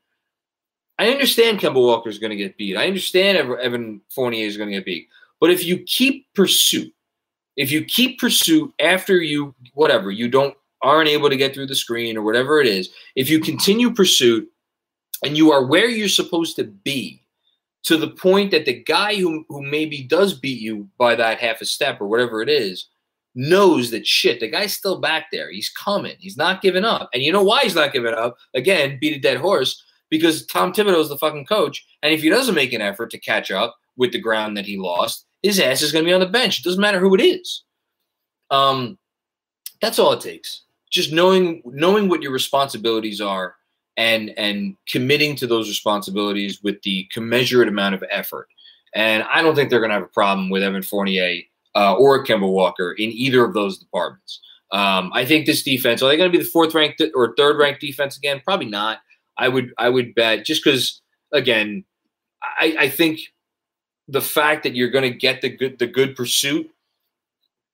I 1.00 1.10
understand 1.10 1.62
Kemba 1.62 1.76
Walker 1.76 2.10
is 2.10 2.20
going 2.20 2.32
to 2.32 2.36
get 2.36 2.58
beat. 2.58 2.76
I 2.76 2.86
understand 2.86 3.38
Evan 3.38 4.02
Fournier 4.14 4.46
is 4.46 4.58
going 4.58 4.70
to 4.70 4.76
get 4.76 4.84
beat. 4.84 5.08
But 5.40 5.52
if 5.52 5.64
you 5.64 5.78
keep 5.84 6.28
pursuit, 6.34 6.94
if 7.58 7.72
you 7.72 7.84
keep 7.84 8.20
pursuit 8.20 8.72
after 8.80 9.18
you 9.18 9.54
whatever 9.74 10.12
you 10.12 10.30
don't 10.30 10.56
aren't 10.84 11.10
able 11.10 11.30
to 11.30 11.36
get 11.36 11.54
through 11.54 11.66
the 11.66 11.76
screen 11.76 12.16
or 12.16 12.22
whatever 12.22 12.62
it 12.62 12.68
is, 12.68 12.90
if 13.16 13.30
you 13.30 13.40
continue 13.40 13.92
pursuit 13.92 14.48
and 15.24 15.36
you 15.36 15.52
are 15.52 15.66
where 15.66 15.90
you're 15.90 16.08
supposed 16.08 16.56
to 16.56 16.64
be 16.64 17.24
to 17.84 17.98
the 17.98 18.10
point 18.10 18.52
that 18.52 18.66
the 18.66 18.84
guy 18.84 19.16
who, 19.16 19.44
who 19.50 19.64
maybe 19.64 20.04
does 20.04 20.38
beat 20.38 20.62
you 20.62 20.88
by 21.00 21.16
that 21.16 21.40
half 21.40 21.62
a 21.62 21.66
step 21.66 22.00
or 22.00 22.08
whatever 22.08 22.42
it 22.42 22.50
is 22.50 22.88
knows 23.34 23.92
that 23.92 24.06
shit, 24.06 24.40
the 24.40 24.48
guy's 24.48 24.74
still 24.74 25.00
back 25.00 25.28
there. 25.32 25.52
He's 25.52 25.70
coming. 25.70 26.16
He's 26.20 26.38
not 26.38 26.62
giving 26.62 26.86
up. 26.86 27.10
And 27.14 27.24
you 27.24 27.32
know 27.32 27.44
why 27.44 27.64
he's 27.64 27.76
not 27.76 27.94
giving 27.94 28.14
up? 28.14 28.38
Again, 28.54 28.98
beat 29.00 29.16
a 29.16 29.20
dead 29.20 29.38
horse 29.38 29.84
because 30.10 30.46
Tom 30.46 30.74
Thibodeau 30.74 31.02
is 31.02 31.10
the 31.10 31.18
fucking 31.18 31.46
coach. 31.46 31.86
And 32.04 32.14
if 32.14 32.22
he 32.22 32.30
doesn't 32.30 32.56
make 32.56 32.74
an 32.74 32.82
effort 32.82 33.10
to 33.12 33.20
catch 33.20 33.52
up 33.52 33.76
with 33.96 34.12
the 34.12 34.20
ground 34.20 34.58
that 34.58 34.66
he 34.66 34.78
lost, 34.78 35.27
his 35.44 35.60
ass 35.60 35.82
is 35.82 35.92
going 35.92 36.04
to 36.04 36.10
be 36.10 36.14
on 36.14 36.20
the 36.20 36.26
bench. 36.26 36.60
It 36.60 36.64
doesn't 36.64 36.82
matter 36.82 37.00
who 37.00 37.16
it 37.16 37.22
is. 37.22 37.64
Um, 38.50 38.98
that's 39.82 40.00
all 40.00 40.14
it 40.14 40.22
takes. 40.22 40.64
Just 40.90 41.12
knowing 41.12 41.62
knowing 41.66 42.08
what 42.08 42.22
your 42.22 42.32
responsibilities 42.32 43.20
are 43.22 43.56
and 43.98 44.32
and 44.38 44.78
committing 44.88 45.36
to 45.36 45.48
those 45.48 45.68
responsibilities 45.68 46.64
with 46.64 46.82
the 46.84 47.08
commensurate 47.12 47.68
amount 47.68 47.96
of 47.96 48.04
effort. 48.10 48.48
And 48.96 49.24
I 49.24 49.42
don't 49.42 49.56
think 49.56 49.70
they're 49.70 49.80
going 49.80 49.90
to 49.90 49.96
have 49.96 50.04
a 50.04 50.08
problem 50.08 50.50
with 50.50 50.64
Evan 50.64 50.82
Fournier 50.82 51.42
uh, 51.76 51.96
or 51.96 52.24
Kemba 52.24 52.50
Walker 52.50 52.94
in 52.94 53.12
either 53.12 53.44
of 53.44 53.54
those 53.54 53.78
departments. 53.78 54.40
Um, 54.72 55.12
I 55.14 55.26
think 55.26 55.46
this 55.46 55.64
defense 55.64 56.02
are 56.02 56.10
they 56.10 56.18
going 56.18 56.32
to 56.32 56.38
be 56.38 56.44
the 56.44 56.50
fourth 56.50 56.74
ranked 56.74 57.02
or 57.16 57.34
third 57.36 57.58
ranked 57.58 57.82
defense 57.82 58.18
again? 58.18 58.42
Probably 58.44 58.68
not. 58.68 59.00
I 59.38 59.50
would 59.50 59.74
I 59.78 59.90
would 59.90 60.16
bet 60.16 60.46
just 60.46 60.64
because 60.64 61.02
again, 61.32 61.84
I, 62.42 62.76
I 62.80 62.90
think 62.90 63.20
the 64.08 64.22
fact 64.22 64.64
that 64.64 64.76
you're 64.76 64.90
going 64.90 65.12
to 65.12 65.18
get 65.18 65.42
the 65.42 65.50
good 65.50 65.80
the 65.80 65.88
good 65.88 66.16
pursuit 66.16 66.70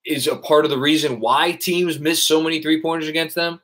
is 0.05 0.27
a 0.27 0.36
part 0.36 0.65
of 0.65 0.71
the 0.71 0.77
reason 0.77 1.19
why 1.19 1.51
teams 1.51 1.99
miss 1.99 2.21
so 2.21 2.41
many 2.41 2.61
three 2.61 2.81
pointers 2.81 3.07
against 3.07 3.36
them. 3.36 3.61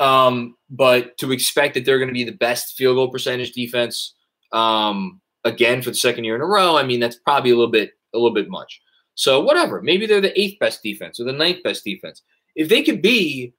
Um, 0.00 0.56
but 0.70 1.18
to 1.18 1.32
expect 1.32 1.74
that 1.74 1.84
they're 1.84 1.98
going 1.98 2.08
to 2.08 2.14
be 2.14 2.24
the 2.24 2.32
best 2.32 2.76
field 2.76 2.96
goal 2.96 3.10
percentage 3.10 3.52
defense 3.52 4.14
um, 4.52 5.20
again 5.44 5.82
for 5.82 5.90
the 5.90 5.96
second 5.96 6.24
year 6.24 6.36
in 6.36 6.40
a 6.40 6.46
row, 6.46 6.76
I 6.76 6.84
mean 6.84 7.00
that's 7.00 7.16
probably 7.16 7.50
a 7.50 7.56
little 7.56 7.70
bit 7.70 7.92
a 8.14 8.18
little 8.18 8.34
bit 8.34 8.48
much. 8.48 8.80
So 9.14 9.40
whatever, 9.40 9.82
maybe 9.82 10.06
they're 10.06 10.20
the 10.20 10.40
eighth 10.40 10.60
best 10.60 10.82
defense 10.82 11.18
or 11.18 11.24
the 11.24 11.32
ninth 11.32 11.62
best 11.64 11.82
defense. 11.84 12.22
If 12.54 12.68
they 12.68 12.82
could 12.82 13.02
be 13.02 13.52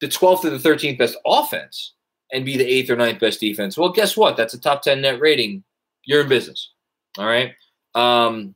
the 0.00 0.08
12th 0.08 0.44
or 0.44 0.50
the 0.50 0.56
13th 0.56 0.98
best 0.98 1.16
offense 1.26 1.92
and 2.32 2.46
be 2.46 2.56
the 2.56 2.66
eighth 2.66 2.90
or 2.90 2.96
ninth 2.96 3.20
best 3.20 3.38
defense, 3.38 3.76
well, 3.76 3.92
guess 3.92 4.16
what? 4.16 4.38
That's 4.38 4.54
a 4.54 4.60
top 4.60 4.82
10 4.82 5.02
net 5.02 5.20
rating. 5.20 5.64
You're 6.04 6.22
in 6.22 6.28
business. 6.28 6.72
All 7.18 7.26
right. 7.26 7.52
Um, 7.94 8.54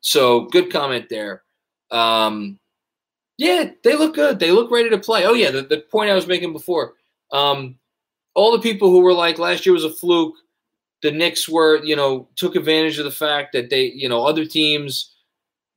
so 0.00 0.46
good 0.46 0.72
comment 0.72 1.08
there. 1.08 1.42
Um, 1.90 2.58
yeah, 3.38 3.70
they 3.84 3.96
look 3.96 4.14
good. 4.14 4.38
They 4.38 4.50
look 4.50 4.70
ready 4.70 4.90
to 4.90 4.98
play. 4.98 5.24
Oh 5.24 5.34
yeah, 5.34 5.50
the, 5.50 5.62
the 5.62 5.78
point 5.90 6.10
I 6.10 6.14
was 6.14 6.26
making 6.26 6.52
before. 6.52 6.94
Um, 7.32 7.76
all 8.34 8.52
the 8.52 8.60
people 8.60 8.90
who 8.90 9.00
were 9.00 9.14
like 9.14 9.38
last 9.38 9.64
year 9.64 9.72
was 9.72 9.84
a 9.84 9.90
fluke. 9.90 10.34
The 11.02 11.10
Knicks 11.10 11.48
were, 11.48 11.82
you 11.82 11.96
know, 11.96 12.28
took 12.36 12.56
advantage 12.56 12.98
of 12.98 13.04
the 13.04 13.10
fact 13.10 13.52
that 13.54 13.70
they, 13.70 13.84
you 13.84 14.08
know, 14.08 14.24
other 14.26 14.44
teams 14.44 15.14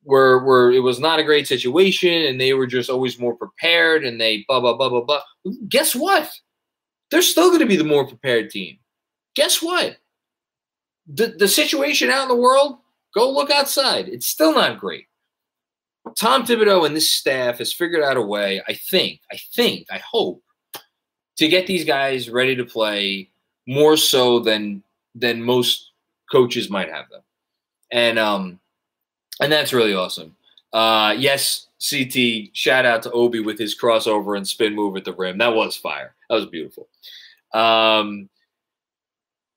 were 0.03 0.43
were 0.43 0.71
it 0.71 0.79
was 0.79 0.99
not 0.99 1.19
a 1.19 1.23
great 1.23 1.47
situation 1.47 2.23
and 2.23 2.39
they 2.39 2.53
were 2.53 2.67
just 2.67 2.89
always 2.89 3.19
more 3.19 3.35
prepared 3.35 4.03
and 4.03 4.19
they 4.19 4.43
blah 4.47 4.59
blah 4.59 4.75
blah 4.75 4.89
blah 4.89 5.03
blah. 5.03 5.21
Guess 5.69 5.95
what? 5.95 6.29
They're 7.09 7.21
still 7.21 7.47
going 7.49 7.61
to 7.61 7.65
be 7.65 7.77
the 7.77 7.83
more 7.83 8.07
prepared 8.07 8.49
team. 8.49 8.79
Guess 9.35 9.61
what? 9.61 9.97
The 11.07 11.27
the 11.37 11.47
situation 11.47 12.09
out 12.09 12.23
in 12.23 12.29
the 12.29 12.35
world, 12.35 12.77
go 13.13 13.31
look 13.31 13.51
outside. 13.51 14.07
It's 14.07 14.27
still 14.27 14.53
not 14.53 14.79
great. 14.79 15.07
Tom 16.17 16.45
Thibodeau 16.45 16.85
and 16.85 16.95
this 16.95 17.09
staff 17.09 17.59
has 17.59 17.73
figured 17.73 18.03
out 18.03 18.17
a 18.17 18.21
way, 18.21 18.61
I 18.67 18.73
think, 18.73 19.21
I 19.31 19.37
think, 19.55 19.87
I 19.89 19.99
hope, 19.99 20.43
to 21.37 21.47
get 21.47 21.65
these 21.65 21.85
guys 21.85 22.29
ready 22.29 22.55
to 22.55 22.65
play 22.65 23.29
more 23.67 23.97
so 23.97 24.39
than 24.39 24.83
than 25.15 25.41
most 25.41 25.91
coaches 26.31 26.69
might 26.69 26.91
have 26.91 27.09
them. 27.09 27.21
And 27.91 28.19
um 28.19 28.59
and 29.41 29.51
that's 29.51 29.73
really 29.73 29.93
awesome. 29.93 30.35
Uh 30.71 31.15
yes, 31.17 31.67
CT, 31.89 32.49
shout 32.53 32.85
out 32.85 33.03
to 33.03 33.11
Obi 33.11 33.39
with 33.39 33.57
his 33.57 33.77
crossover 33.79 34.35
and 34.37 34.47
spin 34.47 34.75
move 34.75 34.97
at 34.97 35.05
the 35.05 35.13
rim. 35.13 35.37
That 35.37 35.55
was 35.55 35.75
fire. 35.75 36.15
That 36.29 36.35
was 36.35 36.45
beautiful. 36.47 36.87
Um 37.53 38.29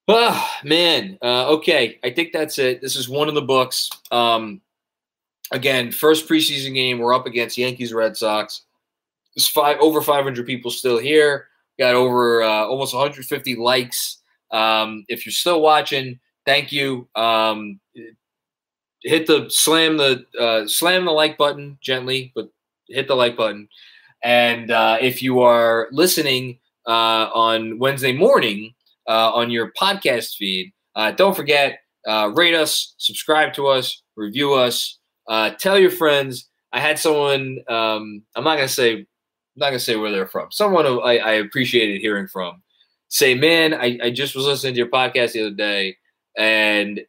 Oh 0.08 0.50
man. 0.62 1.18
Uh, 1.22 1.48
okay. 1.54 1.98
I 2.04 2.10
think 2.10 2.32
that's 2.32 2.58
it. 2.58 2.80
This 2.80 2.96
is 2.96 3.08
one 3.08 3.28
of 3.28 3.34
the 3.34 3.42
books. 3.42 3.90
Um 4.10 4.60
again, 5.50 5.92
first 5.92 6.28
preseason 6.28 6.74
game, 6.74 6.98
we're 6.98 7.14
up 7.14 7.26
against 7.26 7.58
Yankees 7.58 7.92
Red 7.92 8.16
Sox. 8.16 8.62
There's 9.34 9.48
five 9.48 9.78
over 9.80 10.00
500 10.00 10.46
people 10.46 10.70
still 10.70 10.98
here. 10.98 11.48
Got 11.78 11.94
over 11.94 12.42
uh, 12.42 12.64
almost 12.64 12.94
150 12.94 13.56
likes. 13.56 14.18
Um, 14.50 15.04
if 15.08 15.26
you're 15.26 15.32
still 15.32 15.60
watching, 15.60 16.18
thank 16.46 16.72
you. 16.72 17.06
Um, 17.14 17.80
hit 19.02 19.26
the 19.26 19.46
slam 19.50 19.98
the 19.98 20.24
uh, 20.40 20.66
slam 20.66 21.04
the 21.04 21.10
like 21.10 21.36
button 21.36 21.78
gently, 21.82 22.32
but 22.34 22.48
hit 22.88 23.08
the 23.08 23.14
like 23.14 23.36
button. 23.36 23.68
And 24.22 24.70
uh, 24.70 24.96
if 25.00 25.22
you 25.22 25.40
are 25.40 25.88
listening 25.92 26.58
uh, 26.86 27.28
on 27.34 27.78
Wednesday 27.78 28.12
morning 28.12 28.74
uh, 29.08 29.32
on 29.32 29.50
your 29.50 29.72
podcast 29.80 30.36
feed, 30.36 30.72
uh, 30.94 31.12
don't 31.12 31.36
forget 31.36 31.78
rate 32.34 32.54
us, 32.54 32.94
subscribe 32.98 33.52
to 33.54 33.66
us, 33.66 34.02
review 34.16 34.54
us. 34.54 34.98
Uh, 35.28 35.50
tell 35.50 35.78
your 35.78 35.90
friends. 35.90 36.48
I 36.72 36.80
had 36.80 36.98
someone. 36.98 37.58
Um, 37.68 38.22
I'm 38.34 38.44
not 38.44 38.56
gonna 38.56 38.68
say. 38.68 38.92
I'm 38.94 39.06
not 39.56 39.66
gonna 39.66 39.78
say 39.78 39.96
where 39.96 40.10
they're 40.10 40.26
from. 40.26 40.48
Someone 40.50 40.86
I, 40.86 41.18
I 41.18 41.32
appreciated 41.32 42.00
hearing 42.00 42.28
from. 42.28 42.62
Say, 43.08 43.34
man, 43.34 43.72
I, 43.72 43.98
I 44.02 44.10
just 44.10 44.34
was 44.34 44.46
listening 44.46 44.74
to 44.74 44.78
your 44.78 44.88
podcast 44.88 45.32
the 45.32 45.46
other 45.46 45.54
day, 45.54 45.96
and 46.36 47.00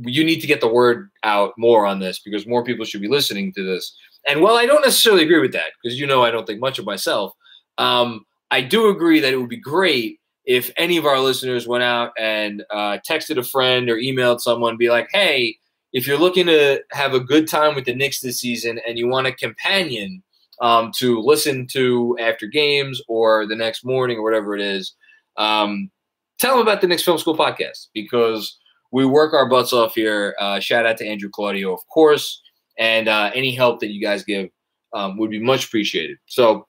you 0.00 0.24
need 0.24 0.40
to 0.40 0.46
get 0.46 0.60
the 0.60 0.68
word 0.68 1.10
out 1.22 1.54
more 1.56 1.86
on 1.86 2.00
this 2.00 2.18
because 2.18 2.46
more 2.46 2.64
people 2.64 2.84
should 2.84 3.00
be 3.00 3.08
listening 3.08 3.52
to 3.54 3.64
this. 3.64 3.96
And 4.26 4.42
while 4.42 4.56
I 4.56 4.66
don't 4.66 4.82
necessarily 4.82 5.22
agree 5.22 5.40
with 5.40 5.52
that, 5.52 5.70
because 5.82 5.98
you 5.98 6.06
know 6.06 6.24
I 6.24 6.30
don't 6.30 6.46
think 6.46 6.60
much 6.60 6.78
of 6.78 6.84
myself, 6.84 7.32
um, 7.78 8.24
I 8.50 8.60
do 8.60 8.88
agree 8.88 9.20
that 9.20 9.32
it 9.32 9.36
would 9.36 9.48
be 9.48 9.60
great 9.60 10.18
if 10.48 10.72
any 10.78 10.96
of 10.96 11.04
our 11.04 11.20
listeners 11.20 11.68
went 11.68 11.84
out 11.84 12.12
and 12.18 12.64
uh, 12.70 12.96
texted 13.06 13.36
a 13.36 13.44
friend 13.44 13.90
or 13.90 13.96
emailed 13.96 14.40
someone, 14.40 14.78
be 14.78 14.88
like, 14.88 15.08
"Hey, 15.12 15.58
if 15.92 16.06
you're 16.06 16.18
looking 16.18 16.46
to 16.46 16.82
have 16.92 17.12
a 17.12 17.20
good 17.20 17.46
time 17.46 17.74
with 17.74 17.84
the 17.84 17.94
Knicks 17.94 18.20
this 18.20 18.40
season 18.40 18.80
and 18.86 18.96
you 18.96 19.08
want 19.08 19.26
a 19.26 19.32
companion 19.32 20.22
um, 20.62 20.90
to 20.96 21.20
listen 21.20 21.66
to 21.72 22.16
after 22.18 22.46
games 22.46 23.02
or 23.08 23.46
the 23.46 23.54
next 23.54 23.84
morning 23.84 24.16
or 24.16 24.22
whatever 24.22 24.54
it 24.54 24.62
is, 24.62 24.94
um, 25.36 25.90
tell 26.38 26.56
them 26.56 26.66
about 26.66 26.80
the 26.80 26.86
Knicks 26.86 27.02
Film 27.02 27.18
School 27.18 27.36
podcast 27.36 27.88
because 27.92 28.58
we 28.90 29.04
work 29.04 29.34
our 29.34 29.50
butts 29.50 29.74
off 29.74 29.94
here. 29.94 30.34
Uh, 30.40 30.60
shout 30.60 30.86
out 30.86 30.96
to 30.96 31.06
Andrew 31.06 31.28
Claudio, 31.28 31.74
of 31.74 31.86
course, 31.88 32.40
and 32.78 33.06
uh, 33.06 33.30
any 33.34 33.54
help 33.54 33.80
that 33.80 33.92
you 33.92 34.00
guys 34.00 34.24
give 34.24 34.48
um, 34.94 35.18
would 35.18 35.30
be 35.30 35.40
much 35.40 35.66
appreciated. 35.66 36.16
So, 36.24 36.66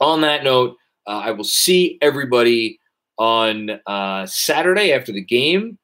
on 0.00 0.20
that 0.20 0.44
note, 0.44 0.76
uh, 1.08 1.18
I 1.18 1.32
will 1.32 1.42
see 1.42 1.98
everybody 2.00 2.78
on 3.18 3.80
uh, 3.86 4.26
Saturday 4.26 4.92
after 4.92 5.12
the 5.12 5.22
game. 5.22 5.78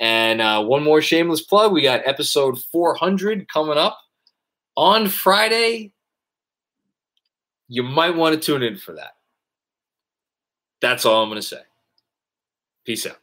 And 0.00 0.40
uh, 0.40 0.62
one 0.62 0.84
more 0.84 1.02
shameless 1.02 1.42
plug 1.42 1.72
we 1.72 1.82
got 1.82 2.06
episode 2.06 2.58
400 2.58 3.48
coming 3.48 3.78
up 3.78 3.98
on 4.76 5.08
Friday. 5.08 5.92
You 7.68 7.82
might 7.82 8.14
want 8.14 8.34
to 8.34 8.40
tune 8.40 8.62
in 8.62 8.76
for 8.76 8.92
that. 8.92 9.16
That's 10.80 11.04
all 11.04 11.22
I'm 11.22 11.28
going 11.28 11.40
to 11.40 11.46
say. 11.46 11.60
Peace 12.86 13.06
out. 13.06 13.18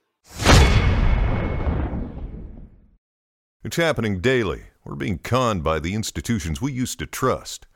It's 3.63 3.77
happening 3.77 4.19
daily. 4.19 4.63
We're 4.83 4.95
being 4.95 5.17
conned 5.17 5.63
by 5.63 5.79
the 5.79 5.95
institutions 5.95 6.61
we 6.61 6.71
used 6.71 6.99
to 6.99 7.07
trust. 7.07 7.65